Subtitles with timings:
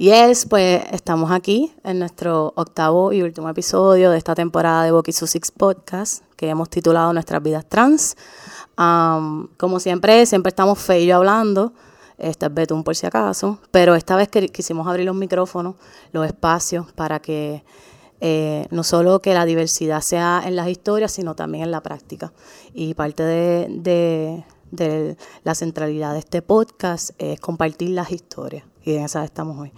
[0.00, 5.12] Yes, pues estamos aquí en nuestro octavo y último episodio de esta temporada de Boki
[5.12, 8.16] Six Podcast que hemos titulado Nuestras vidas trans.
[8.76, 11.74] como siempre, siempre estamos Fe hablando.
[12.16, 15.74] Esta es Betún por si acaso, pero esta vez quisimos abrir los micrófonos,
[16.12, 17.62] los espacios para que
[18.22, 22.32] eh, no solo que la diversidad sea en las historias, sino también en la práctica.
[22.72, 29.04] Y parte de, de la centralidad de este podcast es compartir las historias y en
[29.04, 29.72] esa estamos hoy.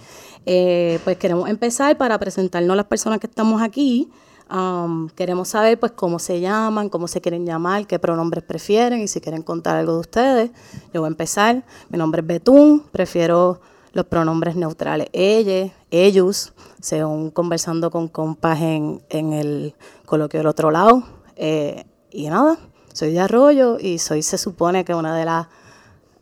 [0.47, 4.11] Eh, pues queremos empezar para presentarnos a las personas que estamos aquí.
[4.51, 9.09] Um, queremos saber pues cómo se llaman, cómo se quieren llamar, qué pronombres prefieren y
[9.09, 10.51] si quieren contar algo de ustedes.
[10.93, 11.65] Yo voy a empezar.
[11.89, 13.61] Mi nombre es Betún, prefiero
[13.93, 19.75] los pronombres neutrales ella, ellos, según conversando con compas en, en el
[20.07, 21.03] coloquio del otro lado.
[21.37, 22.59] Eh, y nada,
[22.93, 25.49] soy de Arroyo y soy, se supone que una de las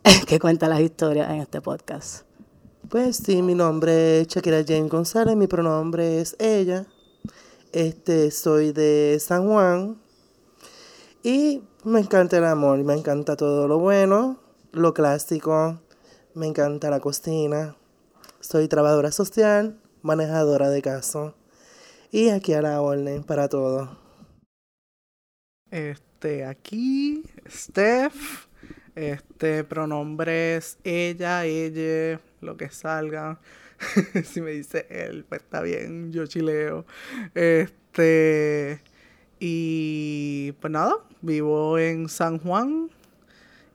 [0.26, 2.29] que cuenta las historias en este podcast.
[2.90, 6.86] Pues sí, mi nombre es Shakira Jane González, mi pronombre es ella.
[7.70, 9.96] Este, soy de San Juan
[11.22, 14.40] y me encanta el amor, me encanta todo lo bueno,
[14.72, 15.80] lo clásico,
[16.34, 17.76] me encanta la cocina.
[18.40, 21.36] Soy trabajadora social, manejadora de caso
[22.10, 23.98] y aquí a la orden para todo.
[25.70, 28.48] Este, aquí, Steph,
[28.96, 33.38] este, pronombres ella, ella, lo que salga.
[34.24, 36.86] si me dice él, pues está bien, yo chileo.
[37.34, 38.82] Este.
[39.38, 42.90] Y pues nada, vivo en San Juan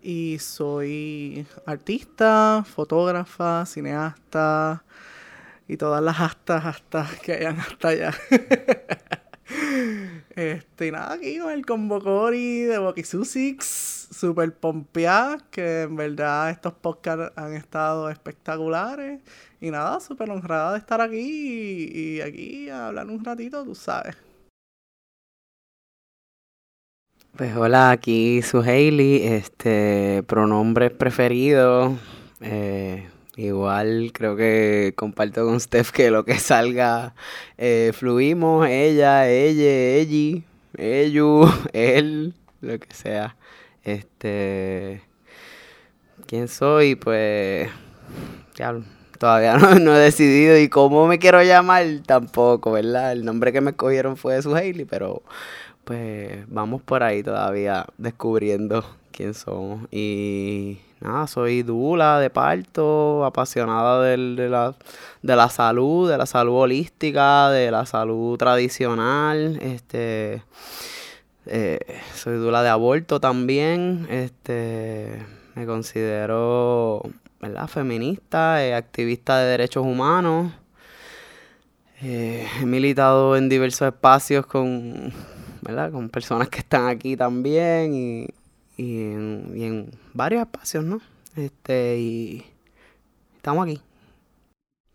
[0.03, 4.83] y soy artista, fotógrafa, cineasta
[5.67, 8.13] y todas las astas hasta que hayan hasta allá.
[10.35, 16.73] este, y nada, aquí con el convocori de Bokisusix súper pompeada, que en verdad estos
[16.73, 19.21] podcasts han estado espectaculares.
[19.61, 24.15] Y nada, súper honrada de estar aquí y, aquí a hablar un ratito, tú sabes.
[27.35, 31.97] Pues hola, aquí su Hailey, este pronombre preferido.
[32.41, 37.15] Eh, igual creo que comparto con Steph que lo que salga
[37.57, 40.41] eh, fluimos, ella, ella, ella,
[40.77, 43.35] ellos, él, lo que sea.
[43.83, 45.01] Este.
[46.27, 46.95] ¿Quién soy?
[46.95, 47.69] Pues.
[49.19, 50.57] todavía no, he decidido.
[50.57, 53.11] Y cómo me quiero llamar tampoco, ¿verdad?
[53.11, 55.23] El nombre que me escogieron fue su Hailey, pero.
[55.83, 58.83] Pues vamos por ahí todavía descubriendo
[59.15, 59.87] quién somos.
[59.91, 64.75] Y nada, soy dula de parto, apasionada del, de, la,
[65.21, 69.57] de la salud, de la salud holística, de la salud tradicional.
[69.61, 70.43] Este
[71.45, 71.79] eh,
[72.15, 74.07] soy dula de aborto también.
[74.09, 75.23] Este,
[75.55, 77.01] me considero
[77.39, 77.67] ¿verdad?
[77.67, 80.51] feminista, eh, activista de derechos humanos.
[82.01, 85.13] Eh, he militado en diversos espacios con,
[85.61, 85.91] ¿verdad?
[85.91, 88.27] con personas que están aquí también y,
[88.77, 91.01] y, en, varios espacios, ¿no?
[91.35, 92.45] Este, y
[93.37, 93.81] estamos aquí.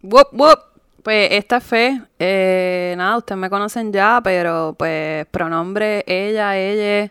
[0.02, 0.58] Whoop, whoop.
[1.02, 7.10] Pues esta fe, eh, nada, ustedes me conocen ya, pero pues pronombre ella, ella.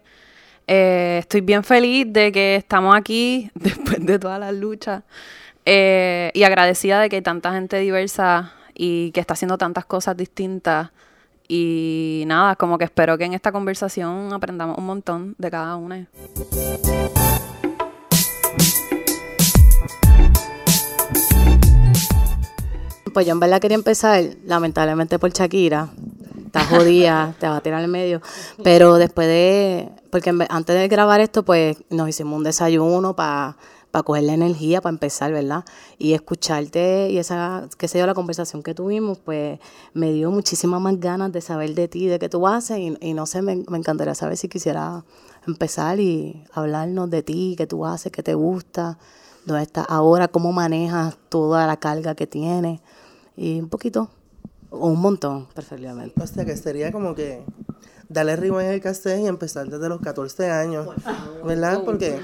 [0.68, 5.02] Eh, estoy bien feliz de que estamos aquí después de todas las luchas
[5.66, 10.16] eh, y agradecida de que hay tanta gente diversa y que está haciendo tantas cosas
[10.16, 10.92] distintas.
[11.52, 16.06] Y nada, como que espero que en esta conversación aprendamos un montón de cada una.
[23.12, 25.90] Pues yo en verdad quería empezar, lamentablemente por Shakira.
[26.46, 28.22] Está jodida, te va a tirar en medio.
[28.64, 29.90] Pero después de.
[30.12, 33.58] Porque antes de grabar esto, pues nos hicimos un desayuno para
[33.92, 35.66] para coger la energía, para empezar, ¿verdad?
[35.98, 39.60] Y escucharte y esa, qué sé yo, la conversación que tuvimos, pues
[39.94, 43.14] me dio muchísimas más ganas de saber de ti, de qué tú haces y, y
[43.14, 45.04] no sé, me, me, encantaría saber si quisiera
[45.48, 49.00] empezar y hablarnos de ti, qué tú haces, qué te gusta,
[49.46, 52.82] dónde estás ahora, cómo manejas toda la carga que tienes
[53.36, 54.10] y un poquito,
[54.70, 56.22] o un montón, preferiblemente.
[56.22, 57.44] O sea, que sería como que
[58.08, 60.88] darle ritmo en el cassette y empezar desde los 14 años,
[61.44, 61.84] ¿verdad?
[61.84, 62.20] Porque...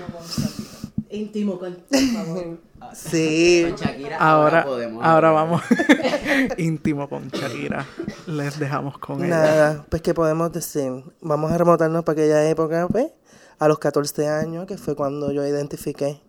[1.09, 2.57] Íntimo con, por favor.
[2.93, 3.73] Sí.
[4.19, 5.03] ahora, podemos.
[5.03, 5.61] Ahora vamos.
[6.57, 7.85] Íntimo con Shakira.
[8.27, 9.27] Les dejamos con ella.
[9.27, 11.03] Nada, pues que podemos decir.
[11.21, 13.11] Vamos a remontarnos para aquella época, pues,
[13.59, 16.21] a los 14 años, que fue cuando yo identifiqué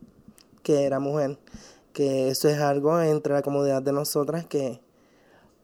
[0.62, 1.38] que era mujer
[1.96, 4.82] que eso es algo entre la comunidad de nosotras que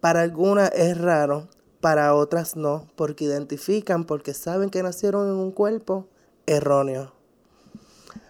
[0.01, 1.47] para algunas es raro,
[1.83, 6.09] para otras no, porque identifican, porque saben que nacieron en un cuerpo
[6.47, 7.13] erróneo.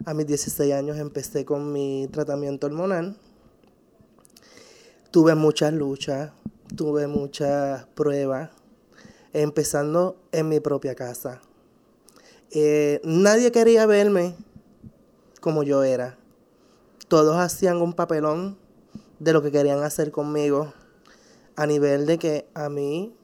[0.04, 3.16] A mis 16 años empecé con mi tratamiento hormonal.
[5.12, 6.32] Tuve muchas luchas,
[6.74, 8.50] tuve muchas pruebas,
[9.32, 11.40] empezando en mi propia casa.
[12.50, 14.34] Eh, nadie quería verme
[15.40, 16.18] como yo era.
[17.06, 18.58] Todos hacían un papelón
[19.20, 20.72] de lo que querían hacer conmigo,
[21.54, 23.14] a nivel de que a mí,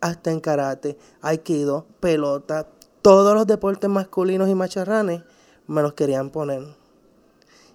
[0.00, 2.66] hasta en karate, aikido, pelota,
[3.02, 5.22] todos los deportes masculinos y macharranes,
[5.66, 6.62] me los querían poner.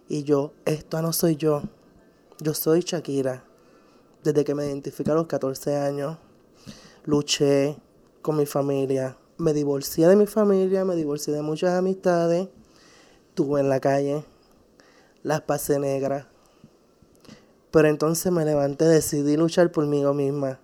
[0.09, 1.63] Y yo, esto no soy yo.
[2.39, 3.43] Yo soy Shakira.
[4.23, 6.17] Desde que me identifico a los 14 años,
[7.05, 7.77] luché
[8.21, 9.17] con mi familia.
[9.37, 12.49] Me divorcié de mi familia, me divorcié de muchas amistades.
[13.35, 14.23] Tuve en la calle,
[15.23, 16.25] las pasé negras.
[17.71, 20.59] Pero entonces me levanté, decidí luchar por mí misma.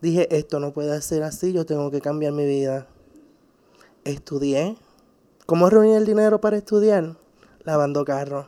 [0.00, 2.86] Dije, esto no puede ser así, yo tengo que cambiar mi vida.
[4.04, 4.76] Estudié.
[5.46, 7.16] ¿Cómo reunir el dinero para estudiar?
[7.64, 8.46] Lavando carros.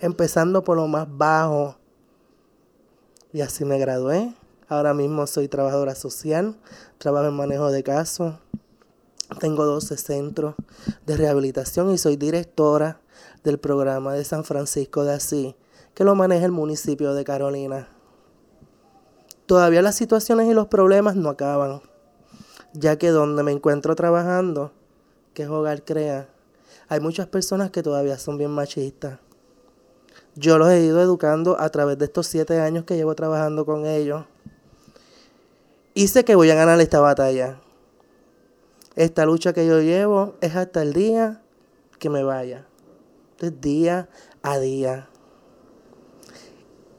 [0.00, 1.76] Empezando por lo más bajo.
[3.32, 4.34] Y así me gradué.
[4.68, 6.56] Ahora mismo soy trabajadora social,
[6.98, 8.34] trabajo en manejo de casos.
[9.38, 10.56] Tengo 12 centros
[11.06, 13.00] de rehabilitación y soy directora
[13.44, 15.54] del programa de San Francisco de Asís,
[15.94, 17.86] que lo maneja el municipio de Carolina.
[19.46, 21.82] Todavía las situaciones y los problemas no acaban,
[22.72, 24.72] ya que donde me encuentro trabajando,
[25.34, 26.31] que es Hogar Crea,
[26.92, 29.18] hay muchas personas que todavía son bien machistas.
[30.34, 33.86] Yo los he ido educando a través de estos siete años que llevo trabajando con
[33.86, 34.26] ellos.
[35.94, 37.58] Y sé que voy a ganar esta batalla.
[38.94, 41.40] Esta lucha que yo llevo es hasta el día
[41.98, 42.66] que me vaya.
[43.38, 44.10] Es día
[44.42, 45.08] a día.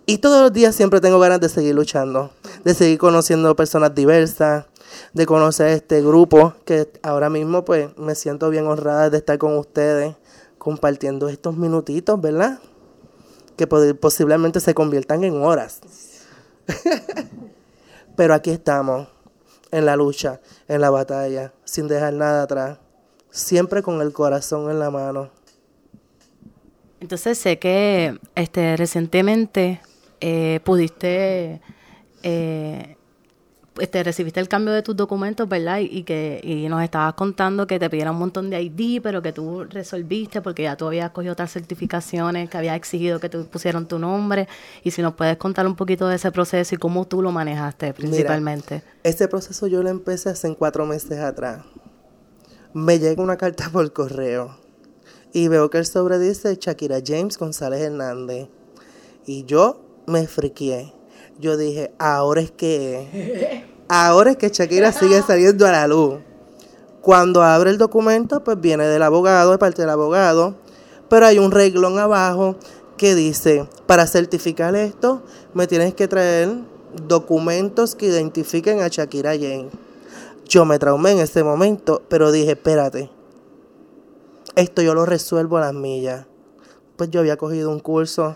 [0.07, 2.31] Y todos los días siempre tengo ganas de seguir luchando,
[2.63, 4.65] de seguir conociendo personas diversas,
[5.13, 9.57] de conocer este grupo que ahora mismo pues me siento bien honrada de estar con
[9.57, 10.15] ustedes
[10.57, 12.59] compartiendo estos minutitos, ¿verdad?
[13.57, 15.81] Que posiblemente se conviertan en horas.
[18.15, 19.07] Pero aquí estamos,
[19.71, 22.77] en la lucha, en la batalla, sin dejar nada atrás,
[23.31, 25.31] siempre con el corazón en la mano.
[26.99, 29.81] Entonces sé que este recientemente
[30.21, 31.59] eh, pudiste,
[32.21, 32.92] eh,
[33.79, 35.79] este, recibiste el cambio de tus documentos, ¿verdad?
[35.79, 39.33] Y, que y nos estabas contando que te pidieron un montón de ID, pero que
[39.33, 43.87] tú resolviste porque ya tú habías cogido otras certificaciones que había exigido que te pusieran
[43.87, 44.47] tu nombre.
[44.83, 47.93] Y si nos puedes contar un poquito de ese proceso y cómo tú lo manejaste
[47.93, 48.83] principalmente.
[49.03, 51.63] este proceso yo lo empecé hace cuatro meses atrás.
[52.73, 54.57] Me llega una carta por correo
[55.31, 58.49] y veo que el sobre dice Shakira James González Hernández.
[59.25, 60.93] Y yo me friqué.
[61.39, 66.15] Yo dije, ahora es que, ahora es que Shakira sigue saliendo a la luz.
[67.01, 70.55] Cuando abre el documento, pues viene del abogado, de parte del abogado,
[71.09, 72.55] pero hay un reglón abajo
[72.97, 76.49] que dice, para certificar esto, me tienes que traer
[77.07, 79.69] documentos que identifiquen a Shakira Jane.
[80.47, 83.09] Yo me traumé en ese momento, pero dije, espérate,
[84.55, 86.25] esto yo lo resuelvo a las millas.
[86.95, 88.35] Pues yo había cogido un curso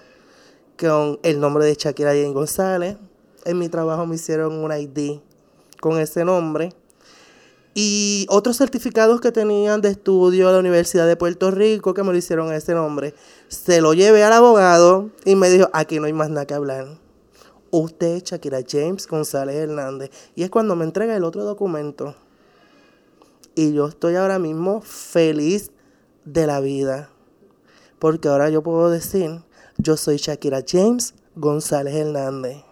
[0.77, 2.97] con el nombre de Shakira Jane González.
[3.45, 5.19] En mi trabajo me hicieron un ID
[5.81, 6.73] con ese nombre.
[7.73, 12.11] Y otros certificados que tenían de estudio de la Universidad de Puerto Rico que me
[12.11, 13.13] lo hicieron ese nombre.
[13.49, 16.87] Se lo llevé al abogado y me dijo, aquí no hay más nada que hablar.
[17.69, 20.09] Usted es Shakira James González Hernández.
[20.35, 22.15] Y es cuando me entrega el otro documento.
[23.53, 25.71] Y yo estoy ahora mismo feliz
[26.25, 27.09] de la vida.
[27.99, 29.41] Porque ahora yo puedo decir
[29.77, 32.67] yo soy Shakira James González Hernández.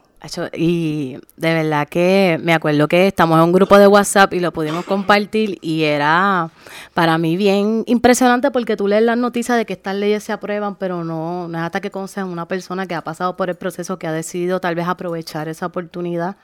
[0.53, 4.51] Y de verdad que me acuerdo que estamos en un grupo de WhatsApp y lo
[4.51, 6.49] pudimos compartir y era
[6.93, 10.75] para mí bien impresionante porque tú lees las noticias de que estas leyes se aprueban,
[10.75, 13.55] pero no, no es hasta que conoces a una persona que ha pasado por el
[13.55, 16.37] proceso, que ha decidido tal vez aprovechar esa oportunidad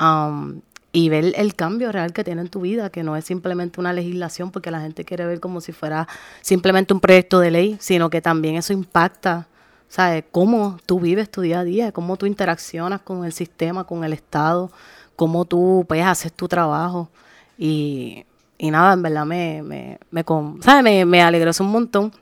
[0.00, 0.62] um,
[0.92, 3.92] y ver el cambio real que tiene en tu vida, que no es simplemente una
[3.92, 6.08] legislación porque la gente quiere ver como si fuera
[6.40, 9.48] simplemente un proyecto de ley, sino que también eso impacta
[9.88, 10.24] ¿sabes?
[10.30, 14.12] Cómo tú vives tu día a día, cómo tú interaccionas con el sistema, con el
[14.12, 14.70] Estado,
[15.16, 17.08] cómo tú pues haces tu trabajo.
[17.56, 18.24] Y,
[18.58, 20.24] y nada, en verdad me, me, me,
[20.60, 20.82] ¿sabes?
[20.82, 22.12] me, me alegró un montón.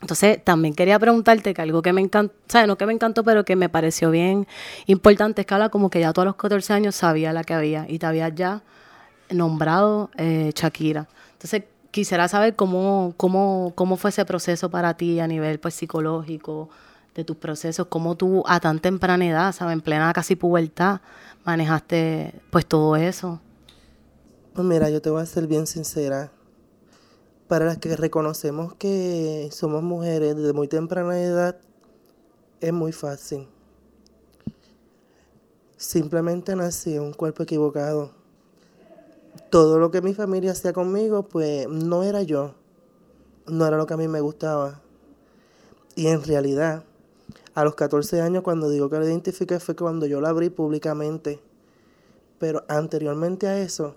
[0.00, 2.66] Entonces, también quería preguntarte que algo que me encantó, ¿sabes?
[2.66, 4.48] No que me encantó, pero que me pareció bien
[4.86, 7.54] importante es que habla como que ya tú a los 14 años sabía la que
[7.54, 8.62] había y te habías ya
[9.30, 11.06] nombrado eh, Shakira.
[11.34, 11.62] Entonces,
[11.92, 16.68] quisiera saber cómo, cómo, cómo fue ese proceso para ti a nivel pues psicológico,
[17.14, 19.74] de tus procesos, cómo tú a tan temprana edad, ¿sabes?
[19.74, 21.00] En plena casi pubertad,
[21.44, 23.40] manejaste pues todo eso.
[24.54, 26.30] Pues mira, yo te voy a ser bien sincera.
[27.48, 31.56] Para las que reconocemos que somos mujeres desde muy temprana edad,
[32.60, 33.46] es muy fácil.
[35.76, 38.12] Simplemente nací en un cuerpo equivocado.
[39.50, 42.54] Todo lo que mi familia hacía conmigo, pues no era yo.
[43.46, 44.80] No era lo que a mí me gustaba.
[45.94, 46.84] Y en realidad,
[47.54, 51.40] a los 14 años, cuando digo que la identifiqué, fue cuando yo la abrí públicamente.
[52.38, 53.94] Pero anteriormente a eso,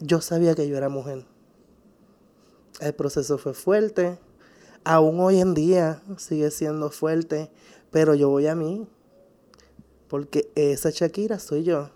[0.00, 1.24] yo sabía que yo era mujer.
[2.80, 4.18] El proceso fue fuerte.
[4.84, 7.50] Aún hoy en día sigue siendo fuerte.
[7.90, 8.86] Pero yo voy a mí.
[10.08, 11.90] Porque esa Shakira soy yo.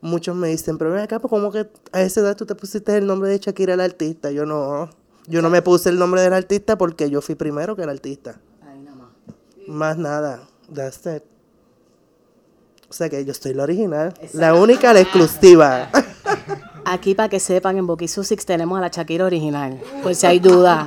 [0.00, 2.96] Muchos me dicen, pero ven acá, pues como que a esa edad tú te pusiste
[2.96, 4.30] el nombre de Shakira el artista.
[4.30, 4.90] Yo no.
[5.28, 8.40] Yo no me puse el nombre del artista porque yo fui primero que el artista.
[9.68, 9.96] Más.
[9.96, 10.48] nada.
[10.72, 11.22] That's it.
[12.88, 14.14] O sea que yo estoy la original.
[14.32, 15.90] La única, la exclusiva.
[16.84, 19.80] Aquí para que sepan, en Boquisu Six tenemos a la Shakira original.
[20.02, 20.86] Por si hay duda.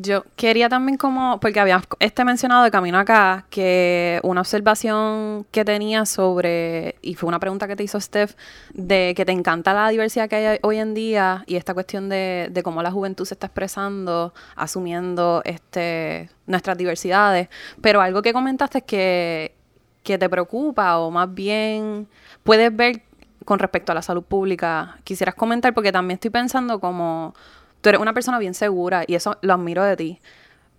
[0.00, 5.64] Yo quería también como, porque habías este mencionado de camino acá, que una observación que
[5.64, 8.34] tenía sobre, y fue una pregunta que te hizo Steph,
[8.74, 12.48] de que te encanta la diversidad que hay hoy en día y esta cuestión de,
[12.50, 17.48] de cómo la juventud se está expresando, asumiendo este nuestras diversidades.
[17.80, 19.54] Pero algo que comentaste es que,
[20.02, 22.08] que te preocupa o más bien
[22.42, 23.02] puedes ver
[23.44, 24.98] con respecto a la salud pública.
[25.04, 27.34] Quisieras comentar porque también estoy pensando como
[27.80, 30.20] tú eres una persona bien segura y eso lo admiro de ti.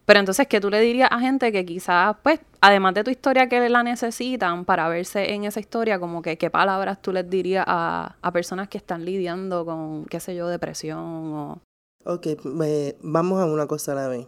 [0.10, 3.48] Pero entonces, ¿qué tú le dirías a gente que quizás, pues, además de tu historia
[3.48, 7.64] que la necesitan para verse en esa historia, como que qué palabras tú les dirías
[7.68, 11.62] a, personas que están lidiando con, qué sé yo, depresión o...
[12.06, 12.26] Ok,
[13.04, 14.26] vamos a una cosa a la vez.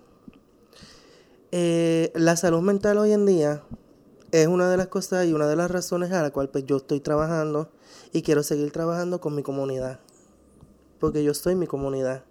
[1.51, 3.63] Eh, la salud mental hoy en día
[4.31, 6.77] es una de las cosas y una de las razones a la cual pues, yo
[6.77, 7.71] estoy trabajando
[8.13, 9.99] y quiero seguir trabajando con mi comunidad.
[10.99, 12.23] Porque yo soy mi comunidad.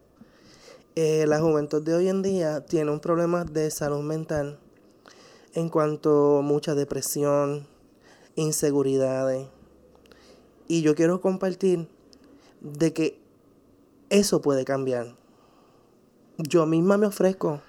[1.03, 4.59] Eh, la juventud de hoy en día tiene un problema de salud mental
[5.55, 7.67] en cuanto a mucha depresión,
[8.35, 9.49] inseguridades.
[10.69, 11.89] Y yo quiero compartir
[12.61, 13.19] de que
[14.11, 15.17] eso puede cambiar.
[16.37, 17.63] Yo misma me ofrezco,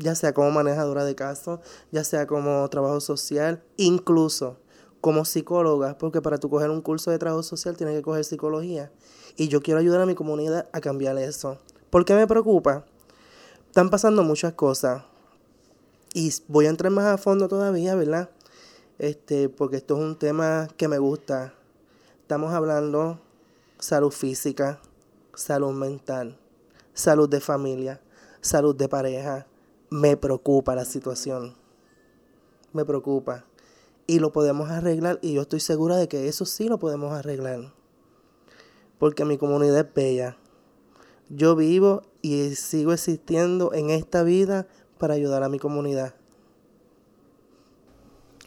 [0.00, 1.60] ya sea como manejadora de casos,
[1.92, 4.56] ya sea como trabajo social, incluso
[5.00, 8.90] como psicóloga, porque para tú coger un curso de trabajo social tienes que coger psicología.
[9.36, 11.60] Y yo quiero ayudar a mi comunidad a cambiar eso.
[11.90, 12.84] ¿Por qué me preocupa?
[13.66, 15.04] Están pasando muchas cosas.
[16.12, 18.28] Y voy a entrar más a fondo todavía, ¿verdad?
[18.98, 21.54] Este, porque esto es un tema que me gusta.
[22.20, 23.18] Estamos hablando
[23.78, 24.80] salud física,
[25.34, 26.38] salud mental,
[26.92, 28.02] salud de familia,
[28.42, 29.46] salud de pareja.
[29.88, 31.54] Me preocupa la situación.
[32.74, 33.46] Me preocupa.
[34.06, 37.72] Y lo podemos arreglar y yo estoy segura de que eso sí lo podemos arreglar.
[38.98, 40.36] Porque mi comunidad es bella
[41.28, 44.66] yo vivo y sigo existiendo en esta vida
[44.98, 46.14] para ayudar a mi comunidad.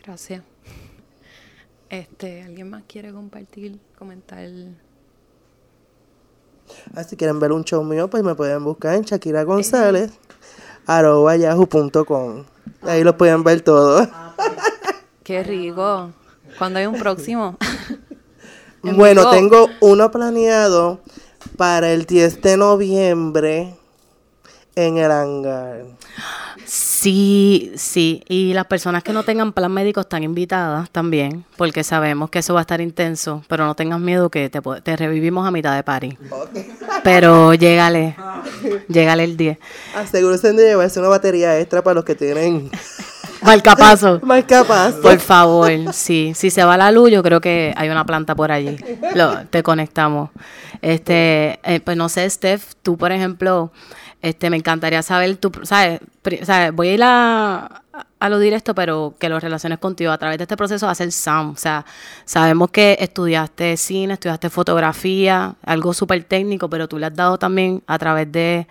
[0.03, 0.43] Gracias.
[1.89, 4.47] Este, ¿alguien más quiere compartir, comentar?
[6.95, 10.11] Ah, si quieren ver un show mío, pues me pueden buscar en Shakira González,
[10.85, 12.45] arroba yahoo.com.
[12.83, 14.07] Ahí lo pueden ver todo.
[15.23, 16.11] Qué rico.
[16.57, 17.57] ¿Cuándo hay un próximo?
[18.83, 21.01] bueno, tengo uno planeado
[21.61, 23.75] para el 10 de noviembre
[24.75, 25.83] en el hangar.
[26.65, 28.23] Sí, sí.
[28.27, 32.55] Y las personas que no tengan plan médico están invitadas también, porque sabemos que eso
[32.55, 35.83] va a estar intenso, pero no tengas miedo que te, te revivimos a mitad de
[35.83, 36.17] party.
[37.03, 38.15] Pero llégale,
[38.87, 39.59] llégale el 10.
[39.97, 42.71] Asegúrense de llevarse una batería extra para los que tienen...
[43.41, 44.19] Marcapaso.
[44.23, 45.01] Marcapaso.
[45.01, 46.33] Por favor, sí.
[46.35, 48.77] Si se va la luz, yo creo que hay una planta por allí.
[49.15, 50.29] Lo, te conectamos.
[50.81, 53.71] Este, eh, pues no sé, Steph, tú, por ejemplo,
[54.21, 55.99] este, me encantaría saber, tú, ¿sabes?
[56.73, 57.81] Voy a ir a,
[58.19, 61.11] a lo directo, pero que lo relaciones contigo a través de este proceso a ser
[61.11, 61.51] Sam.
[61.51, 61.85] O sea,
[62.25, 67.83] sabemos que estudiaste cine, estudiaste fotografía, algo súper técnico, pero tú le has dado también
[67.87, 68.67] a través de,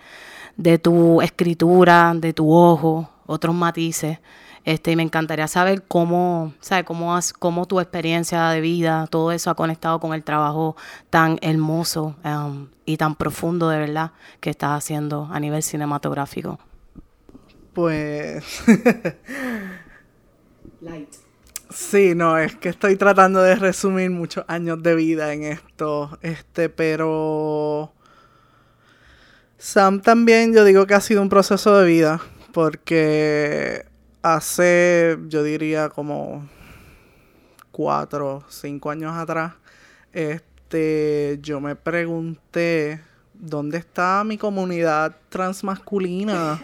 [0.55, 4.19] de tu escritura, de tu ojo, otros matices.
[4.63, 6.85] Este, y me encantaría saber cómo, ¿sabes?
[6.85, 10.75] Cómo, has, cómo tu experiencia de vida, todo eso ha conectado con el trabajo
[11.09, 16.59] tan hermoso um, y tan profundo de verdad que estás haciendo a nivel cinematográfico.
[17.73, 18.43] Pues...
[20.81, 21.09] Light.
[21.69, 26.67] Sí, no, es que estoy tratando de resumir muchos años de vida en esto, este,
[26.67, 27.93] pero
[29.57, 32.19] Sam también yo digo que ha sido un proceso de vida,
[32.51, 33.85] porque
[34.21, 36.47] hace, yo diría como
[37.71, 39.53] cuatro, cinco años atrás,
[40.13, 43.01] este, yo me pregunté,
[43.33, 46.61] ¿dónde está mi comunidad transmasculina?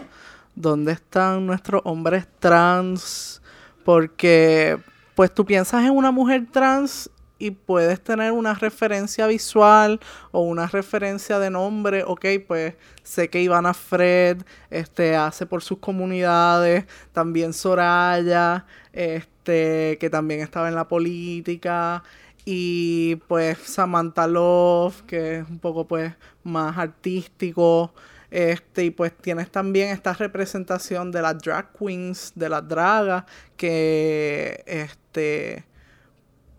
[0.54, 3.40] ¿Dónde están nuestros hombres trans?
[3.84, 4.78] Porque
[5.14, 10.00] pues tú piensas en una mujer trans y puedes tener una referencia visual
[10.32, 15.78] o una referencia de nombre, ok, pues sé que Ivana Fred este, hace por sus
[15.78, 22.02] comunidades, también Soraya, este, que también estaba en la política,
[22.44, 26.14] y pues Samantha Love, que es un poco pues
[26.44, 27.92] más artístico,
[28.30, 33.24] este, y pues tienes también esta representación de las drag queens, de las dragas,
[33.56, 35.64] que este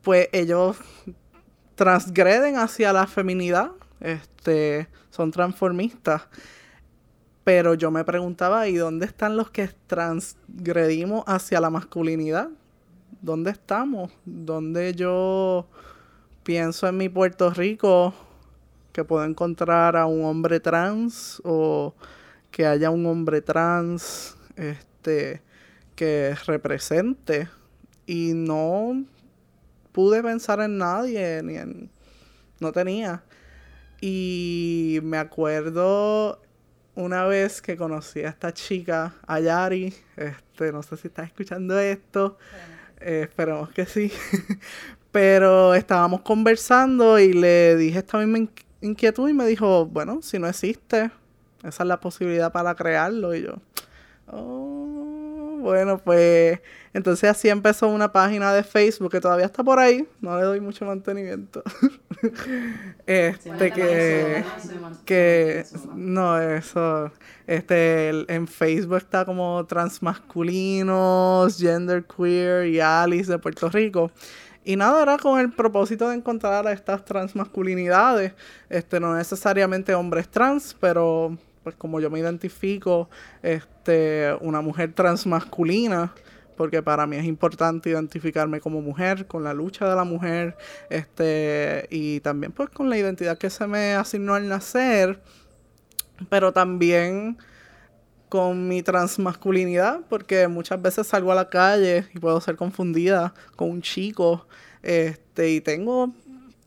[0.10, 0.76] pues ellos
[1.76, 6.24] transgreden hacia la feminidad, este, son transformistas.
[7.44, 12.50] Pero yo me preguntaba, ¿y dónde están los que transgredimos hacia la masculinidad?
[13.22, 14.12] ¿Dónde estamos?
[14.26, 15.68] ¿Dónde yo
[16.42, 18.12] pienso en mi Puerto Rico
[18.92, 21.94] que puedo encontrar a un hombre trans o
[22.50, 25.44] que haya un hombre trans este
[25.96, 27.48] que represente
[28.08, 29.06] y no
[29.92, 31.90] pude pensar en nadie, ni en...
[32.60, 33.24] No tenía.
[34.02, 36.42] Y me acuerdo
[37.00, 41.80] una vez que conocí a esta chica, a Yari, este, no sé si está escuchando
[41.80, 42.38] esto,
[43.00, 44.12] eh, esperemos que sí,
[45.12, 48.50] pero estábamos conversando y le dije esta misma
[48.82, 51.12] inquietud y me dijo, bueno, si no existe,
[51.64, 53.62] esa es la posibilidad para crearlo y yo,
[54.28, 56.60] oh, bueno, pues
[56.94, 60.60] entonces así empezó una página de Facebook que todavía está por ahí, no le doy
[60.60, 61.64] mucho mantenimiento.
[63.06, 64.44] este que,
[65.06, 65.66] que
[65.96, 67.12] no eso
[67.48, 74.12] este en Facebook está como transmasculinos, genderqueer y Alice de Puerto Rico.
[74.64, 78.34] Y nada, era con el propósito de encontrar a estas transmasculinidades,
[78.70, 83.10] este no necesariamente hombres trans, pero pues como yo me identifico
[83.42, 86.14] este una mujer transmasculina,
[86.60, 90.58] porque para mí es importante identificarme como mujer, con la lucha de la mujer,
[90.90, 95.22] este, y también pues con la identidad que se me asignó al nacer,
[96.28, 97.38] pero también
[98.28, 103.70] con mi transmasculinidad, porque muchas veces salgo a la calle y puedo ser confundida con
[103.70, 104.46] un chico,
[104.84, 106.14] este, y tengo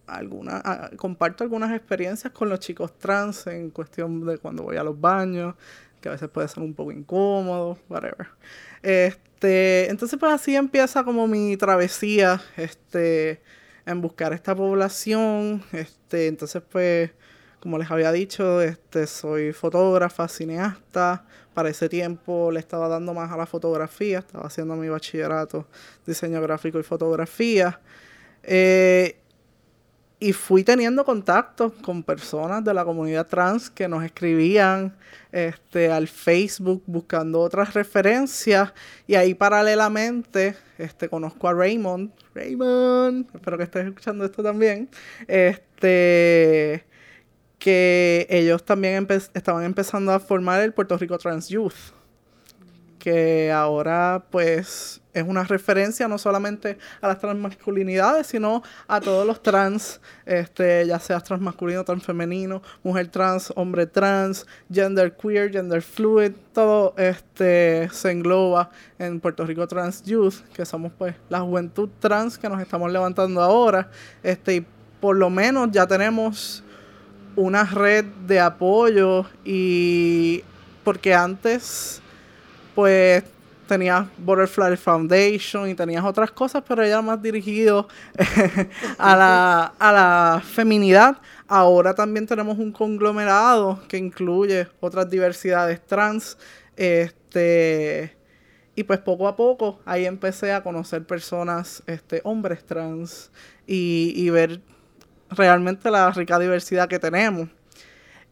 [0.07, 4.85] alguna, ah, comparto algunas experiencias con los chicos trans en cuestión de cuando voy a
[4.85, 5.55] los baños,
[6.01, 8.29] que a veces puede ser un poco incómodo, whatever.
[8.83, 13.41] Este, entonces pues así empieza como mi travesía, este,
[13.87, 17.11] en buscar esta población, este, entonces pues,
[17.61, 21.25] como les había dicho, este, soy fotógrafa, cineasta,
[21.55, 25.67] para ese tiempo le estaba dando más a la fotografía, estaba haciendo mi bachillerato,
[26.07, 27.81] diseño gráfico y fotografía,
[28.43, 29.17] eh,
[30.23, 34.95] y fui teniendo contacto con personas de la comunidad trans que nos escribían
[35.33, 38.73] este, al Facebook buscando otras referencias
[39.09, 42.13] y ahí paralelamente este, conozco a Raymond.
[42.37, 44.89] Raymond, espero que estés escuchando esto también.
[45.27, 46.85] Este,
[47.59, 51.75] que ellos también estaban empezando a formar el Puerto Rico Trans Youth
[53.01, 59.43] que ahora pues es una referencia no solamente a las transmasculinidades, sino a todos los
[59.43, 66.95] trans, este, ya sea transmasculino, transfemenino, mujer trans, hombre trans, gender queer, gender fluid, todo
[66.97, 72.49] este se engloba en Puerto Rico Trans Youth, que somos pues la juventud trans que
[72.49, 73.91] nos estamos levantando ahora,
[74.23, 74.67] este, y
[75.01, 76.63] por lo menos ya tenemos
[77.37, 80.45] una red de apoyo y
[80.85, 82.01] porque antes
[82.75, 83.25] pues
[83.73, 87.89] tenías Butterfly Foundation y tenías otras cosas, pero era más dirigido
[88.99, 91.17] a, la, a la feminidad.
[91.49, 96.37] Ahora también tenemos un conglomerado que incluye otras diversidades trans.
[96.77, 98.15] Este,
[98.75, 103.31] y pues poco a poco ahí empecé a conocer personas, este, hombres trans,
[103.67, 104.61] y, y ver
[105.31, 107.49] realmente la rica diversidad que tenemos.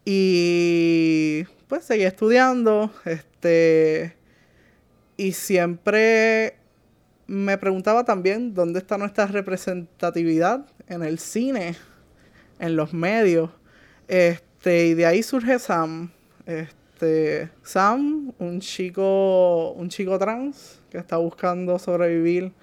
[0.05, 4.20] Y pues seguí estudiando, este
[5.21, 6.57] y siempre
[7.27, 11.77] me preguntaba también dónde está nuestra representatividad en el cine,
[12.59, 13.51] en los medios.
[14.09, 16.11] Este, y de ahí surge Sam.
[16.47, 22.55] Este, Sam, un chico, un chico trans que está buscando sobrevivir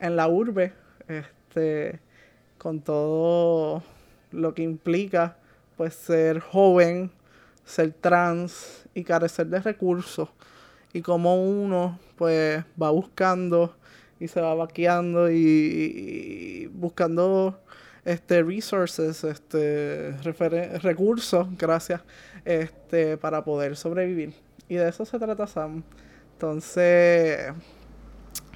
[0.00, 0.72] en la urbe,
[1.08, 2.00] este,
[2.56, 3.82] con todo
[4.32, 5.36] lo que implica
[5.76, 7.10] pues ser joven,
[7.66, 10.30] ser trans y carecer de recursos
[10.92, 13.76] y como uno pues va buscando
[14.18, 17.60] y se va vaqueando y, buscando
[18.04, 20.12] este resources, este
[20.82, 22.02] recursos, gracias,
[22.44, 24.34] este para poder sobrevivir.
[24.68, 25.82] Y de eso se trata Sam.
[26.32, 27.52] Entonces,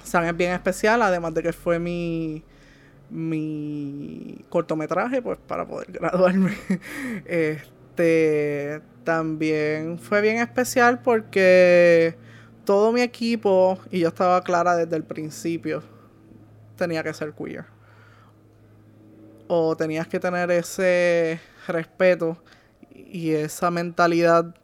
[0.03, 2.43] Sam es bien especial, además de que fue mi,
[3.09, 6.57] mi cortometraje, pues para poder graduarme.
[7.25, 12.15] Este también fue bien especial porque
[12.65, 15.83] todo mi equipo, y yo estaba clara desde el principio,
[16.75, 17.65] tenía que ser queer.
[19.47, 22.41] O tenías que tener ese respeto
[22.93, 24.55] y esa mentalidad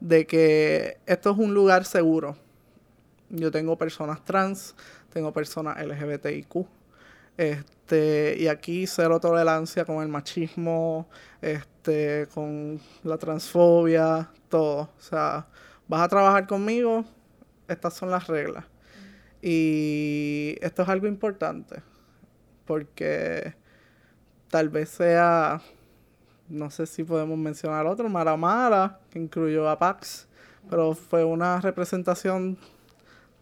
[0.00, 2.36] de que esto es un lugar seguro.
[3.28, 4.74] Yo tengo personas trans,
[5.12, 6.66] tengo personas LGBTIQ.
[7.40, 11.08] Este, y aquí cero tolerancia con el machismo,
[11.40, 14.82] este, con la transfobia, todo.
[14.82, 15.46] O sea,
[15.88, 17.02] vas a trabajar conmigo,
[17.66, 18.66] estas son las reglas.
[19.40, 21.82] Y esto es algo importante,
[22.66, 23.54] porque
[24.50, 25.62] tal vez sea,
[26.50, 30.28] no sé si podemos mencionar otro, Mara que incluyó a Pax,
[30.68, 32.58] pero fue una representación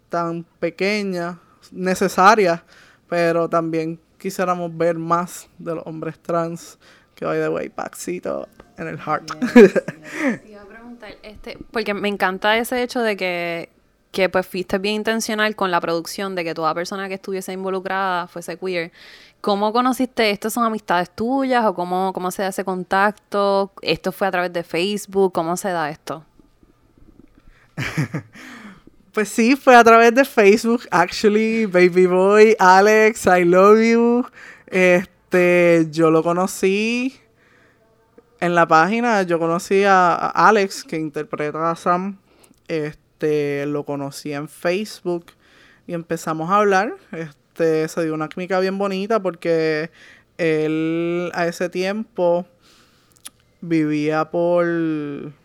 [0.09, 1.41] tan pequeña,
[1.73, 2.63] necesaria,
[3.09, 6.79] pero también quisiéramos ver más de los hombres trans,
[7.15, 9.31] que by the way, Paxito en el heart.
[9.55, 13.71] Te iba a preguntar, este, porque me encanta ese hecho de que,
[14.13, 18.29] que pues fuiste bien intencional con la producción, de que toda persona que estuviese involucrada
[18.29, 18.93] fuese queer.
[19.41, 20.31] ¿Cómo conociste?
[20.31, 23.73] ¿Estas son amistades tuyas o cómo, cómo se da ese contacto?
[23.83, 25.33] ¿Esto fue a través de Facebook?
[25.33, 26.25] ¿Cómo se da esto?
[29.19, 34.25] Pues sí, fue a través de Facebook, actually, Baby Boy, Alex, I love you.
[34.69, 37.19] Este, yo lo conocí
[38.39, 42.19] en la página, yo conocí a, Alex, que interpreta a Sam.
[42.69, 45.27] Este, lo conocí en Facebook
[45.89, 46.95] y empezamos a hablar.
[47.11, 49.91] Este, se dio una química bien bonita porque
[50.37, 52.47] él a ese tiempo
[53.61, 54.67] vivía por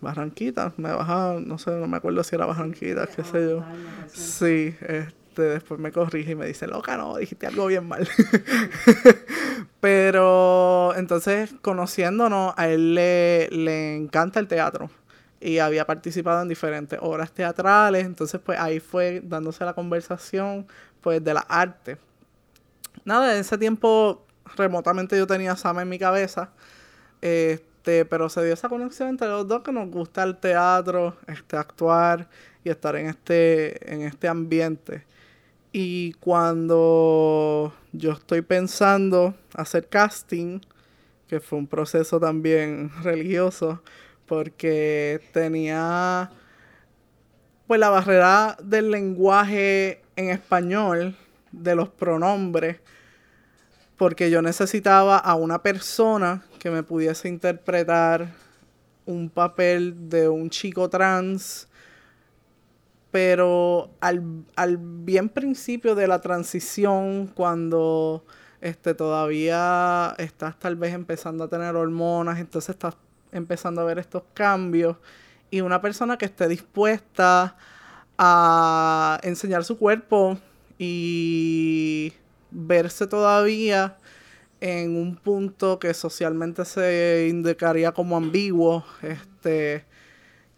[0.01, 3.63] Barranquita, me bajaba, no sé, no me acuerdo si era Barranquita, qué sé yo.
[4.07, 8.07] Sí, este, después me corrige y me dice, loca, no, dijiste algo bien mal.
[9.79, 14.89] Pero entonces, conociéndonos, a él le, le encanta el teatro
[15.41, 20.67] y había participado en diferentes obras teatrales, entonces pues ahí fue dándose la conversación
[21.01, 21.97] pues de la arte.
[23.03, 26.51] Nada, en ese tiempo remotamente yo tenía a Sam en mi cabeza.
[27.83, 31.57] Este, pero se dio esa conexión entre los dos que nos gusta el teatro, este,
[31.57, 32.29] actuar
[32.63, 35.03] y estar en este, en este ambiente.
[35.73, 40.61] Y cuando yo estoy pensando hacer casting,
[41.27, 43.81] que fue un proceso también religioso,
[44.27, 46.31] porque tenía
[47.67, 51.17] pues la barrera del lenguaje en español,
[51.51, 52.77] de los pronombres,
[53.97, 58.33] porque yo necesitaba a una persona que me pudiese interpretar
[59.05, 61.67] un papel de un chico trans,
[63.11, 64.23] pero al,
[64.55, 68.25] al bien principio de la transición, cuando
[68.61, 72.95] este, todavía estás tal vez empezando a tener hormonas, entonces estás
[73.31, 74.97] empezando a ver estos cambios,
[75.51, 77.55] y una persona que esté dispuesta
[78.17, 80.39] a enseñar su cuerpo
[80.79, 82.13] y
[82.53, 83.97] verse todavía
[84.61, 89.83] en un punto que socialmente se indicaría como ambiguo, este,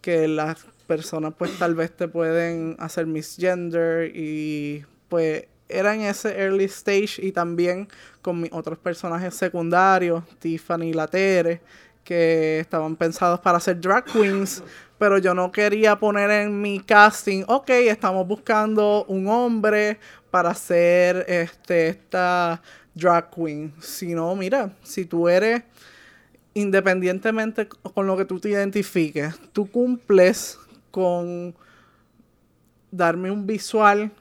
[0.02, 6.40] que las personas pues tal vez te pueden hacer misgender y pues era en ese
[6.40, 7.88] early stage y también
[8.22, 11.62] con mis otros personajes secundarios, Tiffany y Latere,
[12.04, 14.62] que estaban pensados para ser drag queens,
[15.00, 20.00] pero yo no quería poner en mi casting, ok, estamos buscando un hombre
[20.36, 22.62] para ser este, esta
[22.94, 25.64] drag queen, sino, mira, si tú eres
[26.54, 30.60] independientemente con lo que tú te identifiques, tú cumples
[30.92, 31.56] con
[32.92, 34.12] darme un visual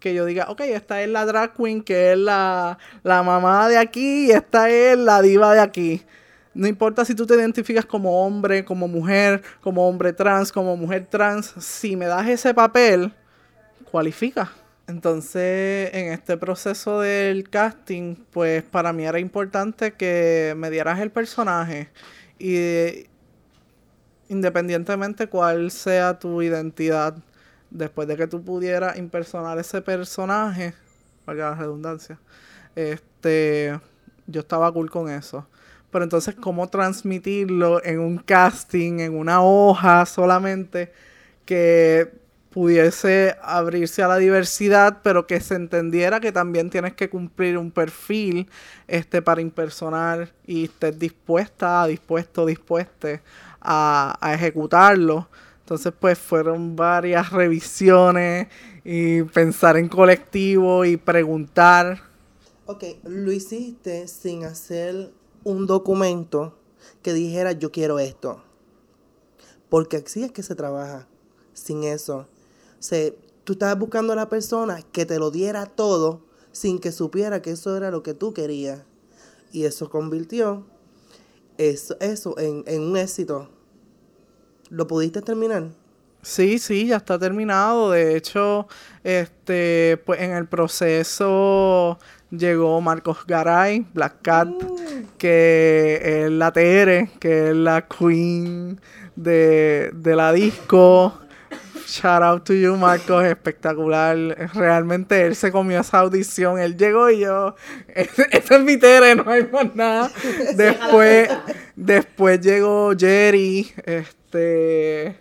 [0.00, 3.78] que yo diga, ok, esta es la drag queen, que es la, la mamá de
[3.78, 6.02] aquí, y esta es la diva de aquí.
[6.52, 11.06] No importa si tú te identificas como hombre, como mujer, como hombre trans, como mujer
[11.08, 13.12] trans, si me das ese papel,
[13.88, 14.50] cualifica.
[14.88, 21.10] Entonces, en este proceso del casting, pues para mí era importante que me dieras el
[21.10, 21.90] personaje
[22.38, 23.06] y
[24.30, 27.18] independientemente cuál sea tu identidad,
[27.70, 30.72] después de que tú pudieras impersonar ese personaje,
[31.26, 32.18] valga la redundancia,
[32.74, 33.78] este,
[34.26, 35.46] yo estaba cool con eso.
[35.90, 40.92] Pero entonces, ¿cómo transmitirlo en un casting, en una hoja solamente,
[41.44, 42.10] que
[42.58, 47.70] pudiese abrirse a la diversidad, pero que se entendiera que también tienes que cumplir un
[47.70, 48.50] perfil
[48.88, 53.22] este, para impersonar y estés dispuesta, dispuesto, dispuesta
[53.60, 55.28] a, a ejecutarlo.
[55.60, 58.48] Entonces, pues fueron varias revisiones
[58.84, 62.02] y pensar en colectivo y preguntar.
[62.66, 65.12] Ok, lo hiciste sin hacer
[65.44, 66.58] un documento
[67.02, 68.42] que dijera yo quiero esto.
[69.68, 71.06] Porque así es que se trabaja,
[71.52, 72.26] sin eso.
[72.78, 73.10] O sea,
[73.44, 77.50] tú estabas buscando a la persona que te lo diera todo sin que supiera que
[77.50, 78.82] eso era lo que tú querías.
[79.52, 80.66] Y eso convirtió
[81.58, 83.48] eso, eso en, en un éxito.
[84.70, 85.68] ¿Lo pudiste terminar?
[86.22, 87.90] Sí, sí, ya está terminado.
[87.90, 88.68] De hecho,
[89.02, 91.98] este, pues en el proceso
[92.30, 94.48] llegó Marcos Garay, Black Cat,
[95.16, 98.80] que es la TR, que es la queen
[99.16, 101.14] de, de la disco.
[101.88, 104.14] Shout out to you, Marcos, espectacular.
[104.52, 106.58] Realmente él se comió esa audición.
[106.58, 107.54] Él llegó y yo,
[107.88, 110.10] ese es mi tere, no hay más nada.
[110.54, 111.30] Después,
[111.74, 115.16] después llegó Jerry, este,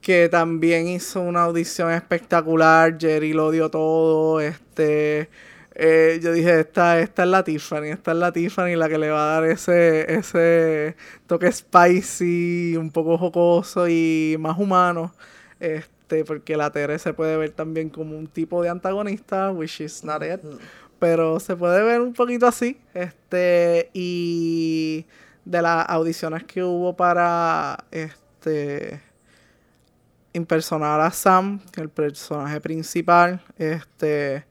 [0.00, 2.98] que también hizo una audición espectacular.
[2.98, 4.40] Jerry lo dio todo.
[4.40, 5.30] Este,
[5.76, 9.10] eh, yo dije, esta, esta es la Tiffany, esta es la Tiffany la que le
[9.10, 10.96] va a dar ese, ese
[11.28, 15.14] toque spicy, un poco jocoso y más humano.
[15.64, 20.04] Este, porque la Tere se puede ver también como un tipo de antagonista, which is
[20.04, 20.40] not it.
[20.98, 22.78] Pero se puede ver un poquito así.
[22.92, 25.06] Este, y
[25.46, 29.00] de las audiciones que hubo para este
[30.34, 34.44] impersonar a Sam, el personaje principal, este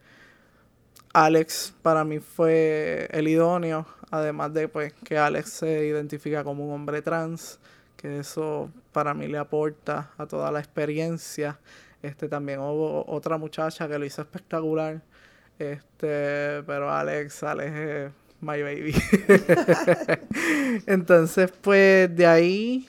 [1.14, 6.74] Alex para mí fue el idóneo, además de pues que Alex se identifica como un
[6.74, 7.60] hombre trans,
[7.98, 11.60] que eso para mí le aporta a toda la experiencia.
[12.02, 15.02] Este también hubo otra muchacha que lo hizo espectacular.
[15.60, 18.96] Este, pero Alex, Alex es my baby.
[20.88, 22.88] Entonces, pues de ahí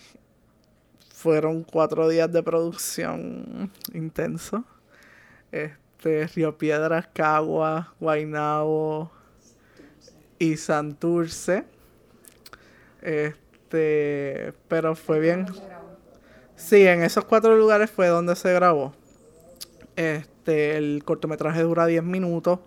[1.12, 4.64] fueron cuatro días de producción intenso.
[5.52, 9.10] Este, Río Piedras, Cagua, Guaynabo
[10.38, 11.64] y Santurce.
[13.00, 15.46] Este, pero fue bien.
[16.56, 18.94] Sí, en esos cuatro lugares fue donde se grabó.
[19.96, 22.60] Este, el cortometraje dura 10 minutos.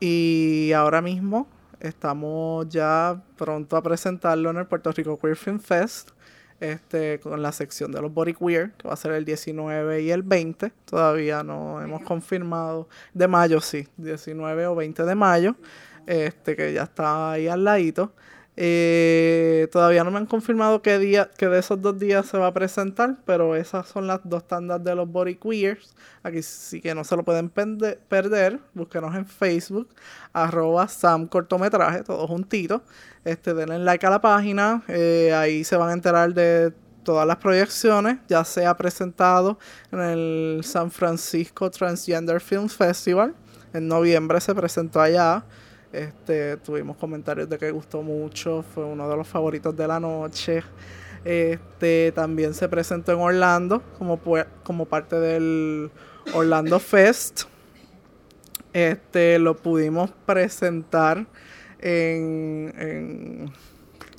[0.00, 1.48] Y ahora mismo
[1.80, 6.10] estamos ya pronto a presentarlo en el Puerto Rico Queer Film Fest.
[6.60, 10.10] Este, con la sección de los body queer, que va a ser el 19 y
[10.10, 10.72] el 20.
[10.86, 12.88] Todavía no hemos confirmado.
[13.14, 13.86] De mayo, sí.
[13.96, 15.54] 19 o 20 de mayo.
[16.06, 18.12] Este, que ya está ahí al ladito.
[18.60, 22.48] Eh, todavía no me han confirmado qué día, que de esos dos días se va
[22.48, 25.94] a presentar, pero esas son las dos tandas de los Body Queers.
[26.24, 28.58] Aquí sí que no se lo pueden perder.
[28.74, 29.88] Búsquenos en Facebook,
[30.32, 32.82] arroba Sam Cortometraje, todo juntito.
[33.24, 36.72] Este, denle like a la página, eh, ahí se van a enterar de
[37.04, 38.18] todas las proyecciones.
[38.26, 39.60] Ya se ha presentado
[39.92, 43.36] en el San Francisco Transgender Film Festival.
[43.72, 45.44] En noviembre se presentó allá.
[45.92, 50.62] Este, tuvimos comentarios de que gustó mucho, fue uno de los favoritos de la noche.
[51.24, 54.20] Este, también se presentó en Orlando como,
[54.62, 55.90] como parte del
[56.34, 57.44] Orlando Fest.
[58.72, 61.26] Este, lo pudimos presentar
[61.80, 63.50] en,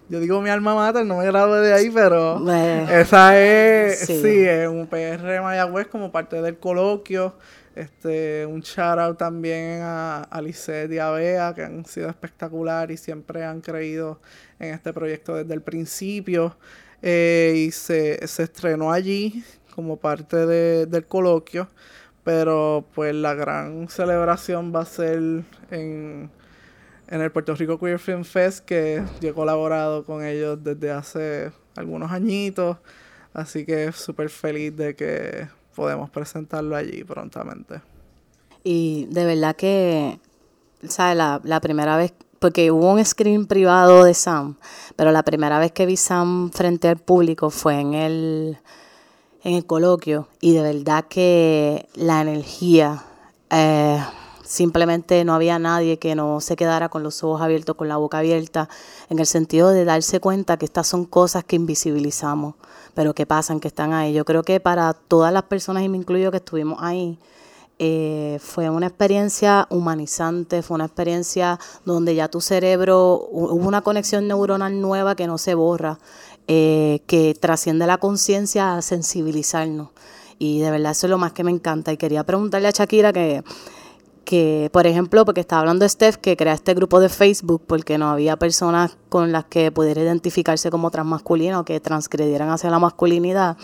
[0.10, 2.42] yo digo mi alma mater, no me gradué de ahí, pero
[2.90, 4.22] esa es, sí.
[4.22, 7.36] sí, es un PR Mayagüez como parte del coloquio.
[7.76, 13.46] Este, un shout out también a, a y a que han sido espectacular y siempre
[13.46, 14.20] han creído
[14.60, 16.58] en este proyecto desde el principio.
[17.02, 20.46] Eh, y se, estrenó allí como parte
[20.86, 21.70] del coloquio,
[22.24, 26.30] pero pues la gran celebración va a ser en,
[27.08, 31.52] en el Puerto Rico Queer Film Fest, que yo he colaborado con ellos desde hace
[31.78, 32.78] algunos añitos,
[33.34, 35.48] así que súper feliz de que
[35.80, 37.82] podemos presentarlo allí prontamente.
[38.66, 40.20] Y de verdad que,
[40.86, 41.16] ¿sabes?
[41.16, 44.58] La, primera vez, porque hubo un screen privado de Sam,
[44.98, 48.58] pero la primera vez que vi Sam frente al público fue en el,
[49.46, 53.02] en el coloquio y de verdad que la energía,
[53.50, 54.04] eh,
[54.44, 58.18] simplemente no había nadie que no se quedara con los ojos abiertos, con la boca
[58.18, 58.68] abierta,
[59.10, 62.56] en el sentido de darse cuenta que estas son cosas que invisibilizamos
[62.94, 64.14] pero que pasan, que están ahí.
[64.14, 67.18] Yo creo que para todas las personas, y me incluyo que estuvimos ahí,
[67.82, 74.28] eh, fue una experiencia humanizante, fue una experiencia donde ya tu cerebro, hubo una conexión
[74.28, 75.98] neuronal nueva que no se borra,
[76.48, 79.90] eh, que trasciende la conciencia a sensibilizarnos.
[80.40, 81.94] Y de verdad eso es lo más que me encanta.
[81.94, 83.44] Y quería preguntarle a Shakira que
[84.30, 88.12] que, por ejemplo, porque estaba hablando Steph, que crea este grupo de Facebook porque no
[88.12, 93.58] había personas con las que pudiera identificarse como transmasculina o que transgredieran hacia la masculinidad.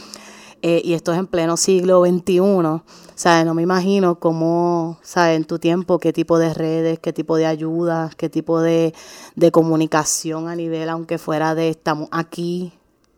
[0.63, 2.81] eh, y esto es en pleno siglo XXI,
[3.13, 3.45] ¿sabes?
[3.45, 5.37] No me imagino cómo, ¿sabes?
[5.37, 8.95] En tu tiempo, qué tipo de redes, qué tipo de ayuda, qué tipo de,
[9.35, 12.73] de comunicación a nivel, aunque fuera de estamos aquí,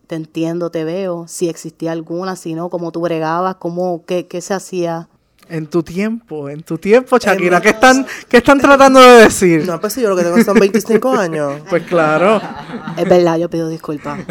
[0.07, 4.41] te entiendo, te veo, si existía alguna, si no, cómo tú bregabas, cómo, qué, qué
[4.41, 5.07] se hacía.
[5.49, 9.65] En tu tiempo, en tu tiempo, Shakira, ¿qué están, ¿qué están tratando de decir?
[9.65, 11.61] No, pues si yo lo que tengo son 25 años.
[11.69, 12.41] Pues claro.
[12.97, 14.19] Es verdad, yo pido disculpas.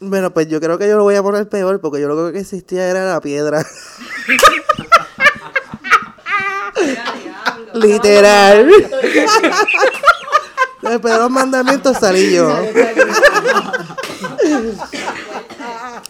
[0.00, 2.38] Bueno, pues yo creo que yo lo voy a poner peor porque yo lo que
[2.38, 3.66] existía era la piedra.
[7.74, 8.70] Literal.
[10.82, 12.48] Después de los mandamientos salí yo.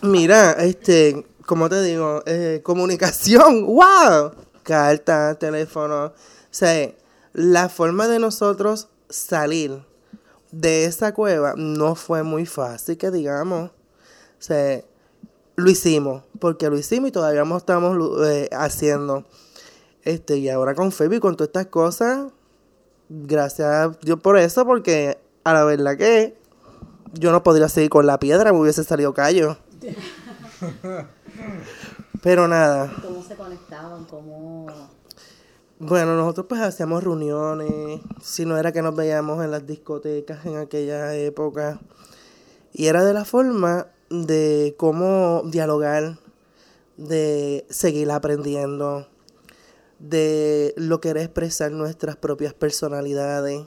[0.02, 4.32] Mira, este, como te digo, eh, comunicación, wow.
[4.62, 6.04] Carta, teléfono.
[6.04, 6.12] O
[6.50, 6.92] sea,
[7.32, 9.82] la forma de nosotros salir
[10.52, 13.70] de esa cueva no fue muy fácil, que digamos.
[13.70, 14.82] O sea,
[15.56, 19.24] lo hicimos, porque lo hicimos y todavía lo estamos eh, haciendo.
[20.02, 22.26] Este, y ahora con Febi, con todas estas cosas,
[23.08, 26.36] gracias a Dios por eso, porque a la verdad que
[27.14, 29.56] yo no podría seguir con la piedra, me hubiese salido callo.
[32.22, 32.92] Pero nada.
[33.02, 34.04] ¿Cómo se conectaban?
[34.04, 34.66] ¿Cómo...?
[35.80, 40.56] Bueno, nosotros pues hacíamos reuniones, si no era que nos veíamos en las discotecas en
[40.56, 41.78] aquella época.
[42.72, 46.18] Y era de la forma de cómo dialogar,
[46.96, 49.06] de seguir aprendiendo,
[50.00, 53.64] de lo que era expresar nuestras propias personalidades,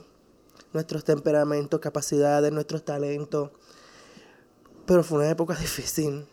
[0.74, 3.50] nuestros temperamentos, capacidades, nuestros talentos.
[4.84, 6.26] Pero fue una época difícil.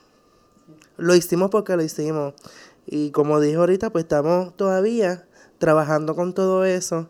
[1.00, 2.34] Lo hicimos porque lo hicimos.
[2.86, 7.10] Y como dije ahorita, pues estamos todavía trabajando con todo eso.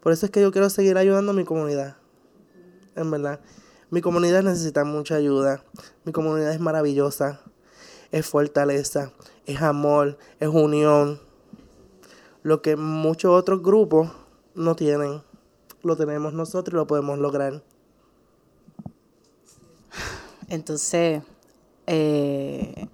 [0.00, 1.96] Por eso es que yo quiero seguir ayudando a mi comunidad.
[2.96, 3.40] En verdad.
[3.90, 5.64] Mi comunidad necesita mucha ayuda.
[6.04, 7.40] Mi comunidad es maravillosa.
[8.10, 9.12] Es fortaleza.
[9.46, 10.18] Es amor.
[10.40, 11.20] Es unión.
[12.42, 14.10] Lo que muchos otros grupos
[14.54, 15.22] no tienen.
[15.82, 17.62] Lo tenemos nosotros y lo podemos lograr.
[20.48, 21.22] Entonces,
[21.86, 22.88] eh,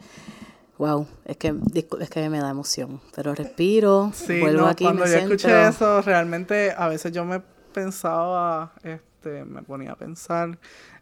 [0.79, 1.55] wow, es que,
[2.01, 5.35] es que me da emoción, pero respiro, Sí, vuelvo no, aquí, cuando me yo centro.
[5.35, 7.41] escuché eso, realmente a veces yo me
[7.73, 10.59] pensaba, este, me ponía a pensar,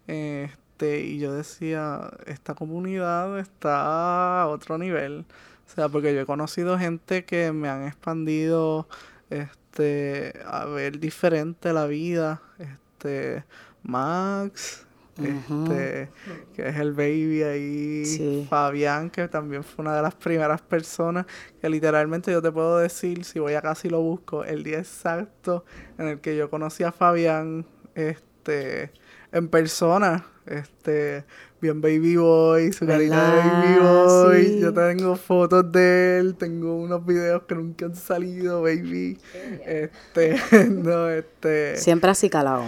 [0.07, 5.25] este, y yo decía, esta comunidad está a otro nivel.
[5.67, 8.89] O sea, porque yo he conocido gente que me han expandido,
[9.31, 13.45] este, a ver diferente la vida, este,
[13.83, 14.86] Max,
[15.18, 16.09] este,
[16.55, 18.46] que es el baby ahí, Sí.
[18.48, 21.26] Fabián, que también fue una de las primeras personas
[21.61, 25.64] que literalmente yo te puedo decir, si voy acá si lo busco, el día exacto
[25.98, 28.90] en el que yo conocí a Fabián, este,
[29.33, 31.24] en persona, este,
[31.61, 34.61] bien baby boy, su carita de baby boy, Sí.
[34.61, 39.18] yo tengo fotos de él, tengo unos videos que nunca han salido, baby,
[39.64, 40.37] este,
[40.70, 41.76] no, este...
[41.79, 42.64] Siempre así calado.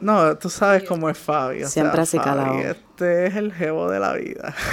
[0.00, 1.62] No, tú sabes cómo es Fabi.
[1.62, 2.58] o Siempre sea, así Fabi, calado.
[2.58, 4.54] Este es el jevo de la vida.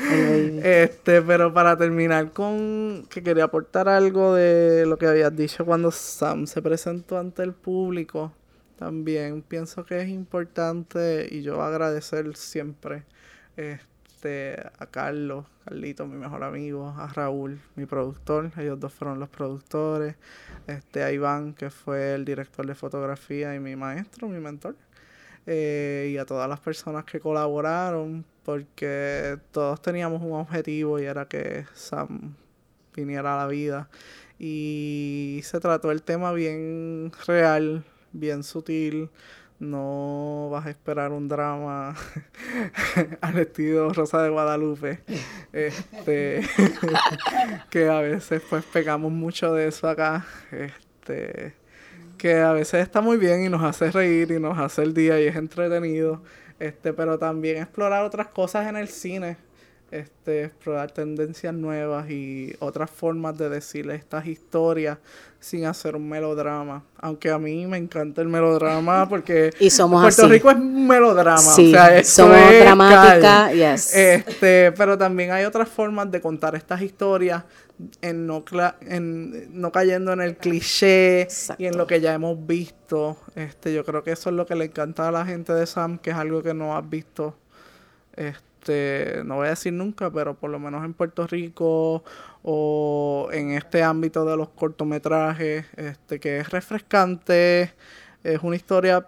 [0.00, 5.90] Este, pero para terminar con que quería aportar algo de lo que habías dicho cuando
[5.90, 8.32] Sam se presentó ante el público.
[8.78, 13.02] También pienso que es importante y yo agradecer siempre
[13.56, 19.28] este a Carlos, Carlito, mi mejor amigo, a Raúl, mi productor, ellos dos fueron los
[19.28, 20.16] productores,
[20.66, 24.74] este a Iván, que fue el director de fotografía y mi maestro, mi mentor
[25.46, 31.26] eh, y a todas las personas que colaboraron, porque todos teníamos un objetivo y era
[31.26, 32.34] que Sam
[32.94, 33.88] viniera a la vida.
[34.38, 39.10] Y se trató el tema bien real, bien sutil.
[39.60, 41.96] No vas a esperar un drama
[43.20, 45.00] al estilo Rosa de Guadalupe.
[45.52, 46.42] Este,
[47.70, 50.24] que a veces pues pegamos mucho de eso acá.
[50.52, 51.54] Este,
[52.18, 55.20] que a veces está muy bien y nos hace reír y nos hace el día
[55.20, 56.22] y es entretenido.
[56.60, 59.47] Este, pero también explorar otras cosas en el cine.
[59.90, 64.98] Este, explorar tendencias nuevas y otras formas de decir estas historias
[65.40, 66.84] sin hacer un melodrama.
[66.98, 70.30] Aunque a mí me encanta el melodrama porque Y somos Puerto así.
[70.32, 71.38] Rico es un melodrama.
[71.38, 73.94] Sí, o sea, somos es dramática, yes.
[73.94, 77.44] Este, pero también hay otras formas de contar estas historias
[78.02, 81.62] en no, cla- en no cayendo en el cliché Exacto.
[81.62, 83.16] y en lo que ya hemos visto.
[83.36, 85.96] Este, yo creo que eso es lo que le encanta a la gente de Sam,
[85.96, 87.36] que es algo que no has visto.
[88.16, 88.47] Este,
[89.24, 92.04] no voy a decir nunca, pero por lo menos en Puerto Rico
[92.42, 97.74] o en este ámbito de los cortometrajes, este, que es refrescante,
[98.22, 99.06] es una historia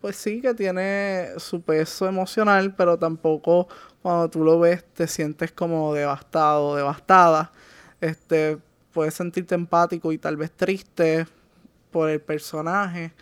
[0.00, 3.68] pues sí que tiene su peso emocional, pero tampoco
[4.02, 7.50] cuando tú lo ves te sientes como devastado, devastada.
[8.00, 8.58] Este,
[8.92, 11.26] puedes sentirte empático y tal vez triste
[11.90, 13.12] por el personaje,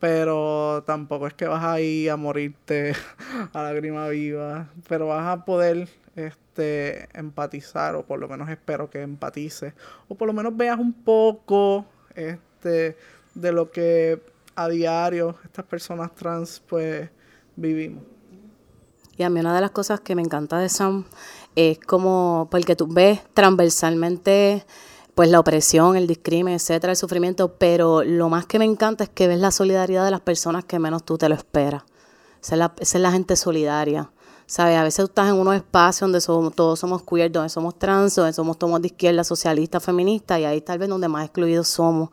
[0.00, 2.94] pero tampoco es que vas a ir a morirte
[3.52, 9.02] a lágrima viva, pero vas a poder este empatizar o por lo menos espero que
[9.02, 9.74] empatices
[10.08, 12.96] o por lo menos veas un poco este
[13.34, 14.20] de lo que
[14.56, 17.08] a diario estas personas trans pues
[17.54, 18.02] vivimos.
[19.16, 21.04] Y a mí una de las cosas que me encanta de Sam
[21.54, 24.64] es como, porque tú ves transversalmente
[25.20, 29.10] pues la opresión, el discrimen, etcétera, el sufrimiento, pero lo más que me encanta es
[29.10, 31.82] que ves la solidaridad de las personas que menos tú te lo esperas.
[32.42, 34.10] Esa es la, esa es la gente solidaria.
[34.46, 34.78] ¿Sabes?
[34.78, 38.14] A veces tú estás en unos espacios donde somos, todos somos queer, donde somos trans,
[38.14, 42.08] donde somos todos de izquierda, socialista, feminista, y ahí tal vez donde más excluidos somos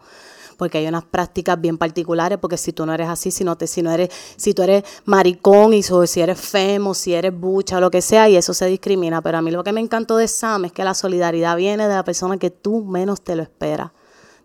[0.57, 3.67] porque hay unas prácticas bien particulares, porque si tú no eres así, si, no te,
[3.67, 7.79] si, no eres, si tú eres maricón, y si eres femo, si eres bucha, o
[7.79, 9.21] lo que sea, y eso se discrimina.
[9.21, 11.93] Pero a mí lo que me encantó de Sam es que la solidaridad viene de
[11.93, 13.91] la persona que tú menos te lo esperas.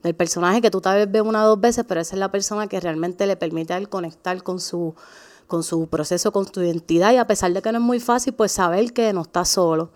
[0.03, 2.31] Del personaje que tú tal vez ves una o dos veces, pero esa es la
[2.31, 4.95] persona que realmente le permite conectar con su,
[5.47, 8.35] con su proceso, con su identidad, y a pesar de que no es muy fácil,
[8.35, 9.91] pues saber que no está solo.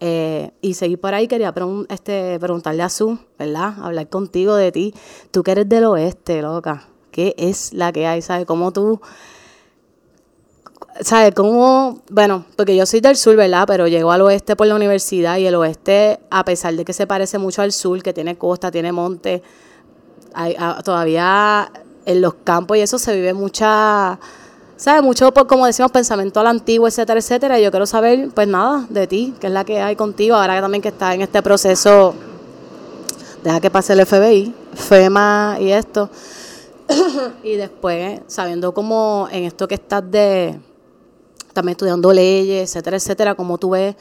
[0.00, 1.52] Eh, y seguir por ahí, quería
[1.88, 3.74] este, preguntarle a Su, ¿verdad?
[3.82, 4.94] Hablar contigo de ti.
[5.30, 6.88] Tú que eres del oeste, loca.
[7.10, 8.22] ¿Qué es la que hay?
[8.22, 8.46] ¿Sabes?
[8.46, 9.00] ¿Cómo tú...
[11.00, 11.34] ¿Sabes?
[11.34, 12.02] ¿Cómo...?
[12.10, 13.64] Bueno, porque yo soy del sur, ¿verdad?
[13.66, 17.06] Pero llego al oeste por la universidad y el oeste, a pesar de que se
[17.06, 19.42] parece mucho al sur, que tiene costa, tiene monte,
[20.34, 21.70] hay, ah, todavía
[22.04, 24.18] en los campos y eso se vive mucha
[24.78, 25.02] ¿sabes?
[25.02, 27.58] Mucho, por, como decimos, pensamiento al antiguo, etcétera, etcétera.
[27.60, 30.62] Yo quiero saber, pues nada, de ti, qué es la que hay contigo, ahora que
[30.62, 32.14] también que estás en este proceso,
[33.44, 36.08] deja que pase el FBI, FEMA y esto.
[37.42, 40.58] y después, sabiendo cómo en esto que estás de,
[41.52, 43.96] también estudiando leyes, etcétera, etcétera, cómo tú ves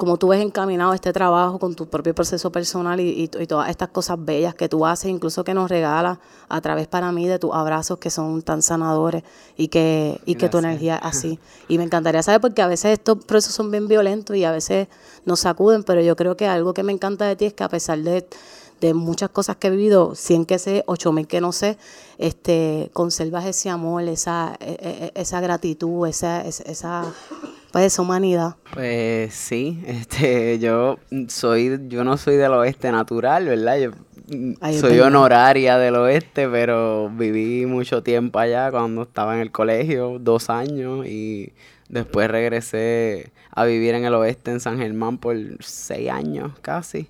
[0.00, 4.16] como tú ves encaminado este trabajo con tu propio proceso personal y, todas estas cosas
[4.18, 6.16] bellas que tú haces, incluso que nos regalas
[6.48, 9.24] a través para mí de tus abrazos que son tan sanadores
[9.58, 11.38] y que, y que tu energía es así.
[11.68, 14.88] Y me encantaría saber porque a veces estos procesos son bien violentos y a veces
[15.26, 17.68] nos sacuden, pero yo creo que algo que me encanta de ti es que a
[17.68, 18.26] pesar de,
[18.80, 21.76] de muchas cosas que he vivido, 100 que sé, 8000 que no sé,
[22.16, 27.04] este, conservas ese amor, esa, e, e, e, esa gratitud, esa, esa
[27.72, 28.56] pues esa humanidad.
[28.72, 30.98] Pues sí, este, yo
[31.28, 33.78] soy, yo no soy del oeste natural, ¿verdad?
[33.78, 33.90] Yo
[34.80, 40.50] soy honoraria del oeste, pero viví mucho tiempo allá cuando estaba en el colegio, dos
[40.50, 41.52] años, y
[41.88, 47.08] después regresé a vivir en el oeste en San Germán por seis años casi.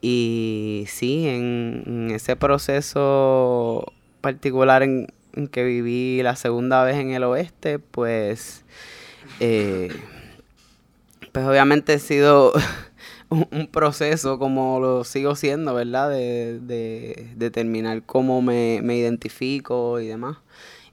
[0.00, 5.08] Y sí, en, ese proceso particular en
[5.50, 8.64] que viví la segunda vez en el oeste, pues
[9.40, 9.88] eh,
[11.32, 12.52] pues obviamente ha sido
[13.28, 16.10] un, proceso como lo sigo siendo, ¿verdad?
[16.10, 20.38] De, de determinar cómo me, identifico y demás.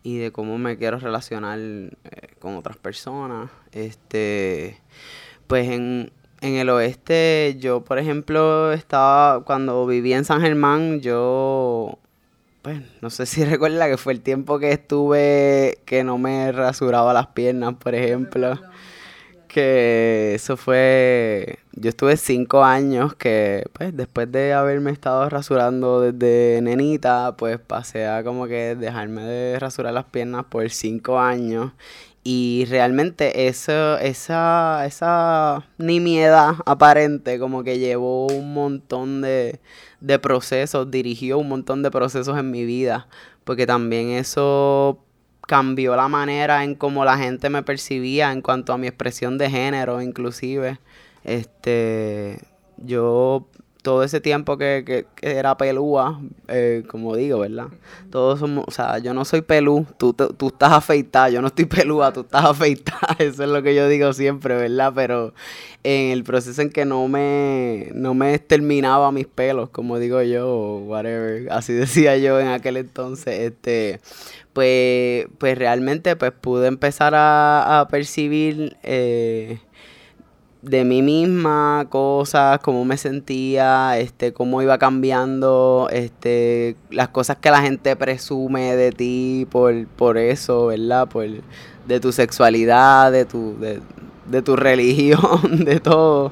[0.04, 1.91] Y de cómo me quiero relacionar eh,
[2.39, 3.50] con otras personas.
[3.72, 4.82] Este,
[5.48, 12.00] pues en, en el oeste, yo, por ejemplo, estaba, cuando vivía en San Germán, yo
[12.64, 17.14] pues no sé si recuerda que fue el tiempo que estuve que no me rasuraba
[17.14, 18.59] las piernas, por ejemplo.
[19.47, 26.59] Que eso fue, yo estuve cinco años que pues después de haberme estado rasurando desde
[26.64, 31.72] nenita, pues pasé a como que dejarme de rasurar las piernas por cinco años
[32.24, 39.59] y realmente eso, esa, esa nimiedad aparente como que llevó un montón de,
[40.04, 43.08] de procesos, dirigió un montón de procesos en mi vida,
[43.45, 44.99] porque también eso
[45.47, 49.49] cambió la manera en cómo la gente me percibía en cuanto a mi expresión de
[49.49, 50.80] género, inclusive.
[51.24, 52.39] Este,
[52.78, 53.47] yo
[53.84, 57.67] todo ese tiempo que, que, era pelúa, eh, como digo, ¿verdad?
[58.09, 61.65] Todos somos, o sea, yo no soy pelú, tú, tú estás afeitada, yo no estoy
[61.65, 64.93] pelúa, tú estás afeitada, eso es lo que yo digo siempre, ¿verdad?
[64.95, 65.34] Pero
[65.84, 70.77] en el proceso en que no me, no me terminaba mis pelos, como digo yo,
[70.86, 73.99] whatever, así decía yo en aquel entonces, este,
[74.53, 78.77] pues, pues realmente pues pude empezar a, a percibir...
[78.81, 79.59] Eh,
[80.64, 87.51] de mí misma, cosas, cómo me sentía, este, cómo iba cambiando, este, las cosas que
[87.51, 91.07] la gente presume de ti por, por eso, ¿verdad?
[91.09, 91.28] Por,
[91.86, 96.32] de tu sexualidad, de tu, de, tu religión, de todo.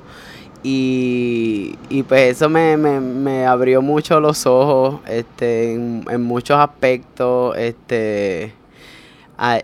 [0.63, 6.57] Y, y pues eso me, me, me, abrió mucho los ojos, este, en, en muchos
[6.57, 8.53] aspectos, este,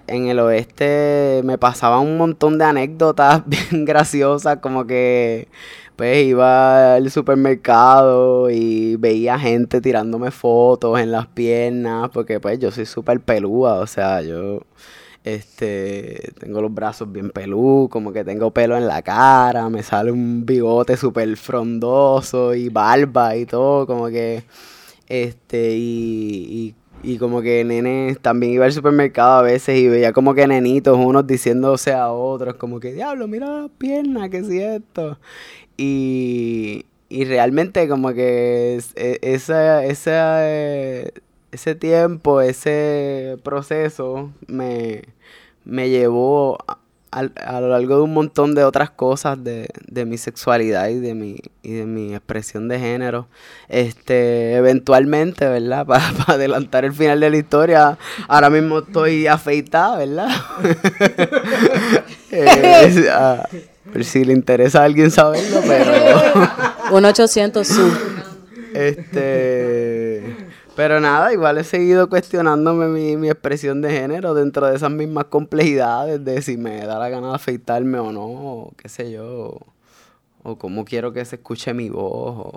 [0.07, 5.47] en el oeste me pasaban un montón de anécdotas bien graciosas, como que
[5.95, 12.71] pues iba al supermercado y veía gente tirándome fotos en las piernas, porque pues yo
[12.71, 14.61] soy súper pelúa, o sea, yo
[15.23, 20.11] este tengo los brazos bien pelú, como que tengo pelo en la cara, me sale
[20.11, 24.43] un bigote súper frondoso y barba y todo, como que
[25.07, 30.13] este, y, y, y como que nenes, también iba al supermercado a veces y veía
[30.13, 35.17] como que nenitos, unos diciéndose a otros, como que, diablo, mira las piernas, que esto.
[35.77, 39.85] Y, y realmente como que es- e- esa,
[41.51, 45.03] ese tiempo, ese proceso me,
[45.65, 46.57] me llevó
[47.19, 50.99] al- a lo largo de un montón de otras cosas de, de mi sexualidad y
[50.99, 53.27] de mi, y de mi expresión de género.
[53.69, 55.85] Este, eventualmente, ¿verdad?
[55.87, 57.97] Para adelantar el final de la historia,
[58.27, 60.29] ahora mismo estoy afeitada, ¿verdad?
[62.29, 63.47] Eh, a
[64.03, 65.91] si le interesa a alguien saberlo, pero...
[66.91, 67.91] 1-800 su.
[68.73, 70.35] Este.
[70.77, 75.25] Pero nada, igual he seguido cuestionándome mi, mi expresión de género dentro de esas mismas
[75.25, 79.57] complejidades de si me da la gana de afeitarme o no, o qué sé yo,
[80.43, 82.53] o cómo quiero que se escuche mi voz,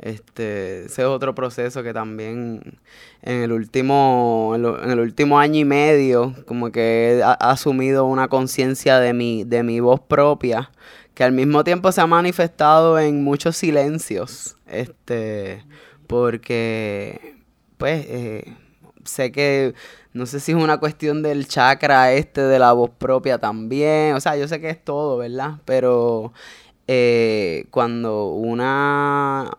[0.00, 2.80] este, ese es otro proceso que también
[3.22, 8.06] en el último, en, lo- en el último año y medio, como que he asumido
[8.06, 10.72] una conciencia de mi, de mi voz propia,
[11.14, 15.64] que al mismo tiempo se ha manifestado en muchos silencios, este,
[16.08, 17.36] porque,
[17.78, 18.56] pues, eh,
[19.04, 19.74] sé que,
[20.12, 24.20] no sé si es una cuestión del chakra este de la voz propia también, o
[24.20, 25.58] sea, yo sé que es todo, ¿verdad?
[25.64, 26.32] Pero
[26.86, 29.50] eh, cuando una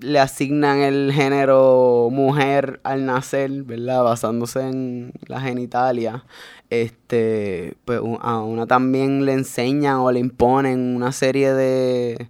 [0.00, 4.04] le asignan el género mujer al nacer, ¿verdad?
[4.04, 6.24] Basándose en la genitalia,
[6.70, 12.28] este, pues a una también le enseñan o le imponen una serie de,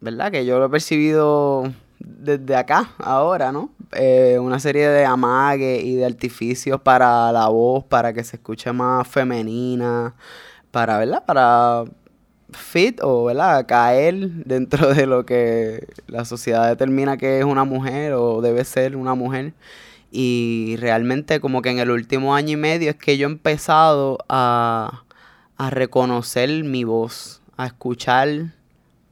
[0.00, 0.30] ¿verdad?
[0.30, 3.70] Que yo lo he percibido desde acá, ahora, ¿no?
[3.92, 8.72] Eh, una serie de amague y de artificios para la voz, para que se escuche
[8.72, 10.14] más femenina,
[10.70, 11.24] para, ¿verdad?
[11.24, 11.84] Para
[12.50, 13.66] fit o ¿verdad?
[13.66, 18.96] caer dentro de lo que la sociedad determina que es una mujer o debe ser
[18.96, 19.54] una mujer.
[20.10, 24.18] Y realmente como que en el último año y medio es que yo he empezado
[24.28, 25.04] a,
[25.58, 28.54] a reconocer mi voz, a escuchar,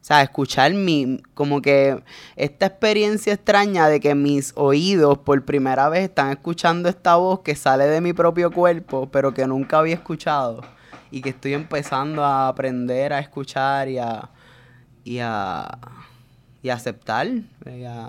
[0.07, 2.01] sea, a escuchar mi, como que
[2.37, 7.57] esta experiencia extraña de que mis oídos por primera vez están escuchando esta voz que
[7.57, 10.63] sale de mi propio cuerpo, pero que nunca había escuchado
[11.11, 14.31] y que estoy empezando a aprender a escuchar y a,
[15.03, 15.79] y a,
[16.63, 18.09] y a aceptar y a,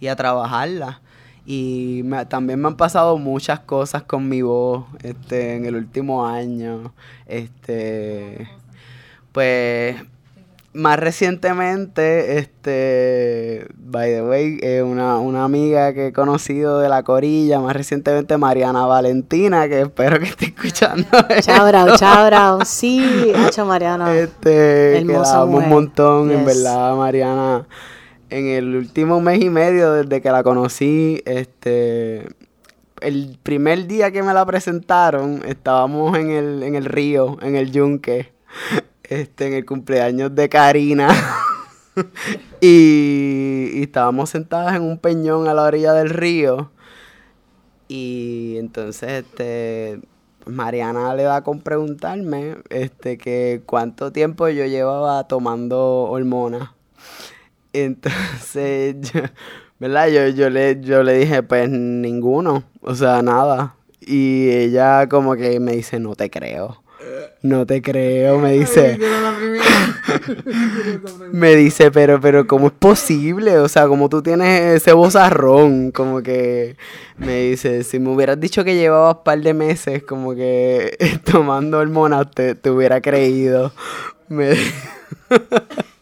[0.00, 1.00] y a trabajarla.
[1.44, 6.92] Y también me han pasado muchas cosas con mi voz este, en el último año.
[7.26, 8.48] Este,
[9.30, 9.96] pues
[10.76, 17.02] más recientemente, este, by the way, eh, una, una amiga que he conocido de la
[17.02, 21.06] Corilla, más recientemente Mariana Valentina, que espero que esté escuchando.
[21.40, 22.58] Chao, bravo, chao, bravo.
[22.66, 24.14] Sí, Hacho Mariana.
[24.14, 24.50] Este,
[24.98, 25.68] que la Hermosa un mujer.
[25.68, 27.66] montón, en verdad, Mariana.
[28.28, 32.28] En el último mes y medio desde que la conocí, este,
[33.00, 37.70] el primer día que me la presentaron, estábamos en el, en el río, en el
[37.72, 38.32] yunque,
[39.08, 41.08] este, en el cumpleaños de Karina.
[42.60, 46.70] y, estábamos sentadas en un peñón a la orilla del río.
[47.88, 50.00] Y entonces, este,
[50.44, 56.70] Mariana le da con preguntarme, este, que cuánto tiempo yo llevaba tomando hormonas.
[57.72, 58.96] Entonces,
[59.78, 60.08] ¿verdad?
[60.08, 63.76] Yo, yo, le, yo le dije, pues ninguno, o sea, nada.
[64.00, 66.82] Y ella como que me dice, no te creo.
[67.42, 68.98] No te creo, me dice.
[71.32, 73.58] me dice, pero, pero, ¿cómo es posible?
[73.58, 76.76] O sea, como tú tienes ese bozarrón, como que
[77.18, 80.96] me dice, si me hubieras dicho que llevabas par de meses como que
[81.30, 83.72] tomando hormonas, te, te hubiera creído.
[84.28, 84.56] Me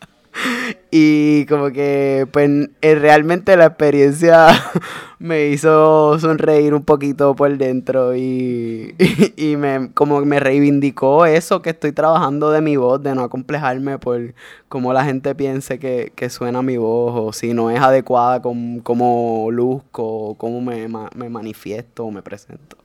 [0.91, 2.49] Y como que, pues,
[2.81, 4.49] eh, realmente la experiencia
[5.19, 11.63] me hizo sonreír un poquito por dentro y, y, y me, como me reivindicó eso
[11.63, 14.35] que estoy trabajando de mi voz, de no acomplejarme por
[14.69, 18.81] cómo la gente piense que, que suena mi voz o si no es adecuada con
[18.81, 22.77] cómo luzco o cómo me, me manifiesto o me presento.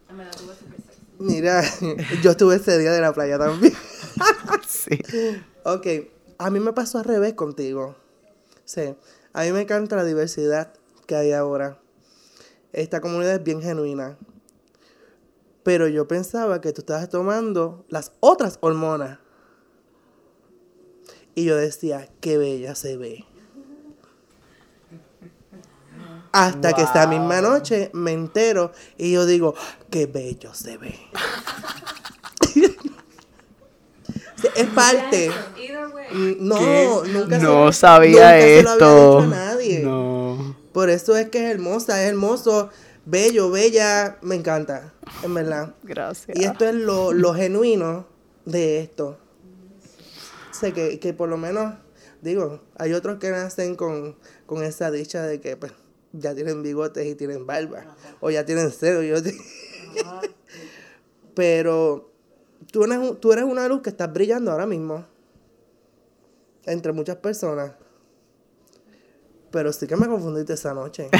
[1.19, 1.61] Mira,
[2.23, 3.73] yo estuve ese día de la playa también.
[4.65, 4.99] Sí.
[5.63, 5.85] Ok,
[6.39, 7.95] a mí me pasó al revés contigo.
[8.63, 8.95] Sí,
[9.33, 10.73] a mí me encanta la diversidad
[11.05, 11.79] que hay ahora.
[12.71, 14.17] Esta comunidad es bien genuina.
[15.63, 19.19] Pero yo pensaba que tú estabas tomando las otras hormonas.
[21.35, 23.25] Y yo decía, qué bella se ve.
[26.31, 29.55] Hasta que esta misma noche me entero y yo digo,
[29.89, 30.95] qué bello se ve.
[34.55, 35.29] es parte.
[36.11, 38.75] Mm, No, nunca se- No sabía nunca se lo había esto.
[38.75, 39.79] dicho a nadie.
[39.81, 40.55] No.
[40.73, 42.69] Por eso es que es hermosa, es hermoso,
[43.05, 45.73] bello, bella, me encanta, en verdad.
[45.83, 46.37] Gracias.
[46.39, 48.05] Y esto es lo, lo genuino
[48.45, 49.17] de esto.
[50.51, 51.73] Sé que, que por lo menos,
[52.21, 54.15] digo, hay otros que nacen con,
[54.45, 55.71] con esa dicha de que pues,
[56.11, 59.01] ya tienen bigotes y tienen barba, o ya tienen cero.
[59.03, 59.15] Yo
[61.35, 62.08] Pero
[62.71, 65.05] tú eres, tú eres una luz que estás brillando ahora mismo,
[66.65, 67.73] entre muchas personas.
[69.51, 71.09] Pero sí que me confundiste esa noche.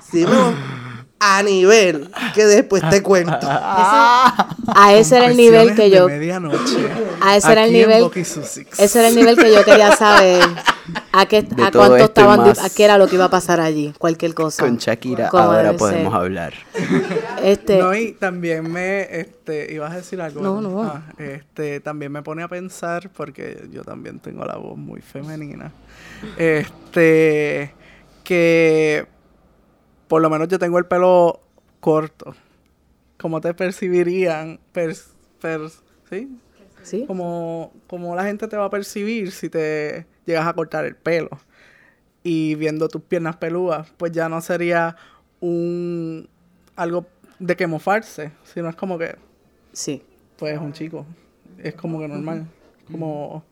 [0.00, 0.89] Sí, me...
[1.22, 3.36] A nivel que después te cuento.
[3.42, 6.08] A ese era el nivel que yo...
[6.08, 6.88] medianoche.
[7.20, 8.10] A ese era el nivel...
[8.14, 10.42] Ese era el nivel que yo quería saber.
[11.12, 12.40] A, qué, a cuánto estaban...
[12.40, 12.58] más.
[12.64, 13.92] A qué era lo que iba a pasar allí.
[13.98, 14.62] Cualquier cosa.
[14.64, 16.22] Con Shakira ahora podemos ser.
[16.22, 16.54] hablar.
[17.42, 17.78] Este...
[17.78, 20.40] No, y también me, este, ibas a decir algo.
[20.40, 20.82] No, no.
[20.82, 25.72] Ah, este, también me pone a pensar, porque yo también tengo la voz muy femenina,
[26.36, 27.74] este,
[28.24, 29.06] que
[30.10, 31.38] por lo menos yo tengo el pelo
[31.78, 32.34] corto.
[33.16, 34.58] ¿Cómo te percibirían?
[34.74, 36.36] Pers- pers- ¿Sí?
[36.82, 37.04] ¿Sí?
[37.06, 41.30] como, como la gente te va a percibir si te llegas a cortar el pelo.
[42.24, 44.96] Y viendo tus piernas peludas, pues ya no sería
[45.38, 46.28] un
[46.74, 47.06] algo
[47.38, 49.14] de que mofarse, sino es como que,
[49.72, 50.02] Sí.
[50.38, 51.06] pues es un chico.
[51.58, 52.46] Es como que normal.
[52.90, 53.44] Como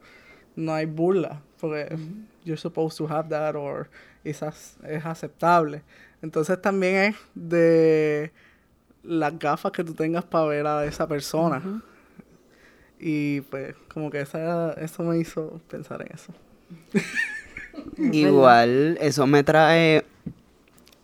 [0.57, 1.97] no hay burla, porque
[2.45, 3.89] you're supposed to have that or
[4.25, 5.83] es, es aceptable.
[6.23, 8.33] Entonces también es de
[9.03, 11.83] las gafas que tú tengas para ver a esa persona.
[12.99, 16.33] Y pues como que esa, eso me hizo pensar en eso.
[18.13, 20.05] Igual, eso me trae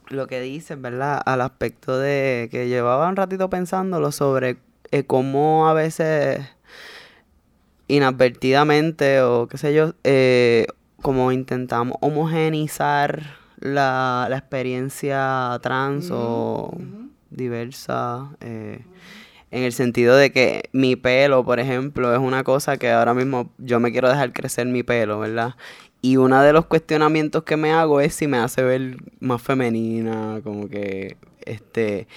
[0.08, 1.20] lo que dices, ¿verdad?
[1.24, 4.56] Al aspecto de que llevaba un ratito pensándolo sobre
[4.90, 6.40] eh, cómo a veces
[7.88, 10.66] inadvertidamente o qué sé yo, eh,
[11.00, 16.76] como intentamos homogenizar la, la experiencia trans o
[17.30, 18.30] diversa.
[18.40, 18.80] eh,
[19.50, 23.50] en el sentido de que mi pelo, por ejemplo, es una cosa que ahora mismo
[23.58, 25.54] yo me quiero dejar crecer mi pelo, ¿verdad?
[26.02, 30.40] Y uno de los cuestionamientos que me hago es si me hace ver más femenina,
[30.42, 32.08] como que, este,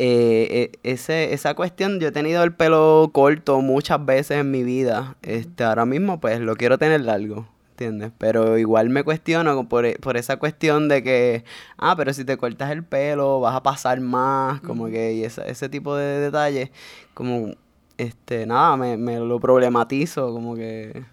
[0.00, 4.64] eh, eh, ese, esa cuestión, yo he tenido el pelo corto muchas veces en mi
[4.64, 8.12] vida, este, ahora mismo pues lo quiero tener largo, ¿entiendes?
[8.18, 11.44] Pero igual me cuestiono por, por esa cuestión de que,
[11.76, 15.44] ah, pero si te cortas el pelo vas a pasar más, como que, y esa-
[15.46, 16.70] ese tipo de detalles,
[17.14, 17.52] como,
[17.98, 21.04] este, nada, me, me lo problematizo, como que,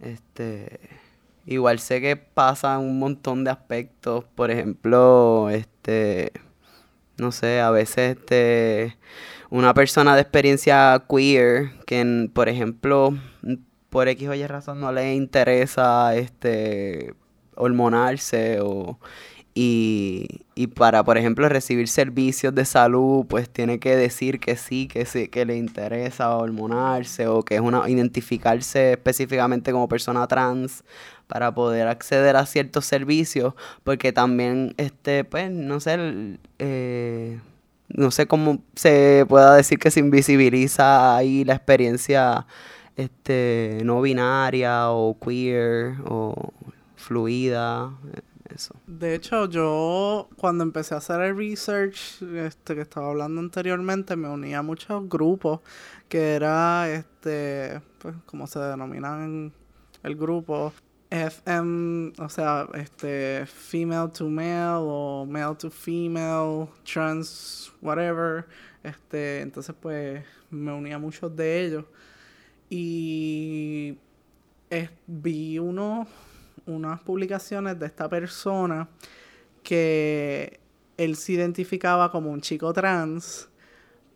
[0.00, 0.80] este,
[1.46, 6.32] igual sé que pasan un montón de aspectos, por ejemplo, este,
[7.16, 8.96] no sé, a veces este
[9.50, 13.14] una persona de experiencia queer que en- por ejemplo
[13.94, 17.14] por X o Y razón no le interesa este
[17.54, 18.98] hormonarse o
[19.54, 20.26] y,
[20.56, 25.06] y para por ejemplo recibir servicios de salud pues tiene que decir que sí que
[25.06, 30.82] sí que le interesa hormonarse o que es una identificarse específicamente como persona trans
[31.28, 37.38] para poder acceder a ciertos servicios porque también este pues no sé eh,
[37.86, 42.44] no sé cómo se pueda decir que se invisibiliza ahí la experiencia
[42.96, 46.52] este no binaria o queer o
[46.96, 48.20] fluida eh,
[48.54, 54.16] eso De hecho, yo cuando empecé a hacer el research este, que estaba hablando anteriormente,
[54.16, 55.60] me uní a muchos grupos
[56.08, 59.52] que era, este, pues, como se denominan
[60.02, 60.72] el grupo,
[61.10, 68.46] FM, o sea, este, female to male o male to female, trans, whatever.
[68.82, 71.84] Este, entonces, pues, me uní a muchos de ellos.
[72.70, 73.96] Y
[74.70, 76.08] es- vi unos,
[76.66, 78.88] unas publicaciones de esta persona
[79.62, 80.60] que
[80.96, 83.48] él se identificaba como un chico trans,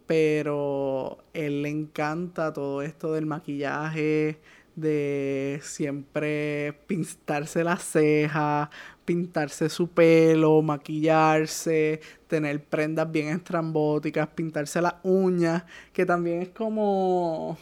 [0.07, 4.39] pero él le encanta todo esto del maquillaje,
[4.77, 8.69] de siempre pintarse las cejas,
[9.05, 17.59] pintarse su pelo, maquillarse, tener prendas bien estrambóticas, pintarse las uñas, que también es como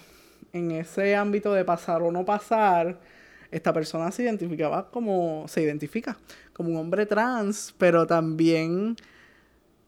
[0.56, 2.98] en ese ámbito de pasar o no pasar,
[3.50, 6.18] esta persona se identificaba como, se identifica
[6.52, 8.96] como un hombre trans, pero también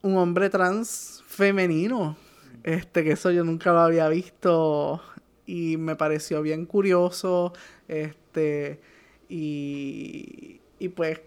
[0.03, 2.17] un hombre trans femenino.
[2.65, 5.01] Este, que eso yo nunca lo había visto
[5.47, 7.53] y me pareció bien curioso.
[7.89, 8.81] Este,
[9.29, 11.21] y, y pues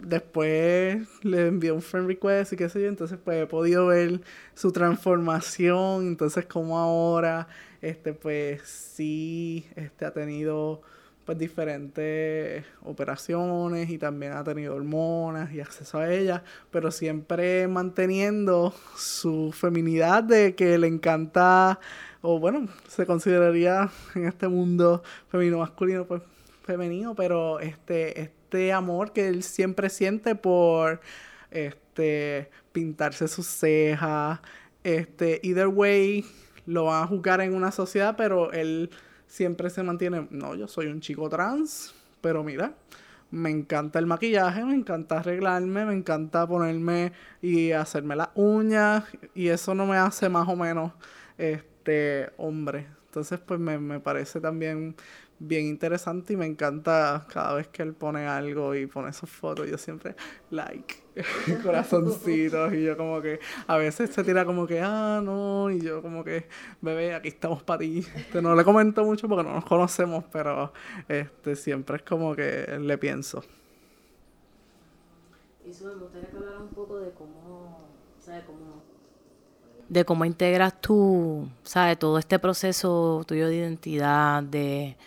[0.00, 4.20] después le envié un friend request y qué sé yo, entonces pues he podido ver
[4.54, 7.48] su transformación, entonces como ahora,
[7.80, 10.82] este pues sí, este ha tenido
[11.28, 18.72] pues diferentes operaciones y también ha tenido hormonas y acceso a ellas, pero siempre manteniendo
[18.96, 21.80] su feminidad de que le encanta,
[22.22, 26.22] o bueno, se consideraría en este mundo femenino masculino, pues
[26.62, 31.02] femenino, pero este, este amor que él siempre siente por
[31.50, 34.40] este pintarse sus cejas,
[34.82, 36.24] este, either way
[36.68, 38.90] lo van a juzgar en una sociedad, pero él
[39.26, 42.74] siempre se mantiene, no, yo soy un chico trans, pero mira,
[43.30, 49.04] me encanta el maquillaje, me encanta arreglarme, me encanta ponerme y hacerme las uñas
[49.34, 50.92] y eso no me hace más o menos
[51.38, 52.86] este hombre.
[53.06, 54.94] Entonces, pues me, me parece también
[55.38, 59.70] bien interesante y me encanta cada vez que él pone algo y pone sus fotos,
[59.70, 60.16] yo siempre
[60.50, 60.96] like,
[61.62, 66.02] corazoncitos y yo como que a veces se tira como que, ah, no, y yo
[66.02, 66.48] como que,
[66.80, 68.04] bebé, aquí estamos para ti.
[68.14, 70.72] Este, no le comento mucho porque no nos conocemos, pero
[71.08, 73.42] este siempre es como que le pienso.
[75.64, 77.88] Y me gustaría que hablara un poco de cómo,
[78.20, 78.44] ¿sabes?
[78.44, 78.88] Cómo
[79.88, 81.98] de cómo integras tú, ¿sabes?
[81.98, 84.98] Todo este proceso tuyo de identidad, de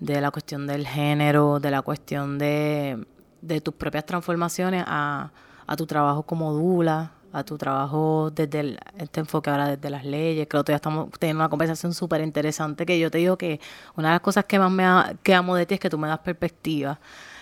[0.00, 3.06] de la cuestión del género, de la cuestión de,
[3.62, 5.30] tus propias transformaciones a,
[5.74, 10.46] tu trabajo como dula, a tu trabajo desde este enfoque ahora desde las leyes.
[10.48, 13.60] Creo que ya estamos teniendo una conversación súper interesante que yo te digo que
[13.94, 14.84] una de las cosas que más me
[15.22, 16.98] que amo de ti es que tú me das perspectiva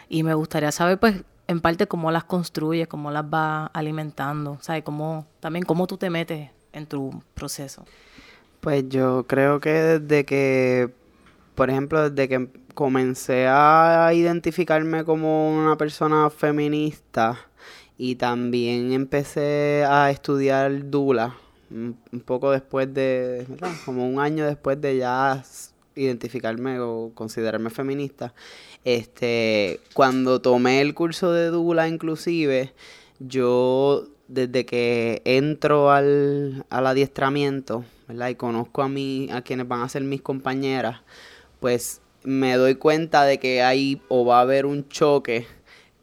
[0.09, 4.83] y me gustaría saber pues en parte cómo las construyes, cómo las vas alimentando, ¿sabes?
[4.83, 7.85] Cómo, también cómo tú te metes en tu proceso.
[8.61, 10.93] Pues yo creo que desde que
[11.55, 17.39] por ejemplo, desde que comencé a identificarme como una persona feminista
[17.97, 21.37] y también empecé a estudiar Dula,
[21.71, 23.47] un poco después de,
[23.85, 25.45] como un año después de ya
[25.95, 28.35] identificarme o considerarme feminista,
[28.85, 32.73] este, cuando tomé el curso de Dula inclusive,
[33.21, 38.29] yo desde que entro al, al adiestramiento, ¿verdad?
[38.29, 41.01] Y conozco a mí, a quienes van a ser mis compañeras,
[41.61, 45.47] pues me doy cuenta de que hay o va a haber un choque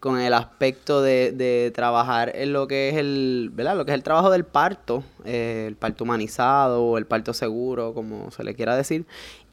[0.02, 3.76] con el aspecto de, trabajar en lo que es el, ¿verdad?
[3.76, 7.94] Lo que es el trabajo del parto, eh, el parto humanizado o el parto seguro,
[7.94, 9.06] como se le quiera decir,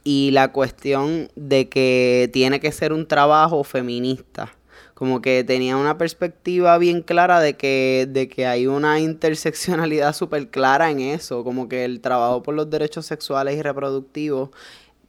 [0.03, 4.51] y la cuestión de que tiene que ser un trabajo feminista.
[4.95, 10.49] Como que tenía una perspectiva bien clara de que, de que hay una interseccionalidad súper
[10.49, 14.49] clara en eso, como que el trabajo por los derechos sexuales y reproductivos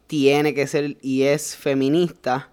[0.07, 2.51] tiene que ser y es feminista.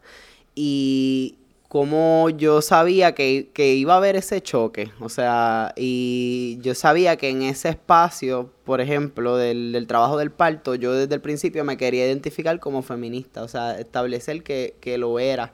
[0.56, 1.36] Y
[1.68, 7.30] como yo sabía que, iba a haber ese choque, o sea, y yo sabía que
[7.30, 12.06] en ese espacio, por ejemplo, del, trabajo del parto, yo desde el principio me quería
[12.06, 15.54] identificar como feminista, o sea, establecer que, que lo era.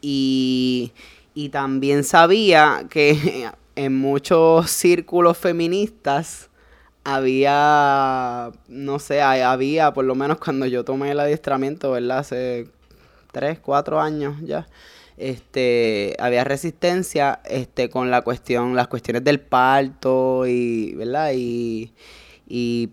[0.00, 0.92] Y,
[1.34, 6.48] y también sabía que en muchos círculos feministas,
[7.04, 12.18] había, no sé, había, por lo menos cuando yo tomé el adiestramiento, ¿verdad?
[12.18, 12.68] Hace
[13.32, 14.66] tres, cuatro años ya,
[15.18, 21.32] este, había resistencia, este, con la cuestión, las cuestiones del parto y, ¿verdad?
[21.34, 21.92] Y,
[22.46, 22.90] y,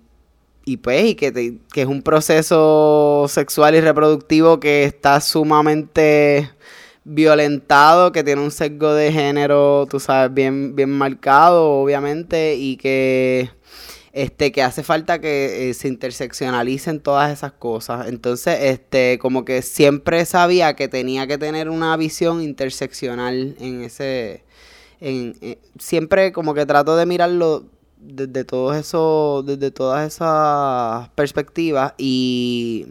[0.66, 6.50] y pues, y que, que es un proceso sexual y reproductivo que está sumamente
[7.06, 13.50] violentado, que tiene un sesgo de género, tú sabes, bien, bien marcado, obviamente, y que
[14.16, 18.08] este, que hace falta que eh, se interseccionalicen todas esas cosas.
[18.08, 24.46] Entonces, este, como que siempre sabía que tenía que tener una visión interseccional en ese,
[25.02, 27.66] eh, siempre como que trato de mirarlo
[27.98, 32.86] desde todos eso, desde todas esas perspectivas y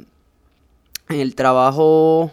[1.09, 2.33] en el trabajo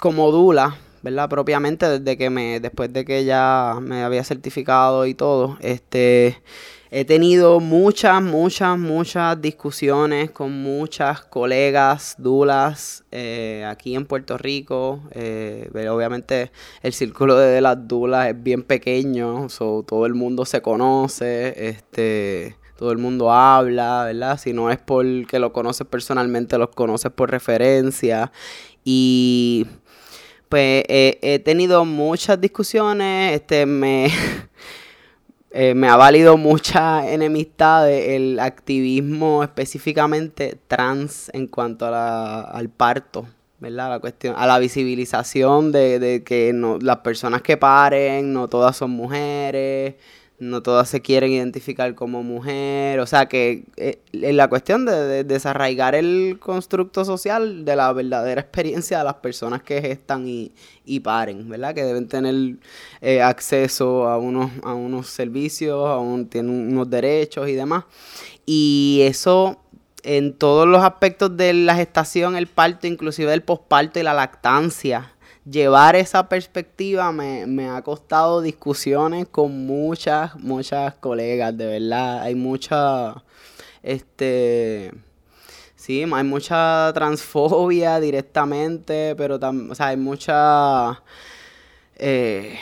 [0.00, 1.28] como Dula, ¿verdad?
[1.28, 6.42] Propiamente desde que me, después de que ya me había certificado y todo, este
[6.94, 15.00] He tenido muchas, muchas, muchas discusiones con muchas colegas dulas eh, aquí en Puerto Rico.
[15.12, 20.60] Eh, pero obviamente el círculo de las dulas es bien pequeño, todo el mundo se
[20.60, 24.38] conoce, este, todo el mundo habla, ¿verdad?
[24.38, 28.32] Si no es porque lo conoces personalmente, los conoces por referencia.
[28.84, 29.66] Y
[30.50, 34.10] pues he tenido muchas discusiones, este, me...
[35.54, 43.26] eh, me ha valido mucha enemistad el activismo específicamente trans en cuanto al parto,
[43.58, 43.90] ¿verdad?
[43.90, 48.76] La cuestión, a la visibilización de, de que no, las personas que paren, no todas
[48.76, 49.96] son mujeres,
[50.38, 55.94] no todas se quieren identificar como mujer, o sea que eh, la cuestión de, desarraigar
[55.94, 60.52] el constructo social de la verdadera experiencia de las personas que gestan y,
[60.84, 61.74] y paren, ¿verdad?
[61.74, 62.56] Que deben tener
[63.00, 67.84] eh, acceso a unos, a unos servicios, a un, tienen unos derechos y demás.
[68.44, 69.58] Y eso
[70.02, 75.11] en todos los aspectos de la gestación, el parto, inclusive el posparto y la lactancia,
[75.44, 82.22] llevar esa perspectiva me, me, ha costado discusiones con muchas, muchas colegas, de verdad.
[82.22, 83.22] Hay mucha,
[83.82, 84.92] este,
[85.74, 91.02] sí, hay mucha transfobia directamente, pero también, o sea, hay mucha,
[91.96, 92.56] eh,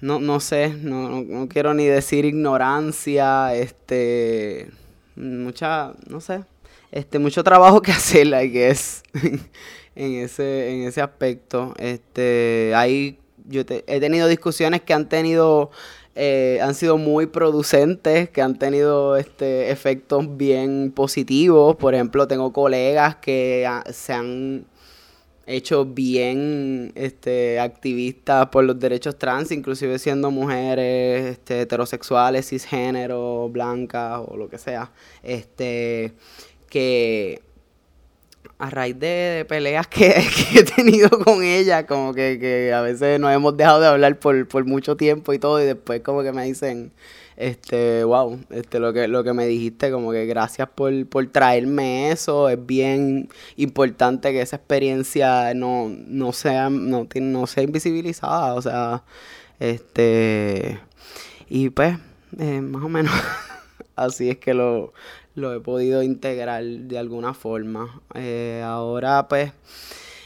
[0.00, 4.70] no, no sé, no, no, quiero ni decir ignorancia, este,
[5.16, 6.44] mucha, no sé,
[6.90, 9.02] este, mucho trabajo que hacer, que es
[9.96, 11.74] en ese, en ese aspecto.
[11.78, 13.18] Este, hay,
[13.48, 15.70] yo he tenido discusiones que han tenido,
[16.14, 21.76] eh, han sido muy producentes, que han tenido este, efectos bien positivos.
[21.76, 24.66] Por ejemplo, tengo colegas que se han
[25.46, 34.22] hecho bien este, activistas por los derechos trans, inclusive siendo mujeres este, heterosexuales, cisgénero, blancas
[34.26, 34.90] o lo que sea.
[35.22, 36.14] Este,
[36.70, 37.42] que
[38.64, 43.56] a raíz de, peleas que, he tenido con ella, como que, a veces nos hemos
[43.56, 46.92] dejado de hablar por, mucho tiempo y todo, y después como que me dicen,
[47.36, 50.92] este, wow, este, lo que, lo que me dijiste, como que gracias por,
[51.30, 58.54] traerme eso, es bien importante que esa experiencia no, no sea, no, no sea invisibilizada,
[58.54, 59.04] o sea,
[59.60, 60.80] este,
[61.50, 61.98] y pues,
[62.38, 63.12] eh, más o menos,
[63.96, 64.94] así es que lo,
[65.34, 68.00] lo he podido integrar de alguna forma.
[68.14, 69.52] Eh, ahora pues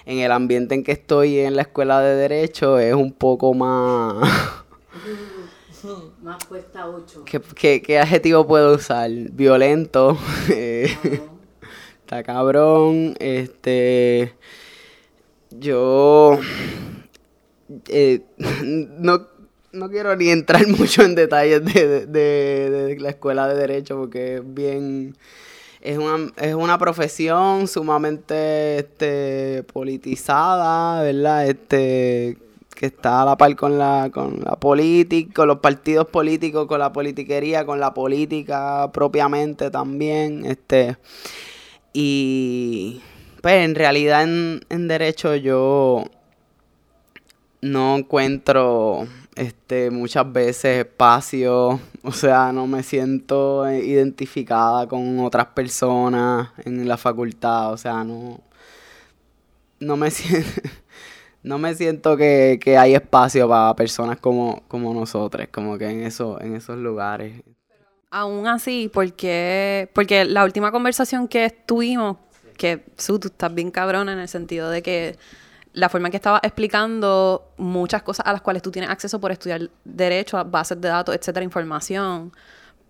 [0.07, 4.29] en el ambiente en que estoy en la escuela de derecho es un poco más...
[6.23, 7.25] más cuesta 8.
[7.25, 9.11] ¿Qué, adjetivo puedo usar?
[9.11, 10.19] Violento.
[10.51, 10.95] Eh,
[12.01, 13.15] está cabrón.
[13.19, 14.35] Este...
[15.51, 16.39] Yo...
[17.89, 18.23] Eh,
[18.63, 19.38] no
[19.79, 25.16] no quiero ni entrar mucho en detalles de, la escuela de derecho porque es bien
[25.81, 31.47] es una, es una profesión sumamente este, politizada, ¿verdad?
[31.47, 32.37] Este
[32.74, 36.79] que está a la par con la con la política, con los partidos políticos, con
[36.79, 40.97] la politiquería, con la política propiamente también, este
[41.93, 43.01] y
[43.43, 46.05] pues en realidad en derecho yo
[47.61, 49.07] no encuentro
[49.39, 56.97] este, muchas veces espacio, o sea, no me siento identificada con otras personas en la
[56.97, 58.41] facultad, o sea, no,
[59.80, 60.61] no me siento,
[61.43, 66.41] no me siento que, hay espacio para personas como, como nosotros, como que en, eso,
[66.41, 67.43] en esos lugares.
[68.11, 72.16] Aún así, porque, porque la última conversación que tuvimos,
[72.57, 75.16] que tú estás bien cabrona en el sentido de que
[75.79, 79.31] la forma en que estaba explicando muchas cosas a las cuales tú tienes acceso por
[79.31, 82.33] estudiar derecho, bases de datos, etcétera, información,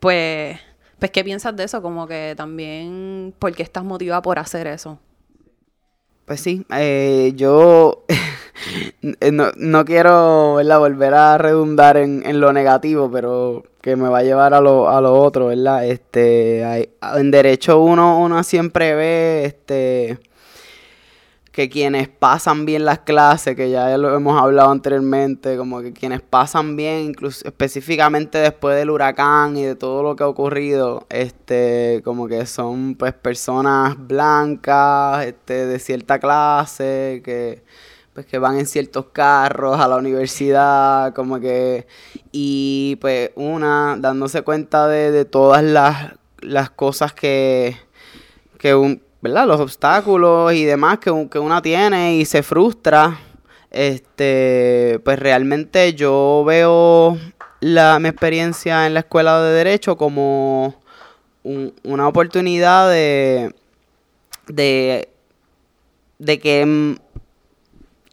[0.00, 0.58] pues,
[0.98, 1.82] pues ¿qué piensas de eso?
[1.82, 4.98] Como que también, ¿por qué estás motivada por hacer eso?
[6.24, 8.04] Pues sí, eh, yo
[9.02, 14.54] eh, no, quiero volver a redundar en, lo negativo, pero que me va a llevar
[14.54, 15.86] a lo, a lo otro, ¿verdad?
[15.86, 16.62] Este,
[17.16, 20.18] en derecho uno, uno siempre ve este,
[21.58, 26.20] que quienes pasan bien las clases, que ya lo hemos hablado anteriormente, como que quienes
[26.20, 32.00] pasan bien, incluso específicamente después del huracán y de todo lo que ha ocurrido, este,
[32.04, 37.64] como que son pues personas blancas, este, de cierta clase, que
[38.14, 41.88] pues que van en ciertos carros a la universidad, como que,
[42.30, 47.76] y pues una, dándose cuenta de, de todas las, las cosas que,
[48.58, 49.46] que un, ¿verdad?
[49.46, 53.18] Los obstáculos y demás que, que una tiene y se frustra.
[53.70, 57.18] Este, pues realmente yo veo
[57.60, 60.76] la, mi experiencia en la escuela de Derecho como
[61.42, 63.54] una oportunidad de,
[64.46, 65.08] de,
[66.18, 66.96] de que mm,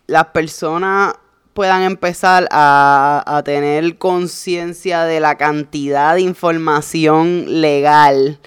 [0.07, 1.15] las personas
[1.53, 8.39] puedan empezar a, a tener conciencia de la cantidad de información legal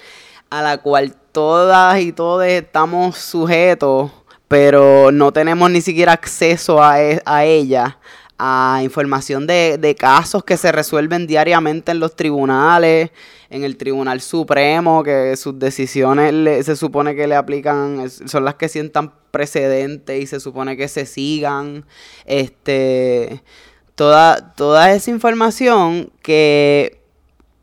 [0.49, 4.11] a la cual todas y todos estamos sujetos,
[4.47, 7.97] pero no tenemos ni siquiera acceso a, e, ella
[8.37, 13.11] a información de, casos que se resuelven diariamente en los tribunales,
[13.49, 18.69] en el Tribunal Supremo, que sus decisiones se supone que le aplican, son las que
[18.69, 21.85] sientan precedentes y se supone que se sigan.
[22.25, 23.43] Este,
[23.95, 26.98] toda, toda esa información que,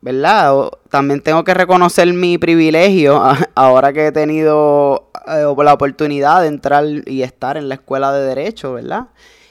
[0.01, 0.55] ¿verdad?
[0.57, 6.42] O- También tengo que reconocer mi privilegio a- ahora que he tenido eh, la oportunidad
[6.42, 9.09] de entrar y estar en la escuela de Derecho, ¿verdad?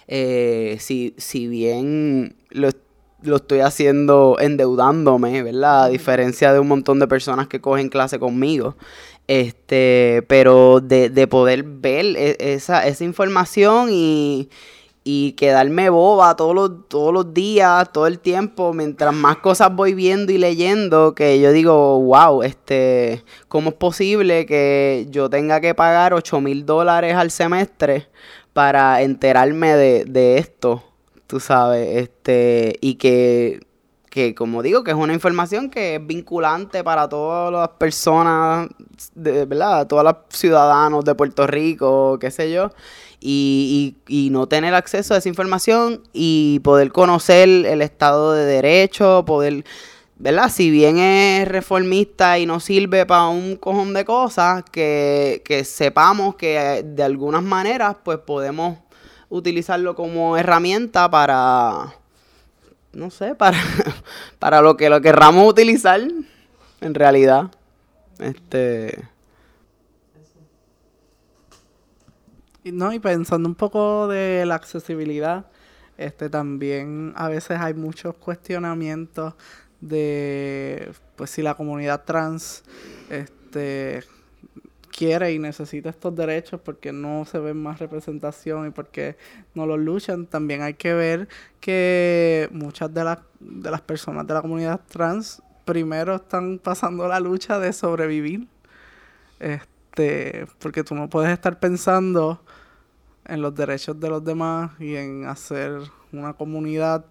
[0.08, 2.70] Eh, si, si bien lo,
[3.24, 5.86] lo estoy haciendo endeudándome, ¿verdad?
[5.86, 8.76] A diferencia de un montón de personas que cogen clase conmigo.
[9.28, 14.50] Este, pero de, de poder ver e- esa, esa información y,
[15.08, 19.94] y quedarme boba todos los, todos los días, todo el tiempo, mientras más cosas voy
[19.94, 25.76] viendo y leyendo, que yo digo, wow, este, ¿cómo es posible que yo tenga que
[25.76, 28.10] pagar 8 mil dólares al semestre
[28.52, 30.84] para enterarme de, de esto?
[31.28, 33.60] Tú sabes, este, y que,
[34.10, 38.70] que como digo, que es una información que es vinculante para todas las personas,
[39.14, 39.86] de, ¿verdad?
[39.86, 42.72] Todos los ciudadanos de Puerto Rico, qué sé yo
[43.28, 49.66] y, no tener acceso a esa información y poder conocer el Estado de Derecho, poder,
[50.18, 50.50] ¿verdad?
[50.50, 56.36] Si bien es reformista y no sirve para un cojón de cosas, que, que sepamos
[56.36, 58.78] que de algunas maneras pues podemos
[59.30, 61.96] utilizarlo como herramienta para,
[62.94, 63.58] no sé, para,
[64.40, 66.02] para lo que lo querramos utilizar
[66.82, 67.52] en realidad.
[68.20, 69.15] Este...
[72.72, 75.46] no, y pensando un poco de la accesibilidad,
[75.98, 79.34] este también a veces hay muchos cuestionamientos
[79.82, 82.64] de pues si la comunidad trans
[83.10, 84.04] este
[84.92, 89.18] quiere y necesita estos derechos porque no se ve más representación y porque
[89.54, 91.28] no los luchan, también hay que ver
[91.60, 97.20] que muchas de las de las personas de la comunidad trans primero están pasando la
[97.20, 98.48] lucha de sobrevivir.
[99.40, 102.42] Este, porque tú no puedes estar pensando
[103.26, 105.80] en los derechos de los demás y en hacer
[106.12, 107.06] una comunidad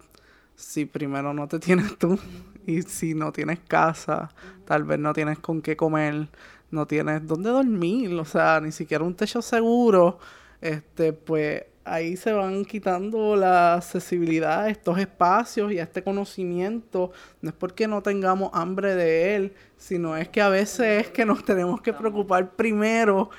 [0.55, 2.17] si primero no te tienes tú
[2.65, 4.29] y si no tienes casa,
[4.65, 6.29] tal vez no tienes con qué comer,
[6.71, 10.19] no tienes dónde dormir, o sea, ni siquiera un techo seguro,
[10.61, 17.11] este, pues ahí se van quitando la accesibilidad a estos espacios y a este conocimiento.
[17.41, 21.25] No es porque no tengamos hambre de él, sino es que a veces es que
[21.25, 23.29] nos tenemos que preocupar primero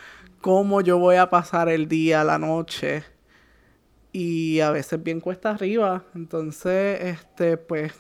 [0.47, 3.03] cómo yo voy a pasar el día, la noche.
[4.13, 6.05] Y a veces bien cuesta arriba.
[6.15, 7.93] Entonces, este, pues,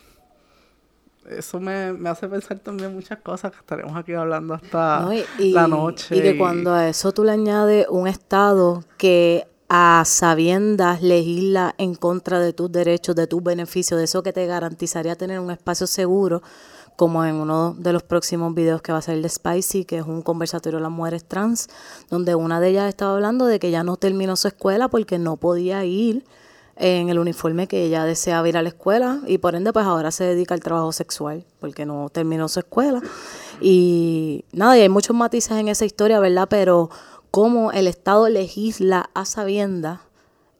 [1.28, 5.12] eso me, me hace pensar también muchas cosas que estaremos aquí hablando hasta ¿no?
[5.12, 6.16] Y- y- la noche.
[6.16, 11.96] Y que cuando a eso tú le añades un Estado que a sabiendas legisla en
[11.96, 15.88] contra de tus derechos, de tus beneficios, de eso que te garantizaría tener un espacio
[15.88, 16.42] seguro,
[16.96, 20.06] como en uno de los próximos videos que va a el de Spicy, que es
[20.06, 21.68] un conversatorio de las mujeres trans,
[22.10, 25.36] donde una de ellas estaba hablando de que ya no terminó su escuela porque no
[25.36, 26.24] podía ir
[26.76, 30.10] en el uniforme que ella deseaba ir a la escuela y por ende pues ahora
[30.10, 33.00] se dedica al trabajo sexual porque no terminó su escuela.
[33.60, 36.90] Y nada y hay muchos matices en esa historia verdad pero
[37.30, 40.00] cómo el Estado legisla a sabiendas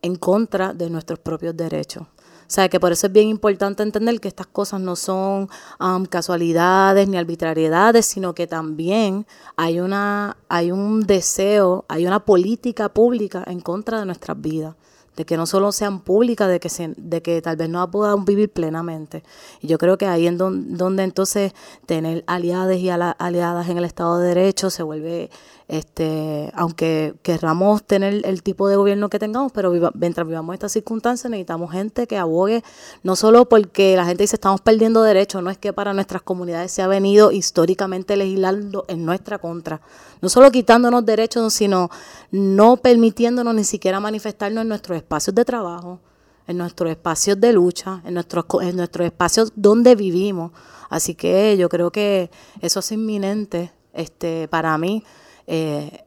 [0.02, 2.06] en contra de nuestros propios derechos
[2.48, 5.48] sea, que por eso es bien importante entender que estas cosas no son
[5.80, 9.26] um, casualidades ni arbitrariedades, sino que también
[9.56, 14.74] hay, una, hay un deseo, hay una política pública en contra de nuestras vidas
[15.16, 18.26] de que no solo sean públicas, de que, se, de que tal vez no podamos
[18.26, 19.24] vivir plenamente.
[19.60, 21.54] Y yo creo que ahí en don, donde entonces
[21.86, 25.30] tener aliadas y aliadas en el Estado de Derecho se vuelve,
[25.68, 31.28] este aunque querramos tener el tipo de gobierno que tengamos, pero mientras vivamos estas circunstancias
[31.30, 32.62] necesitamos gente que abogue,
[33.02, 36.70] no solo porque la gente dice estamos perdiendo derechos, no es que para nuestras comunidades
[36.70, 39.80] se ha venido históricamente legislando en nuestra contra,
[40.20, 41.90] no solo quitándonos derechos, sino
[42.30, 46.00] no permitiéndonos ni siquiera manifestarnos en nuestros espacios de trabajo,
[46.46, 50.52] en nuestros espacios de lucha, en nuestros, en nuestros espacios donde vivimos.
[50.88, 55.02] Así que yo creo que eso es inminente este, para mí,
[55.46, 56.04] eh,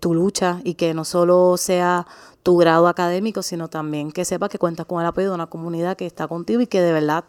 [0.00, 2.06] tu lucha y que no solo sea
[2.42, 5.96] tu grado académico, sino también que sepas que cuentas con el apoyo de una comunidad
[5.96, 7.24] que está contigo y que de verdad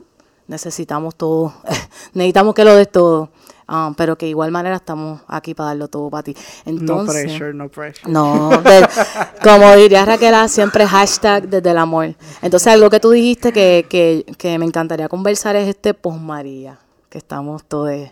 [0.47, 1.53] necesitamos todo,
[2.13, 3.29] necesitamos que lo des todo.
[3.65, 6.35] Um, pero que de igual manera estamos aquí para darlo todo para ti.
[6.65, 8.11] Entonces, no pressure, no pressure.
[8.11, 8.85] No, de,
[9.41, 12.13] como diría Raquel, siempre hashtag desde el amor.
[12.41, 16.77] Entonces, algo que tú dijiste que, que, que me encantaría conversar es este posmaría,
[17.09, 18.09] que estamos todos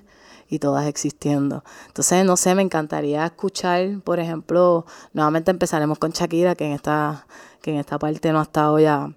[0.51, 1.63] y todas existiendo.
[1.87, 7.25] Entonces, no sé, me encantaría escuchar, por ejemplo, nuevamente empezaremos con Shakira, que en esta,
[7.61, 9.11] que en esta parte no ha estado ya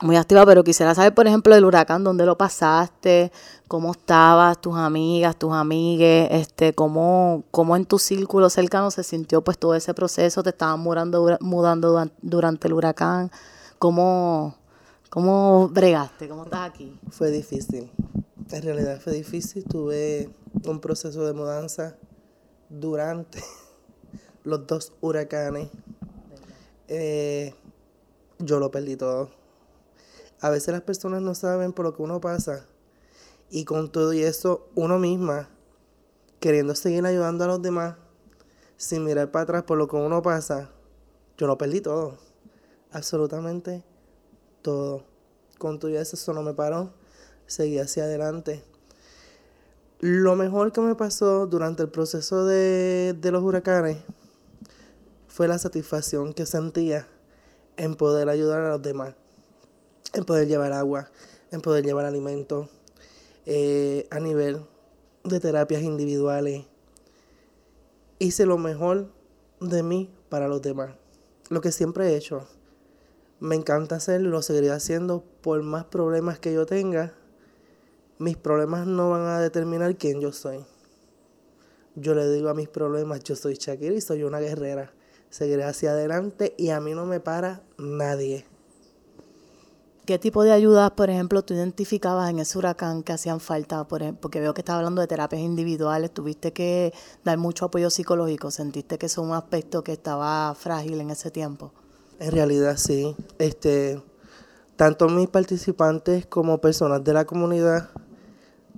[0.00, 3.32] muy activa, pero quisiera saber, por ejemplo, del huracán, dónde lo pasaste,
[3.66, 9.42] cómo estabas, tus amigas, tus amigues, este, cómo, cómo en tu círculo cercano se sintió
[9.42, 13.32] pues todo ese proceso, te estaban mudando, durante el huracán,
[13.80, 14.54] cómo,
[15.10, 16.96] cómo bregaste, cómo estás aquí.
[17.10, 17.90] Fue difícil,
[18.52, 20.30] en realidad fue difícil, tuve
[20.64, 21.96] un proceso de mudanza
[22.68, 23.42] durante
[24.44, 25.68] los dos huracanes.
[26.88, 27.54] Eh,
[28.38, 29.30] yo lo perdí todo
[30.40, 32.66] a veces las personas no saben por lo que uno pasa.
[33.50, 35.48] Y con todo y eso, uno misma,
[36.38, 37.96] queriendo seguir ayudando a los demás,
[38.76, 40.70] sin mirar para atrás por lo que uno pasa,
[41.36, 42.18] yo lo perdí todo.
[42.92, 43.82] Absolutamente
[44.62, 45.04] todo.
[45.58, 46.92] Con todo y eso, eso no me paró.
[47.46, 48.62] Seguí hacia adelante.
[50.00, 53.98] Lo mejor que me pasó durante el proceso de, de los huracanes
[55.26, 57.08] fue la satisfacción que sentía
[57.76, 59.14] en poder ayudar a los demás
[60.12, 61.10] en poder llevar agua,
[61.50, 62.68] en poder llevar alimento,
[63.46, 64.64] eh, a nivel
[65.24, 66.64] de terapias individuales.
[68.18, 69.08] Hice lo mejor
[69.60, 70.94] de mí para los demás.
[71.48, 72.46] Lo que siempre he hecho.
[73.40, 77.14] Me encanta hacerlo lo seguiré haciendo por más problemas que yo tenga.
[78.18, 80.64] Mis problemas no van a determinar quién yo soy.
[81.94, 84.92] Yo le digo a mis problemas, yo soy Shakira y soy una guerrera.
[85.30, 88.44] Seguiré hacia adelante y a mí no me para nadie.
[90.04, 93.86] ¿Qué tipo de ayudas, por ejemplo, tú identificabas en ese huracán que hacían falta?
[93.86, 96.94] Por porque veo que estás hablando de terapias individuales, tuviste que
[97.24, 101.30] dar mucho apoyo psicológico, sentiste que eso es un aspecto que estaba frágil en ese
[101.30, 101.72] tiempo.
[102.20, 104.02] En realidad sí, este,
[104.76, 107.90] tanto mis participantes como personas de la comunidad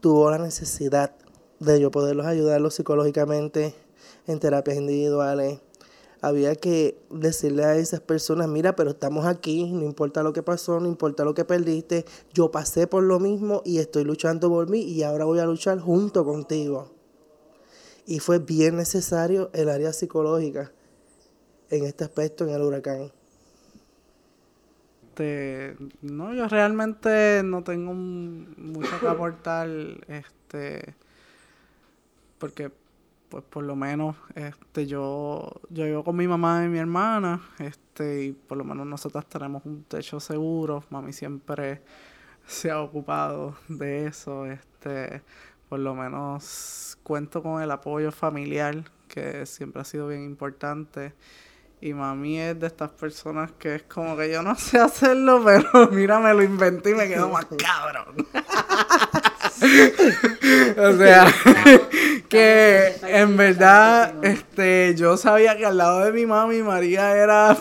[0.00, 1.14] tuvo la necesidad
[1.58, 3.74] de yo poderlos ayudarlos psicológicamente
[4.26, 5.60] en terapias individuales,
[6.22, 10.80] había que decirle a esas personas, mira, pero estamos aquí, no importa lo que pasó,
[10.80, 14.82] no importa lo que perdiste, yo pasé por lo mismo y estoy luchando por mí
[14.82, 16.90] y ahora voy a luchar junto contigo.
[18.06, 20.72] Y fue bien necesario el área psicológica
[21.70, 23.12] en este aspecto en el huracán.
[25.20, 29.68] Este, no, yo realmente no tengo mucho que aportar,
[30.08, 30.94] este,
[32.38, 32.70] porque
[33.28, 38.24] pues por lo menos este yo yo vivo con mi mamá y mi hermana este
[38.24, 40.82] y por lo menos nosotras tenemos un techo seguro.
[40.90, 41.82] Mami siempre
[42.46, 45.22] se ha ocupado de eso este
[45.68, 51.12] por lo menos cuento con el apoyo familiar que siempre ha sido bien importante
[51.82, 55.88] y mami es de estas personas que es como que yo no sé hacerlo, pero
[55.90, 58.26] mira, me lo inventé y me quedo más cabrón.
[60.78, 61.26] o sea,
[62.28, 67.56] que en verdad, este, yo sabía que al lado de mi mami María era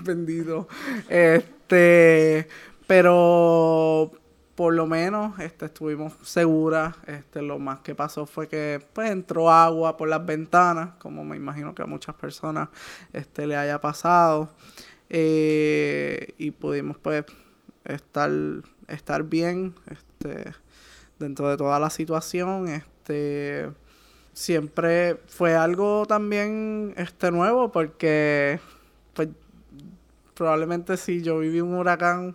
[0.00, 0.66] vendido.
[1.08, 2.48] Este,
[2.86, 4.12] pero
[4.58, 6.96] por lo menos este, estuvimos seguras.
[7.06, 11.36] Este, lo más que pasó fue que pues, entró agua por las ventanas, como me
[11.36, 12.68] imagino que a muchas personas
[13.12, 14.50] este, le haya pasado.
[15.10, 17.24] Eh, y pudimos pues
[17.84, 18.32] estar,
[18.88, 19.76] estar bien.
[19.86, 20.52] Este,
[21.20, 22.66] dentro de toda la situación.
[22.66, 23.70] Este
[24.32, 28.58] siempre fue algo también este nuevo porque
[29.14, 29.28] pues,
[30.34, 32.34] probablemente si yo viví un huracán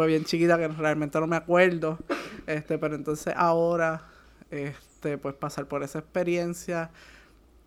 [0.00, 1.98] fue bien chiquita que realmente no me acuerdo
[2.46, 4.02] este pero entonces ahora
[4.50, 6.90] este pues pasar por esa experiencia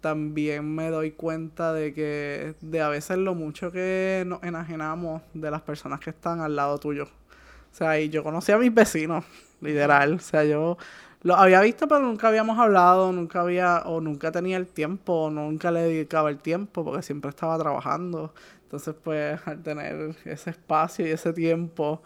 [0.02, 5.52] también me doy cuenta de que de a veces lo mucho que nos enajenamos de
[5.52, 9.26] las personas que están al lado tuyo o sea y yo conocí a mis vecinos
[9.64, 10.14] literal.
[10.16, 10.78] O sea, yo
[11.24, 15.30] lo había visto, pero nunca habíamos hablado, nunca había, o nunca tenía el tiempo, o
[15.32, 18.34] nunca le dedicaba el tiempo, porque siempre estaba trabajando.
[18.64, 22.02] Entonces, pues, al tener ese espacio y ese tiempo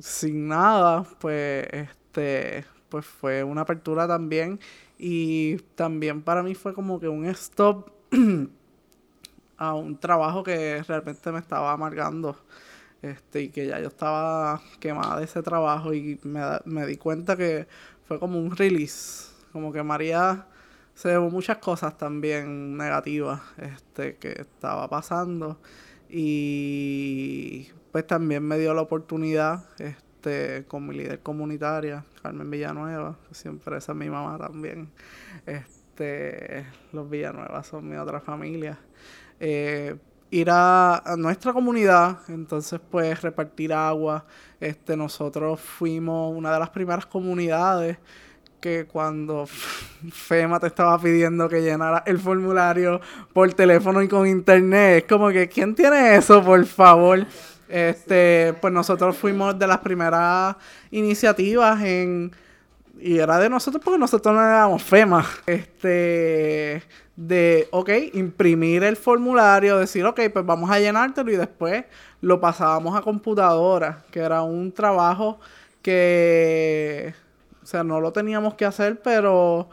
[0.00, 4.60] sin nada, pues, este, pues fue una apertura también.
[4.98, 7.90] Y también para mí fue como que un stop
[9.56, 12.36] a un trabajo que realmente me estaba amargando
[13.02, 17.36] este, y que ya yo estaba quemada de ese trabajo y me, me di cuenta
[17.36, 17.68] que
[18.06, 20.46] fue como un release, como que María
[20.94, 25.58] se llevó muchas cosas también negativas este, que estaba pasando
[26.08, 33.78] y pues también me dio la oportunidad este, con mi líder comunitaria, Carmen Villanueva, siempre
[33.78, 34.90] esa es mi mamá también,
[35.46, 38.78] este, los Villanuevas son mi otra familia.
[39.40, 39.96] Eh,
[40.30, 44.24] ir a, nuestra comunidad, entonces pues repartir agua.
[44.60, 47.98] Este, nosotros fuimos una de las primeras comunidades
[48.60, 49.46] que cuando
[50.10, 53.00] FEMA te estaba pidiendo que llenara el formulario
[53.32, 57.26] por teléfono y con internet, es como que, ¿quién tiene eso, por favor?
[57.68, 60.56] Este, pues nosotros fuimos de las primeras
[60.90, 62.32] iniciativas en
[63.00, 65.24] y era de nosotros porque nosotros no éramos FEMA.
[65.46, 66.82] Este,
[67.16, 71.84] de, ok, imprimir el formulario, decir, ok, pues vamos a llenártelo y después
[72.20, 75.38] lo pasábamos a computadora, que era un trabajo
[75.82, 77.14] que,
[77.68, 79.68] sea, no lo teníamos que hacer, pero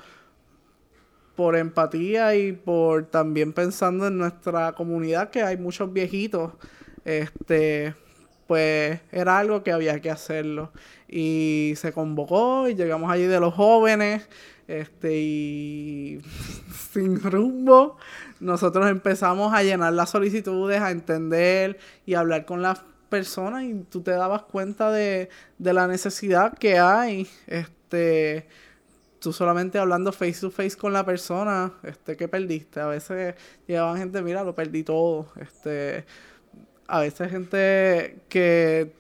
[1.36, 6.54] por empatía y por también pensando en nuestra comunidad, que hay muchos viejitos,
[7.06, 7.96] este,
[8.48, 10.72] pues era algo que había que hacerlo.
[11.08, 14.28] Y se convocó y llegamos allí de los jóvenes,
[14.68, 16.22] este, y
[16.92, 17.98] sin rumbo,
[18.40, 24.02] nosotros empezamos a llenar las solicitudes, a entender y hablar con las personas y tú
[24.02, 27.75] te dabas cuenta de, de la necesidad que hay, este,
[29.20, 32.80] tú solamente hablando face to face con la persona, este, que perdiste.
[32.80, 33.36] A veces
[33.68, 36.06] llegaban gente, mira, lo perdí todo, este,
[36.88, 38.94] a veces gente que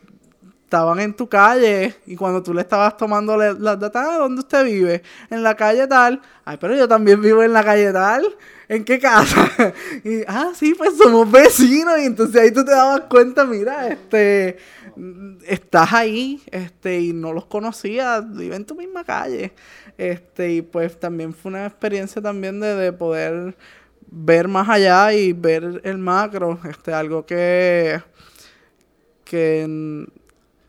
[0.63, 4.65] estaban en tu calle y cuando tú le estabas tomando las datas, ah, ¿dónde usted
[4.65, 5.03] vive?
[5.29, 6.21] En la calle tal.
[6.43, 8.25] Ay, pero yo también vivo en la calle tal.
[8.67, 9.47] ¿En qué casa?
[10.03, 11.99] y, ah, sí, pues somos vecinos.
[11.99, 14.57] Y entonces ahí tú te dabas cuenta, mira, este,
[15.45, 19.53] estás ahí, este, y no los conocías, vive en tu misma calle.
[19.97, 23.55] Este, y pues también fue una experiencia también de, de poder
[24.07, 28.01] ver más allá y ver el macro, este, algo que,
[29.23, 30.07] que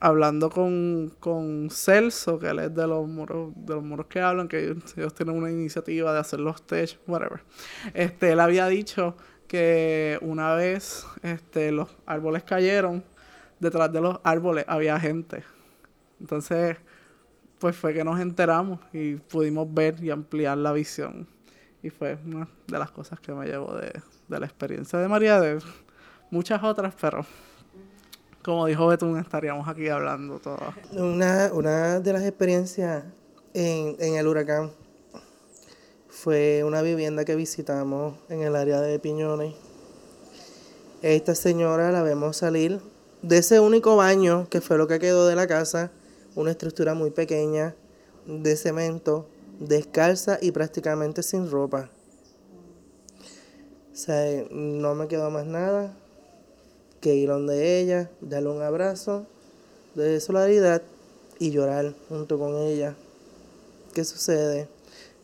[0.01, 4.49] hablando con, con Celso, que él es de los muros, de los muros que hablan,
[4.49, 7.41] que ellos, tienen una iniciativa de hacer los tech, whatever.
[7.95, 9.17] Este, él había dicho
[9.49, 13.05] que una vez este, los árboles cayeron,
[13.61, 15.43] detrás de los árboles había gente.
[16.21, 16.77] Entonces,
[17.59, 21.27] pues fue que nos enteramos y pudimos ver y ampliar la visión.
[21.83, 23.93] Y fue una de las cosas que me llevo de,
[24.29, 25.61] de la experiencia de María, de
[26.31, 27.25] muchas otras, pero
[28.45, 30.59] como dijo Betún, estaríamos aquí hablando todo.
[30.93, 33.05] Una, una de las experiencias
[33.55, 34.71] en, en el huracán
[36.09, 39.55] fue una vivienda que visitamos en el área de Piñones.
[41.03, 42.81] Esta señora la vemos salir
[43.27, 45.91] de ese único baño que fue lo que quedó de la casa,
[46.37, 47.75] una estructura muy pequeña
[48.25, 49.27] de cemento,
[49.59, 51.91] descalza y prácticamente sin ropa.
[53.93, 55.93] O sea, no me quedó más nada
[57.01, 59.27] que ir donde ella, darle un abrazo
[59.97, 60.83] de solidaridad
[61.41, 62.95] y llorar junto con ella.
[63.93, 64.69] ¿Qué sucede?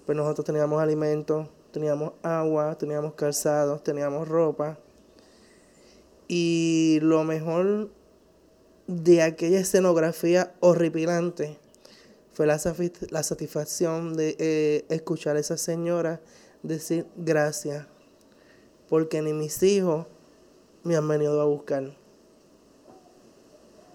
[0.06, 4.76] Pues nosotros teníamos alimentos, teníamos agua, teníamos calzados, teníamos ropa.
[6.28, 7.90] Y lo mejor
[8.86, 11.58] de aquella escenografía horripilante
[12.32, 12.60] fue la,
[13.10, 16.20] la satisfacción de eh, escuchar a esa señora
[16.62, 17.86] decir gracias,
[18.88, 20.06] porque ni mis hijos
[20.82, 21.96] me han venido a buscar.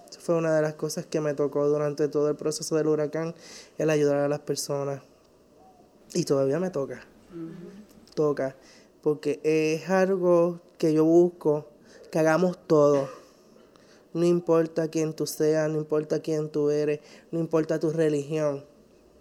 [0.09, 3.35] Eso fue una de las cosas que me tocó durante todo el proceso del huracán,
[3.77, 5.01] el ayudar a las personas.
[6.13, 7.05] Y todavía me toca.
[8.15, 8.55] Toca.
[9.01, 11.67] Porque es algo que yo busco,
[12.09, 13.09] que hagamos todo
[14.17, 16.99] no importa quién tú seas, no importa quién tú eres,
[17.31, 18.63] no importa tu religión.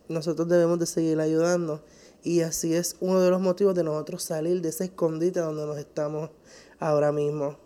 [0.08, 1.82] Nosotros debemos de seguir ayudando.
[2.22, 5.78] Y así es uno de los motivos de nosotros salir de ese escondite donde nos
[5.78, 6.30] estamos
[6.80, 7.56] ahora mismo.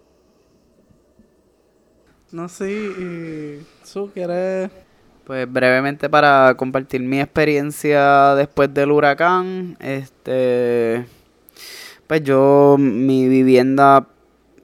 [2.32, 4.70] No sé, y ¿tú quieres...?
[5.24, 11.06] Pues brevemente para compartir mi experiencia después del huracán, este...
[12.08, 14.08] Pues yo, mi vivienda,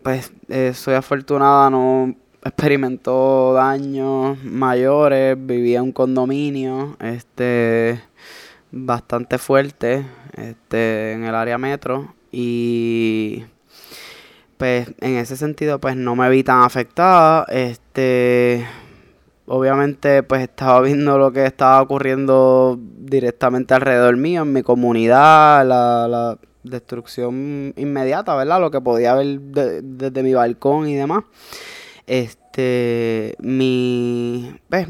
[0.03, 2.15] pues eh, soy afortunada, no
[2.45, 8.01] experimentó daños mayores, vivía en un condominio, este
[8.71, 10.07] bastante fuerte,
[10.37, 13.45] este, en el área metro y
[14.57, 18.67] pues en ese sentido pues no me vi tan afectada, este
[19.47, 26.09] obviamente pues estaba viendo lo que estaba ocurriendo directamente alrededor mío, en mi comunidad, la,
[26.09, 26.39] la
[26.71, 28.61] destrucción inmediata, ¿verdad?
[28.61, 31.25] Lo que podía ver desde mi balcón y demás.
[32.07, 34.89] Este, mi, pues,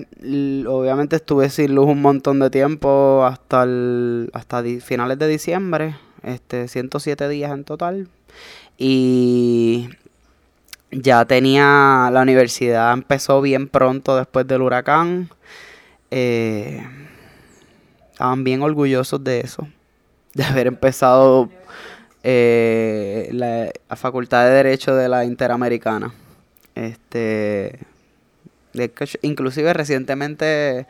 [0.67, 6.69] obviamente estuve sin luz un montón de tiempo hasta el, hasta finales de diciembre, este,
[6.69, 8.09] 107 días en total.
[8.77, 9.89] Y
[10.91, 15.31] ya tenía, la universidad empezó bien pronto después del huracán.
[16.11, 16.87] Eh,
[18.13, 19.69] estaban bien orgullosos de eso,
[20.37, 21.49] de haber empezado
[22.23, 26.13] eh, la Facultad de Derecho de la Interamericana.
[26.75, 27.81] Este,
[29.23, 30.87] inclusive recientemente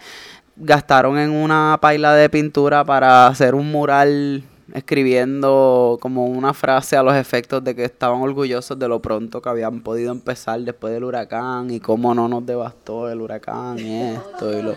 [0.56, 4.42] gastaron en una paila de pintura para hacer un mural
[4.74, 9.48] escribiendo como una frase a los efectos de que estaban orgullosos de lo pronto que
[9.48, 14.58] habían podido empezar después del huracán y cómo no nos devastó el huracán y esto
[14.58, 14.74] y lo...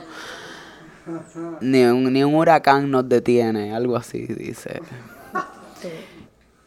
[1.61, 4.81] Ni un, ni un huracán nos detiene, algo así dice.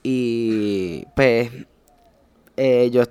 [0.03, 1.51] Y pues
[2.57, 3.05] eh, yo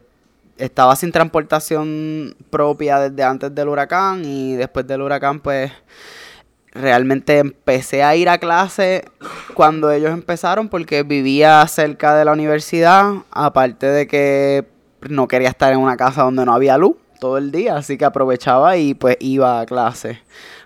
[0.57, 5.72] estaba sin transportación propia desde antes del huracán y después del huracán pues
[6.72, 9.06] realmente empecé a ir a clase
[9.53, 14.65] cuando ellos empezaron porque vivía cerca de la universidad, aparte de que
[15.10, 18.06] no quería estar en una casa donde no había luz todo el día, así que
[18.06, 20.22] aprovechaba y pues iba a clase.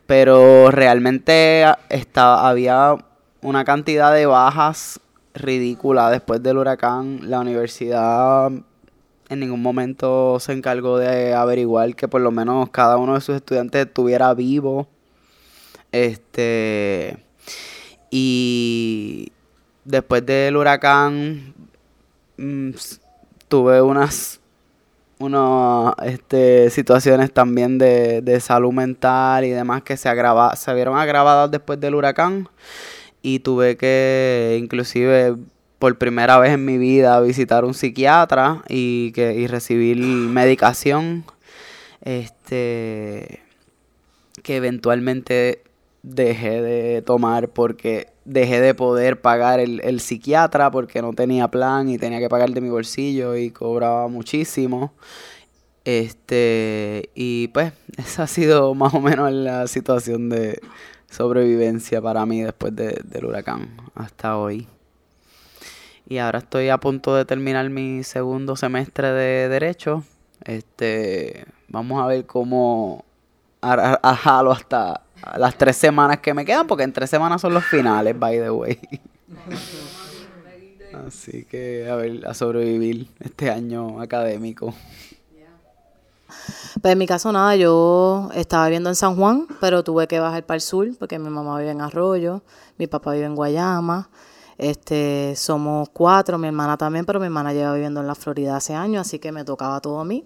[0.08, 2.96] Pero realmente estaba, había
[3.42, 5.00] una cantidad de bajas
[5.34, 7.30] ridícula después del huracán.
[7.30, 8.52] La universidad
[9.30, 13.36] en ningún momento se encargó de averiguar que por lo menos cada uno de sus
[13.36, 14.88] estudiantes estuviera vivo
[15.92, 17.18] este.
[18.12, 19.32] Y
[19.84, 21.54] después del huracán
[22.38, 22.72] mm,
[23.48, 24.40] tuve unas
[25.20, 30.98] unas este, situaciones también de, de, salud mental y demás que se agrava, se vieron
[30.98, 32.50] agravadas después del huracán.
[33.22, 35.36] Y tuve que inclusive
[35.80, 41.26] por primera vez en mi vida visitar un psiquiatra y que y recibir medicación
[42.02, 43.42] este
[44.44, 45.65] que eventualmente
[46.06, 51.90] dejé de tomar porque dejé de poder pagar el, el, psiquiatra porque no tenía plan
[51.90, 54.94] y tenía que pagar de mi bolsillo y cobraba muchísimo.
[55.84, 60.60] Este, y pues esa ha sido más o menos la situación de
[61.10, 64.68] sobrevivencia para mí después de, del huracán hasta hoy.
[66.08, 70.04] Y ahora estoy a punto de terminar mi segundo semestre de derecho.
[70.44, 73.06] Este, vamos a ver cómo
[73.62, 75.05] jalo hasta
[75.38, 78.52] las tres semanas que me quedan, porque en tres semanas son los finales, by the
[78.52, 78.80] way.
[81.08, 84.74] Así que a ver, a sobrevivir este año académico.
[86.82, 90.46] Pues en mi caso nada, yo estaba viviendo en San Juan, pero tuve que bajar
[90.46, 92.44] para el sur porque mi mamá vive en Arroyo,
[92.78, 94.10] mi papá vive en Guayama.
[94.58, 98.74] Este, somos cuatro, mi hermana también, pero mi hermana lleva viviendo en la Florida hace
[98.74, 100.26] años, así que me tocaba todo a mí.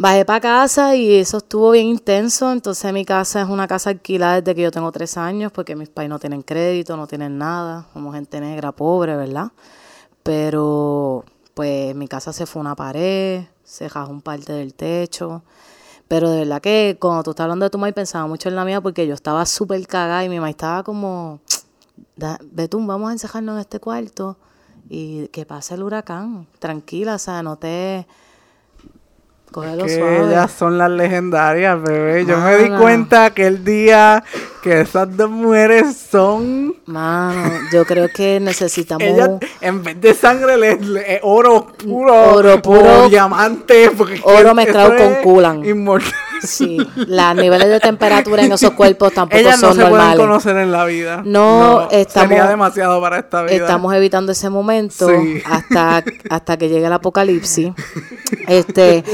[0.00, 2.52] Bajé para casa y eso estuvo bien intenso.
[2.52, 5.88] Entonces mi casa es una casa alquilada desde que yo tengo tres años porque mis
[5.88, 7.84] pais no tienen crédito, no tienen nada.
[7.92, 9.50] Somos gente negra, pobre, ¿verdad?
[10.22, 15.42] Pero pues mi casa se fue una pared, se rajó un parte del techo.
[16.06, 18.64] Pero de verdad que cuando tú estás hablando de tu mamá pensaba mucho en la
[18.64, 21.40] mía porque yo estaba súper cagada y mi mamá estaba como,
[22.52, 24.36] Betún, vamos a encerrarnos en este cuarto
[24.88, 28.06] y que pase el huracán, tranquila, o sea, no te
[29.52, 32.26] que ellas son las legendarias, bebé.
[32.26, 34.22] Yo me di cuenta que el día
[34.62, 36.74] que esas dos mujeres son.
[36.86, 39.40] Mano, yo creo que necesitamos.
[39.60, 42.34] en vez de sangre, le, oro puro.
[42.34, 43.08] Oro puro.
[43.08, 43.90] diamante.
[44.22, 45.64] oro mezclado con culan.
[45.64, 46.12] Inmortal.
[46.42, 50.72] Sí, los niveles de temperatura en esos cuerpos tampoco Ellas no se pueden conocer en
[50.72, 51.22] la vida.
[51.24, 53.54] No, estamos, sería demasiado para esta vida.
[53.54, 55.08] Estamos evitando ese momento
[55.44, 57.72] hasta, hasta que llegue el apocalipsis.
[58.46, 59.04] este,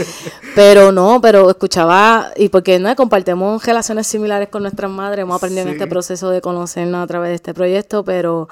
[0.54, 5.66] pero no, pero escuchaba, y porque no compartimos relaciones similares con nuestras madres, hemos aprendido
[5.66, 8.48] en este proceso de conocernos a través de este proyecto, pero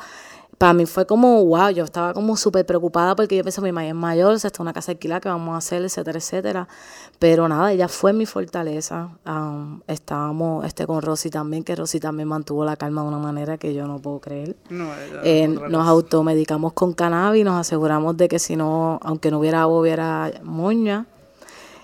[0.62, 3.85] para mí fue como, wow, yo estaba como súper preocupada porque yo pensé, mi mamá
[3.85, 5.82] es mayor, o sea, está una casa alquilada, que vamos a hacer?
[5.82, 6.69] Etcétera, etcétera.
[7.23, 9.11] Pero nada, ella fue mi fortaleza.
[9.86, 13.74] estábamos este, con Rosy también, que Rosy también mantuvo la calma de una manera que
[13.74, 14.57] yo no puedo creer.
[15.23, 19.78] Eh, nos automedicamos con cannabis, nos aseguramos de que si no, aunque no hubiera agua,
[19.78, 21.07] hubiera moña.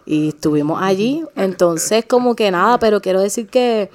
[0.05, 1.23] Y estuvimos allí.
[1.37, 3.91] Entonces, como que nada, pero quiero decir que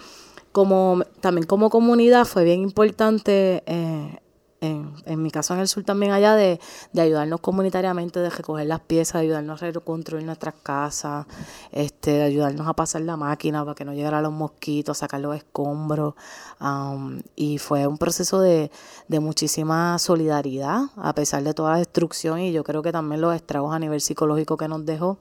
[0.53, 4.17] como también como comunidad fue bien importante eh,
[4.63, 6.59] en, en, mi caso en el sur también allá, de,
[6.93, 11.25] de, ayudarnos comunitariamente, de recoger las piezas, de ayudarnos a reconstruir nuestras casas,
[11.71, 15.35] este, de ayudarnos a pasar la máquina para que no llegaran los mosquitos, sacar los
[15.35, 16.13] escombros.
[16.61, 18.71] Um, y fue un proceso de,
[19.09, 23.35] de muchísima solidaridad, a pesar de toda la destrucción y yo creo que también los
[23.35, 25.17] estragos a nivel psicológico que nos dejó.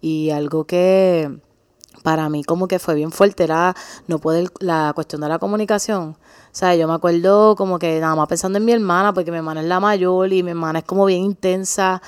[0.00, 1.40] Y algo que
[2.02, 3.74] para mí como que fue bien fuerte era
[4.06, 6.16] no poder la cuestión de la comunicación.
[6.52, 9.60] Sea, yo me acuerdo como que nada más pensando en mi hermana, porque mi hermana
[9.60, 12.02] es la mayor y mi hermana es como bien intensa.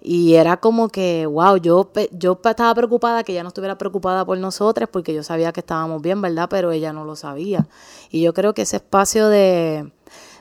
[0.00, 4.38] Y era como que, wow, yo, yo estaba preocupada que ella no estuviera preocupada por
[4.38, 6.48] nosotras porque yo sabía que estábamos bien, ¿verdad?
[6.48, 7.66] Pero ella no lo sabía.
[8.10, 9.90] Y yo creo que ese espacio de,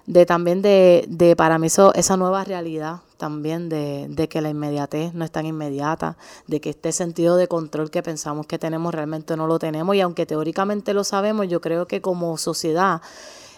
[0.06, 4.50] de también de, de para mí eso, esa nueva realidad también de, de, que la
[4.50, 8.94] inmediatez no es tan inmediata, de que este sentido de control que pensamos que tenemos
[8.94, 13.02] realmente no lo tenemos y aunque teóricamente lo sabemos, yo creo que como sociedad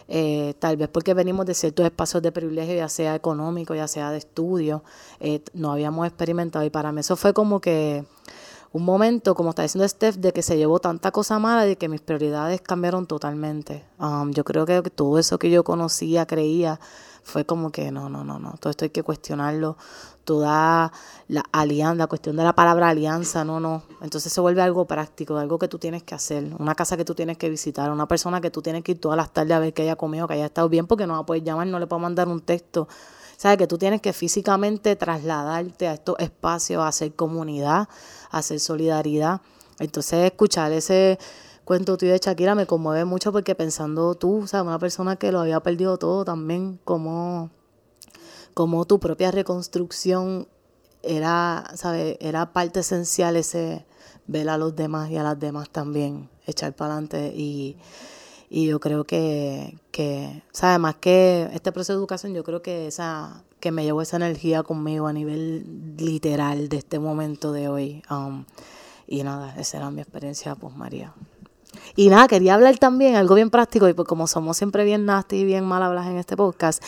[0.09, 4.11] eh, tal vez porque venimos de ciertos espacios de privilegio, ya sea económico, ya sea
[4.11, 4.83] de estudio,
[5.19, 8.03] eh, no habíamos experimentado y para mí eso fue como que
[8.71, 11.87] un momento, como está diciendo Steph, de que se llevó tanta cosa mala y que
[11.89, 13.83] mis prioridades cambiaron totalmente.
[13.99, 16.79] Um, yo creo que todo eso que yo conocía, creía,
[17.23, 19.77] fue como que no, no, no, no, todo esto hay que cuestionarlo.
[20.29, 20.91] Toda
[21.27, 23.81] la alianza, la cuestión de la palabra alianza, no, no.
[23.99, 27.15] Entonces se vuelve algo práctico, algo que tú tienes que hacer, una casa que tú
[27.15, 29.73] tienes que visitar, una persona que tú tienes que ir todas las tardes a ver
[29.73, 31.87] que haya comido, que haya estado bien, porque no va a poder llamar, no le
[31.87, 32.87] puedo mandar un texto.
[33.37, 33.57] ¿Sabes?
[33.57, 37.87] Que tú tienes que físicamente trasladarte a estos espacios, a hacer comunidad,
[38.29, 39.41] a hacer solidaridad.
[39.79, 41.17] Entonces, escuchar ese
[41.65, 44.67] cuento tuyo de Shakira me conmueve mucho porque pensando tú, ¿sabes?
[44.67, 47.49] Una persona que lo había perdido todo también, como,
[48.59, 50.45] como tu propia reconstrucción
[51.01, 52.17] era, ¿sabes?
[52.19, 53.85] Era parte esencial ese
[54.27, 57.77] ver a los demás y a las demás también, echar para adelante y
[58.49, 60.77] y yo creo que, que ¿sabes?
[60.77, 64.61] Más que este proceso de educación, yo creo que esa que me llevó esa energía
[64.63, 68.03] conmigo a nivel literal de este momento de hoy.
[68.11, 68.43] Um,
[69.07, 71.13] y nada, esa era mi experiencia, pues María.
[71.95, 75.37] Y nada, quería hablar también algo bien práctico, y pues como somos siempre bien nasty
[75.37, 76.83] y bien mal hablas en este podcast,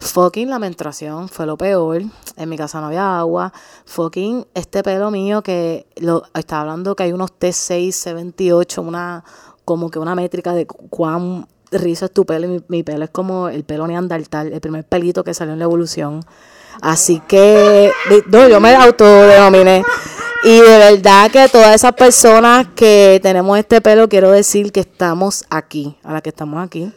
[0.00, 2.02] fucking la menstruación fue lo peor.
[2.36, 3.52] En mi casa no había agua.
[3.84, 9.24] Fucking este pelo mío que lo estaba hablando que hay unos T6, 78, una,
[9.64, 12.54] como que una métrica de cuán rizo es tu pelo.
[12.54, 15.64] Y mi, pelo es como el pelo neandertal, el primer pelito que salió en la
[15.64, 16.24] evolución.
[16.80, 17.92] Así que,
[18.26, 19.82] no, yo me autodenominé.
[20.42, 25.44] Y de verdad que todas esas personas que tenemos este pelo, quiero decir que estamos
[25.50, 26.92] aquí, a la que estamos aquí.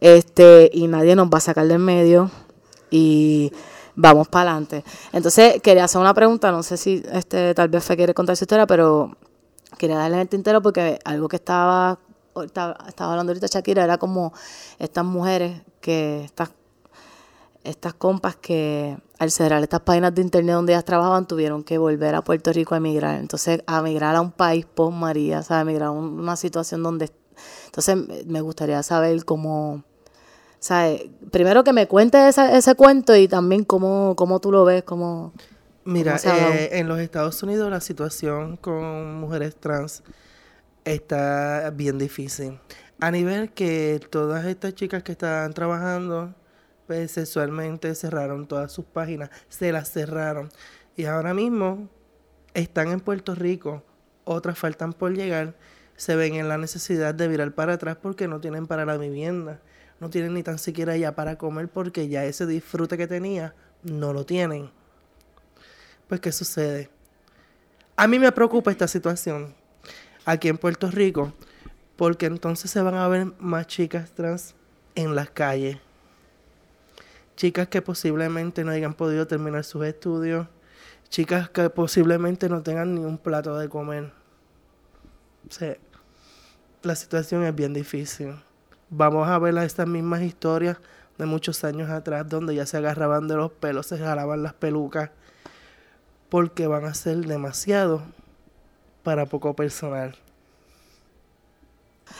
[0.00, 2.30] Este, y nadie nos va a sacar del medio.
[2.90, 3.52] Y
[3.94, 4.84] vamos para adelante.
[5.12, 8.44] Entonces, quería hacer una pregunta, no sé si este tal vez Fe quiere contar su
[8.44, 9.16] historia, pero
[9.76, 11.98] quería darle el tintero porque algo que estaba
[12.44, 14.32] estaba, hablando ahorita Shakira, era como
[14.78, 16.50] estas mujeres que, estas,
[17.64, 22.14] estas compas que al cerrar estas páginas de internet donde ellas trabajaban tuvieron que volver
[22.14, 23.18] a Puerto Rico a emigrar.
[23.18, 25.62] Entonces, a emigrar a un país post María, ¿sabes?
[25.62, 27.10] Emigrar a una situación donde...
[27.66, 29.82] Entonces, me gustaría saber cómo...
[30.60, 31.02] ¿sabes?
[31.30, 35.32] Primero que me cuentes ese, ese cuento y también cómo, cómo tú lo ves, cómo...
[35.84, 40.02] Mira, eh, en los Estados Unidos la situación con mujeres trans
[40.84, 42.60] está bien difícil.
[43.00, 46.34] A nivel que todas estas chicas que estaban trabajando,
[47.08, 50.50] sexualmente cerraron todas sus páginas, se las cerraron.
[50.96, 51.88] Y ahora mismo
[52.54, 53.84] están en Puerto Rico,
[54.24, 55.54] otras faltan por llegar,
[55.96, 59.60] se ven en la necesidad de virar para atrás porque no tienen para la vivienda,
[60.00, 64.12] no tienen ni tan siquiera ya para comer porque ya ese disfrute que tenía no
[64.12, 64.70] lo tienen.
[66.08, 66.90] Pues, ¿qué sucede?
[67.96, 69.54] A mí me preocupa esta situación
[70.24, 71.32] aquí en Puerto Rico,
[71.96, 74.54] porque entonces se van a ver más chicas trans
[74.94, 75.78] en las calles.
[77.38, 80.48] Chicas que posiblemente no hayan podido terminar sus estudios,
[81.08, 84.12] chicas que posiblemente no tengan ni un plato de comer.
[85.48, 85.76] O sea,
[86.82, 88.34] la situación es bien difícil.
[88.90, 90.78] Vamos a ver estas mismas historias
[91.16, 95.10] de muchos años atrás donde ya se agarraban de los pelos, se jalaban las pelucas,
[96.30, 98.02] porque van a ser demasiado
[99.04, 100.16] para poco personal.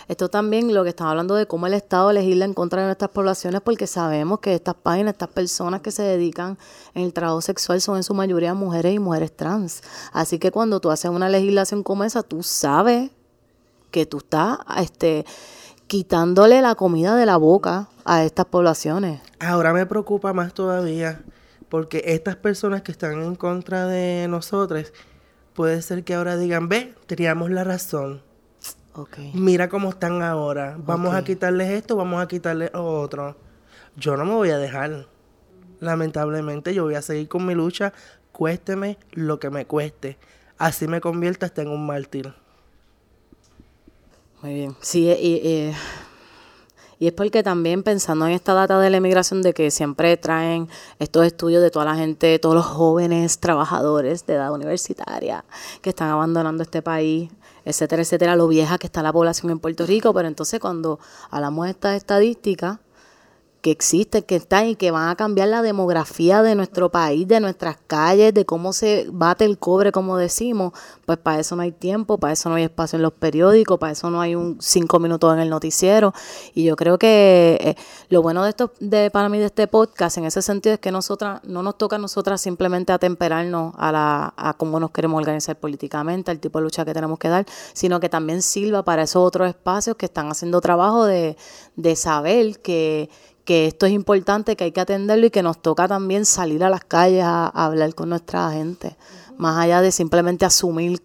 [0.08, 3.10] Esto también lo que estamos hablando de cómo el Estado legisla en contra de nuestras
[3.10, 6.58] poblaciones, porque sabemos que estas páginas, estas personas que se dedican
[6.94, 9.82] en el trabajo sexual son en su mayoría mujeres y mujeres trans.
[10.12, 13.10] Así que cuando tú haces una legislación como esa, tú sabes
[13.90, 15.24] que tú estás este,
[15.86, 19.20] quitándole la comida de la boca a estas poblaciones.
[19.40, 21.22] Ahora me preocupa más todavía,
[21.68, 24.92] porque estas personas que están en contra de nosotros
[25.54, 28.22] puede ser que ahora digan, ve, teníamos la razón.
[29.34, 30.76] Mira cómo están ahora.
[30.78, 33.36] Vamos a quitarles esto, vamos a quitarles otro.
[33.96, 35.06] Yo no me voy a dejar.
[35.80, 37.92] Lamentablemente yo voy a seguir con mi lucha,
[38.32, 40.18] cuésteme lo que me cueste.
[40.56, 42.34] Así me convierta hasta en un mártir.
[44.42, 44.76] Muy bien.
[44.80, 45.72] Sí, y,
[47.00, 50.68] y es porque también pensando en esta data de la emigración, de que siempre traen
[50.98, 55.44] estos estudios de toda la gente, todos los jóvenes trabajadores de edad universitaria
[55.80, 57.30] que están abandonando este país,
[57.68, 60.98] etcétera, etcétera, lo vieja que está la población en Puerto Rico, pero entonces cuando
[61.30, 62.78] hablamos de estas estadísticas,
[63.60, 67.40] que existen, que están y que van a cambiar la demografía de nuestro país, de
[67.40, 70.72] nuestras calles, de cómo se bate el cobre, como decimos,
[71.06, 73.92] pues para eso no hay tiempo, para eso no hay espacio en los periódicos, para
[73.92, 76.14] eso no hay un cinco minutos en el noticiero.
[76.54, 77.74] Y yo creo que eh,
[78.08, 80.92] lo bueno de esto, de, para mí, de este podcast, en ese sentido, es que
[80.92, 85.56] nosotras, no nos toca a nosotras simplemente atemperarnos a, la, a cómo nos queremos organizar
[85.56, 89.26] políticamente, al tipo de lucha que tenemos que dar, sino que también sirva para esos
[89.26, 91.36] otros espacios que están haciendo trabajo de,
[91.74, 93.10] de saber que
[93.48, 96.68] que esto es importante, que hay que atenderlo y que nos toca también salir a
[96.68, 98.94] las calles a, hablar con nuestra gente,
[99.38, 101.00] más allá de simplemente asumir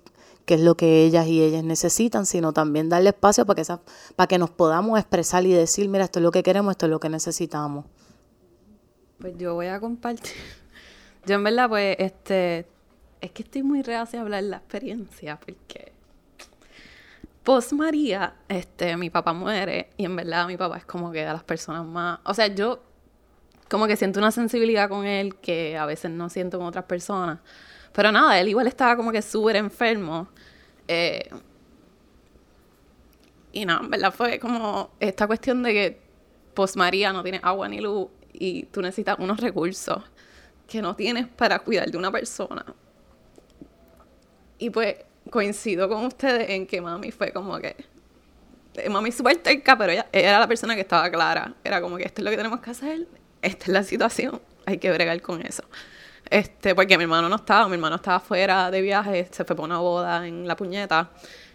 [0.46, 3.80] qué es lo que ellas y ellas necesitan, sino también darle espacio para que, esa,
[4.18, 6.90] para que nos podamos expresar y decir, mira, esto es lo que queremos, esto es
[6.90, 7.86] lo que necesitamos.
[9.20, 10.34] Pues yo voy a compartir.
[11.26, 12.68] Yo en verdad, pues, este,
[13.22, 15.93] es que estoy muy reacia a hablar la experiencia, porque
[17.44, 21.34] Post María, este, mi papá muere y en verdad mi papá es como que de
[21.34, 22.82] las personas más, o sea, yo
[23.70, 27.40] como que siento una sensibilidad con él que a veces no siento con otras personas.
[27.92, 30.28] Pero nada, él igual estaba como que súper enfermo.
[30.88, 31.30] Eh,
[33.52, 36.02] y nada, en verdad fue como esta cuestión de que
[36.54, 40.04] post María no tiene agua ni luz y tú necesitas unos recursos
[40.68, 42.66] que no tienes para cuidar de una persona.
[44.60, 44.98] Y pues
[45.30, 47.76] coincido con ustedes en que mami fue como que.
[48.76, 51.54] Eh, mami súper terca, pero ella, era la persona que estaba clara.
[51.64, 53.08] Era como que esto es lo que tenemos que hacer,
[53.42, 55.64] esta es la situación, hay que bregar con eso.
[56.30, 59.66] Este, porque mi hermano no estaba, mi hermano estaba fuera de viaje, se fue por
[59.66, 61.12] una boda en la puñeta.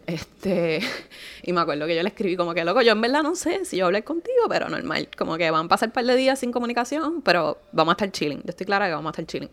[0.07, 0.81] Este,
[1.43, 3.65] y me acuerdo que yo le escribí como que, loco, yo en verdad no sé
[3.65, 5.09] si yo hablé contigo, pero normal.
[5.17, 8.11] Como que van a pasar un par de días sin comunicación, pero vamos a estar
[8.13, 8.39] chilling.
[8.39, 9.51] Yo estoy clara que vamos a estar chilling.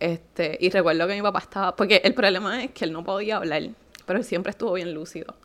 [0.00, 3.36] Este, y recuerdo que mi papá estaba, porque el problema es que él no podía
[3.36, 3.62] hablar,
[4.06, 5.36] pero él siempre estuvo bien lúcido.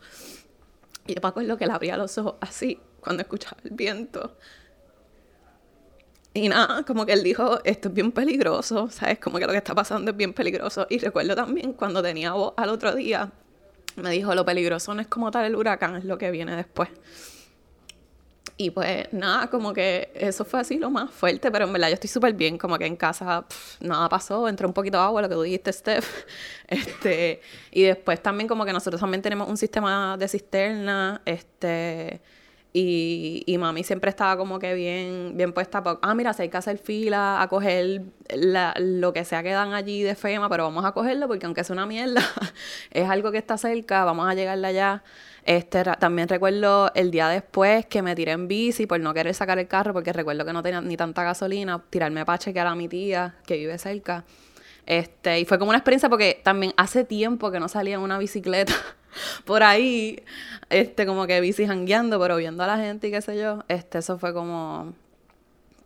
[1.06, 4.36] Y yo me acuerdo que él abría los ojos así cuando escuchaba el viento.
[6.34, 9.20] Y nada, como que él dijo, esto es bien peligroso, ¿sabes?
[9.20, 10.88] Como que lo que está pasando es bien peligroso.
[10.90, 13.32] Y recuerdo también cuando tenía voz al otro día,
[13.98, 16.90] me dijo, lo peligroso no es como tal el huracán, es lo que viene después.
[18.58, 21.96] Y pues nada, como que eso fue así lo más fuerte, pero en verdad yo
[21.96, 23.46] estoy súper bien, como que en casa
[23.82, 26.26] nada pasó, entró un poquito de agua, lo que tú dijiste, Steph.
[26.68, 27.42] Este,
[27.72, 32.22] y después también como que nosotros también tenemos un sistema de cisterna, este,
[32.78, 36.58] y, y mami siempre estaba como que bien, bien puesta, ah, mira, si hay que
[36.58, 38.04] hacer fila, a coger
[38.34, 41.62] la, lo que sea que dan allí de FEMA, pero vamos a cogerlo porque aunque
[41.62, 42.22] es una mierda,
[42.92, 45.04] es algo que está cerca, vamos a llegarle allá.
[45.46, 49.60] Este, también recuerdo el día después que me tiré en bici por no querer sacar
[49.60, 52.88] el carro porque recuerdo que no tenía ni tanta gasolina, tirarme para chequear a mi
[52.88, 54.26] tía que vive cerca.
[54.88, 58.18] Este, y fue como una experiencia porque también hace tiempo que no salía en una
[58.18, 58.74] bicicleta
[59.46, 60.24] por ahí,
[60.70, 63.64] este, como que bici jangueando, pero viendo a la gente y qué sé yo.
[63.68, 64.94] Este, eso fue como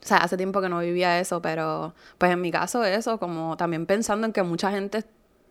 [0.01, 3.57] o sea, hace tiempo que no vivía eso, pero pues en mi caso eso, como
[3.57, 5.03] también pensando en que mucha gente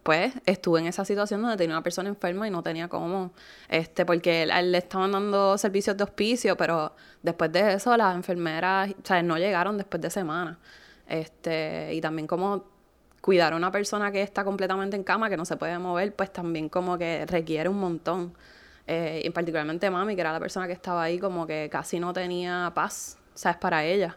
[0.03, 3.33] pues estuve en esa situación donde tenía una persona enferma y no tenía cómo,
[3.69, 9.07] este, porque le estaban dando servicios de hospicio, pero después de eso las enfermeras, o
[9.07, 10.57] sea, no llegaron después de semanas.
[11.07, 12.65] Este, y también como
[13.20, 16.33] cuidar a una persona que está completamente en cama, que no se puede mover, pues
[16.33, 18.35] también como que requiere un montón.
[18.87, 22.12] Eh, y particularmente mami, que era la persona que estaba ahí, como que casi no
[22.12, 23.59] tenía paz, ¿sabes?
[23.59, 24.16] Para ella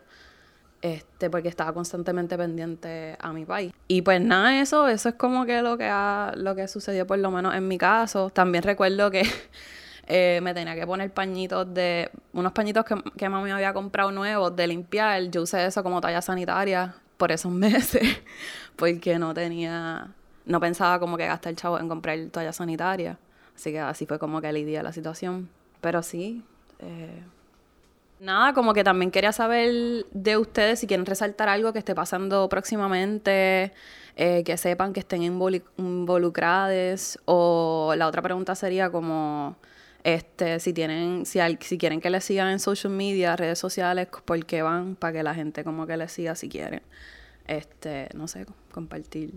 [0.81, 3.73] este, porque estaba constantemente pendiente a mi país.
[3.87, 7.19] Y pues nada, eso, eso es como que lo que ha, lo que sucedió por
[7.19, 8.29] lo menos en mi caso.
[8.31, 9.23] También recuerdo que
[10.07, 14.55] eh, me tenía que poner pañitos de, unos pañitos que, que mami había comprado nuevos
[14.55, 15.29] de limpiar.
[15.29, 18.19] Yo usé eso como talla sanitaria por esos meses,
[18.75, 20.09] porque no tenía,
[20.45, 23.19] no pensaba como que gastar el chavo en comprar toalla sanitaria.
[23.55, 25.49] Así que así fue como que lidié la situación.
[25.81, 26.43] Pero sí,
[26.79, 27.21] eh,
[28.21, 32.47] Nada, como que también quería saber de ustedes si quieren resaltar algo que esté pasando
[32.49, 33.73] próximamente,
[34.15, 37.17] eh, que sepan que estén involucrados.
[37.25, 39.57] O la otra pregunta sería como
[40.03, 44.45] este si tienen, si, si quieren que les sigan en social media, redes sociales, ¿por
[44.45, 44.95] qué van?
[44.95, 46.83] Para que la gente como que les siga si quieren.
[47.47, 49.31] Este, no sé, compartir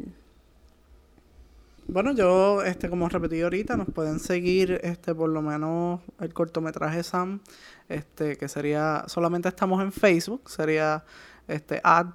[1.87, 7.03] bueno, yo, este, como repetí ahorita, nos pueden seguir, este, por lo menos el cortometraje
[7.03, 7.41] Sam,
[7.89, 11.05] este, que sería, solamente estamos en Facebook, sería,
[11.49, 12.07] este, ad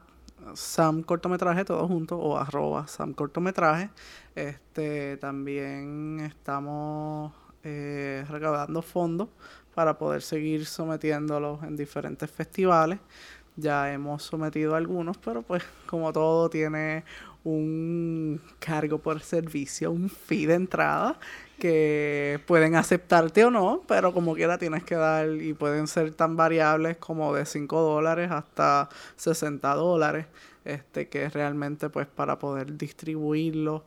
[0.55, 3.89] Sam cortometraje todo junto o arroba Sam cortometraje.
[4.35, 7.33] Este, también estamos
[7.63, 9.29] eh, recaudando fondos
[9.75, 12.99] para poder seguir sometiéndolos en diferentes festivales.
[13.55, 17.03] Ya hemos sometido algunos, pero pues como todo tiene
[17.43, 21.19] un cargo por servicio, un fee de entrada
[21.59, 26.35] que pueden aceptarte o no, pero como quiera tienes que dar y pueden ser tan
[26.35, 30.25] variables como de 5 dólares hasta 60 dólares,
[30.65, 33.83] este, que realmente pues para poder distribuirlo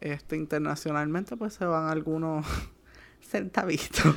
[0.00, 2.46] este, internacionalmente pues se van algunos
[3.26, 4.14] centavitos.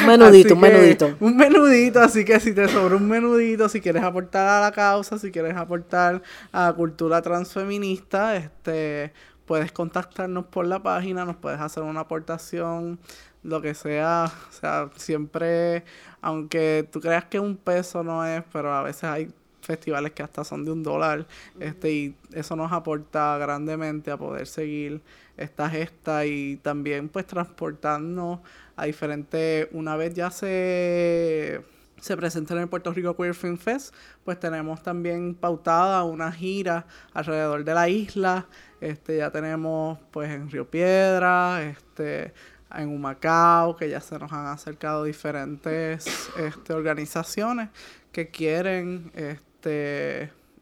[0.00, 1.16] Un menudito, un menudito.
[1.20, 5.18] Un menudito, así que si te sobra un menudito, si quieres aportar a la causa,
[5.18, 9.12] si quieres aportar a la cultura transfeminista, este
[9.46, 12.98] puedes contactarnos por la página, nos puedes hacer una aportación,
[13.42, 15.84] lo que sea, o sea, siempre,
[16.20, 19.30] aunque tú creas que un peso no es, pero a veces hay
[19.62, 21.26] festivales que hasta son de un dólar,
[21.58, 25.00] este, y eso nos aporta grandemente a poder seguir
[25.36, 28.40] esta gesta y también pues transportarnos
[28.76, 31.62] a diferentes, una vez ya se
[32.02, 33.94] se presenta en el Puerto Rico Queer Film Fest,
[34.24, 36.84] pues tenemos también pautada una gira
[37.14, 38.48] alrededor de la isla.
[38.80, 42.34] Este, ya tenemos pues en Río Piedra, este,
[42.74, 47.68] en Humacao, que ya se nos han acercado diferentes este, organizaciones
[48.10, 49.51] que quieren este,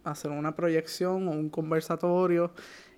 [0.04, 2.52] hacer una proyección o un conversatorio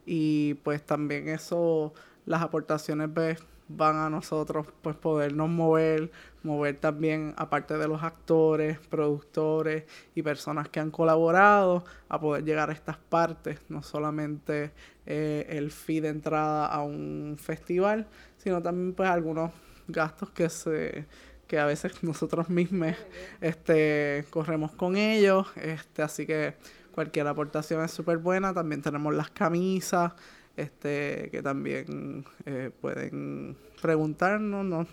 [0.06, 1.92] y pues también eso,
[2.26, 3.42] las aportaciones ves
[3.76, 6.10] van a nosotros pues podernos mover,
[6.42, 9.84] mover también aparte de los actores, productores
[10.14, 14.72] y personas que han colaborado a poder llegar a estas partes, no solamente
[15.06, 18.06] eh, el fee de entrada a un festival,
[18.36, 19.52] sino también pues algunos
[19.88, 21.06] gastos que se
[21.52, 22.96] que a veces nosotros mismos
[23.42, 26.54] este corremos con ellos, este así que
[26.94, 30.14] cualquier aportación es súper buena, también tenemos las camisas,
[30.56, 34.64] este que también eh, pueden preguntarnos.
[34.64, 34.86] ¿no?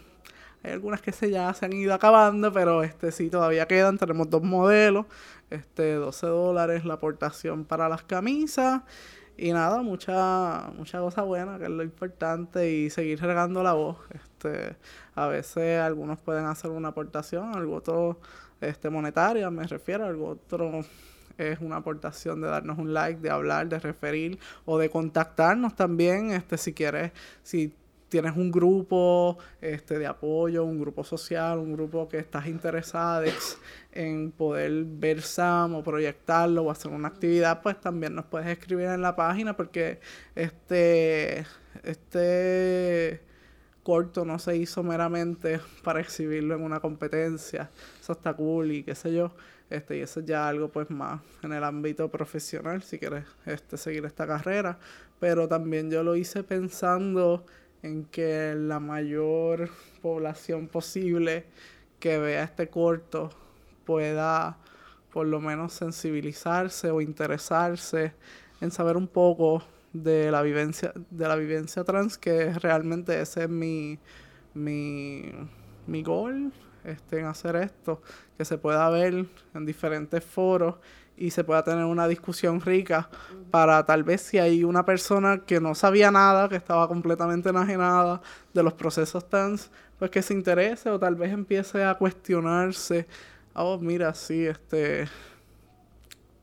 [0.61, 3.98] Hay algunas que se ya se han ido acabando, pero este sí todavía quedan.
[3.98, 5.06] Tenemos dos modelos,
[5.49, 8.81] este 12 dólares la aportación para las camisas.
[9.41, 13.98] Y nada, mucha, mucha cosa buena, que es lo importante, y seguir regando la voz.
[14.14, 14.76] Este,
[15.16, 18.20] a veces algunos pueden hacer una aportación, algo otro
[18.60, 20.82] este, monetaria, me refiero, algo otro
[21.38, 26.32] es una aportación de darnos un like, de hablar, de referir o de contactarnos también,
[26.32, 27.74] este, si quieres, si
[28.10, 33.26] tienes un grupo este, de apoyo, un grupo social, un grupo que estás interesado
[33.91, 38.88] en poder ver SAM o proyectarlo o hacer una actividad, pues también nos puedes escribir
[38.88, 39.99] en la página porque
[40.36, 41.45] este,
[41.84, 43.22] este
[43.84, 47.69] corto no se hizo meramente para exhibirlo en una competencia.
[47.99, 49.31] Eso está cool y qué sé yo.
[49.69, 53.77] Este, y eso es ya algo pues más en el ámbito profesional, si quieres este,
[53.77, 54.80] seguir esta carrera.
[55.19, 57.45] Pero también yo lo hice pensando
[57.84, 59.70] en que la mayor
[60.02, 61.46] población posible
[62.00, 63.30] que vea este corto
[63.86, 64.58] pueda
[65.12, 68.14] por lo menos sensibilizarse o interesarse
[68.62, 73.50] en saber un poco de la vivencia de la vivencia trans que realmente ese es
[73.50, 73.98] mi
[74.54, 75.32] mi
[75.88, 76.54] mi gol
[76.84, 78.02] este, en hacer esto
[78.38, 80.76] que se pueda ver en diferentes foros
[81.20, 83.10] y se pueda tener una discusión rica
[83.52, 88.22] para tal vez si hay una persona que no sabía nada, que estaba completamente enajenada
[88.54, 89.70] de los procesos trans,
[90.00, 93.06] pues que se interese o tal vez empiece a cuestionarse,
[93.54, 95.10] oh, mira, sí, este,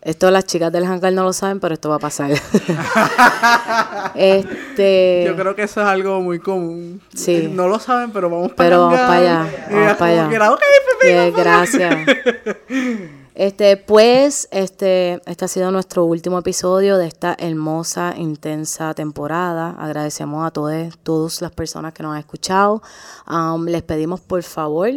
[0.00, 2.32] Esto las chicas del hangar no lo saben, pero esto va a pasar.
[4.16, 5.24] este...
[5.26, 7.00] Yo creo que eso es algo muy común.
[7.14, 7.36] Sí.
[7.36, 9.46] Eh, No lo saben, pero vamos para Pero vamos para allá.
[9.70, 11.30] Vamos para allá.
[11.30, 11.96] Gracias.
[13.34, 19.70] Este, pues, este, este ha sido nuestro último episodio de esta hermosa, intensa temporada.
[19.78, 22.82] Agradecemos a todas, todas las personas que nos han escuchado.
[23.26, 24.90] Um, les pedimos, por favor,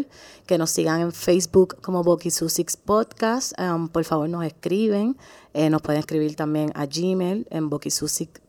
[0.46, 3.54] que nos sigan en Facebook como Boki Susix Podcast.
[3.58, 5.16] Um, por favor, nos escriben.
[5.54, 7.70] Eh, nos pueden escribir también a Gmail en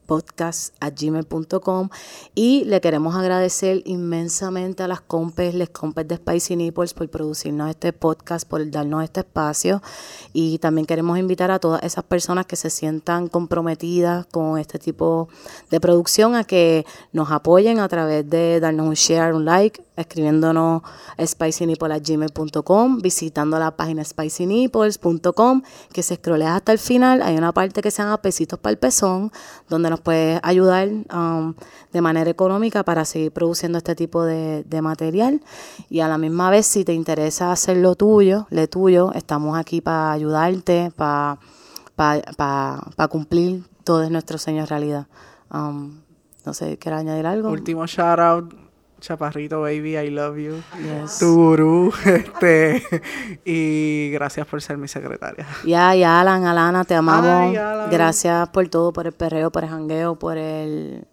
[0.06, 1.88] podcast.gmail.com
[2.34, 7.70] y le queremos agradecer inmensamente a las compes, les compes de Spicy Nipples por producirnos
[7.70, 9.82] este podcast, por darnos este espacio.
[10.32, 15.28] Y también queremos invitar a todas esas personas que se sientan comprometidas con este tipo
[15.70, 20.82] de producción a que nos apoyen a través de darnos un share, un like, escribiéndonos
[21.24, 25.62] spicynipples.gmail.com, visitando la página spicynipples.com
[25.92, 28.78] que se escrolea hasta el final, hay una parte que se llama pesitos para el
[28.78, 29.32] pezón,
[29.68, 31.54] donde nos puedes ayudar um,
[31.92, 35.40] de manera económica para seguir produciendo este tipo de, material.
[35.88, 39.80] Y a la misma vez, si te interesa hacer lo tuyo, le tuyo, estamos aquí
[39.80, 41.38] para ayudarte, para
[41.96, 45.06] para cumplir todos nuestros sueños realidad.
[45.50, 46.00] Um,
[46.44, 47.50] no sé, ¿quieres añadir algo?
[47.50, 48.54] Último shout out,
[49.06, 50.56] Chaparrito Baby, I love you.
[50.82, 51.18] Yes.
[51.20, 52.82] Tu gurú, este,
[53.44, 55.46] y gracias por ser mi secretaria.
[55.64, 57.24] Ya, ya, Alan, Alana, te amamos.
[57.30, 57.88] Ay, Alan.
[57.90, 61.04] Gracias por todo, por el perreo, por el jangueo, por el...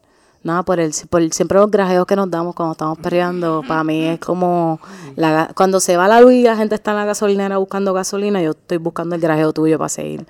[0.41, 3.84] Nada, por el, por el- siempre los grajeos que nos damos cuando estamos perreando, para
[3.86, 4.78] mí es como
[5.15, 8.41] la, cuando se va la luz y la gente está en la gasolinera buscando gasolina,
[8.41, 10.26] yo estoy buscando el grajeo tuyo para seguir.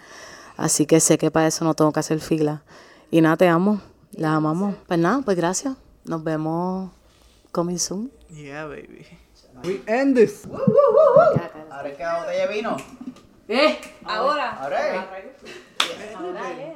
[0.56, 2.62] Así que sé que para eso no tengo que hacer fila.
[3.10, 3.82] Y nada, te amo,
[4.12, 4.76] la amamos.
[4.86, 5.76] Pues nada, pues gracias.
[6.06, 6.92] Nos vemos
[7.54, 8.10] Coming soon.
[8.32, 9.06] Yeah, baby.
[9.64, 10.48] We end this.
[11.70, 12.78] Ahora que la vino.
[13.48, 13.78] ¿Eh?
[14.06, 14.58] Ahora.
[14.58, 15.08] Ahora.
[16.18, 16.74] Ahora.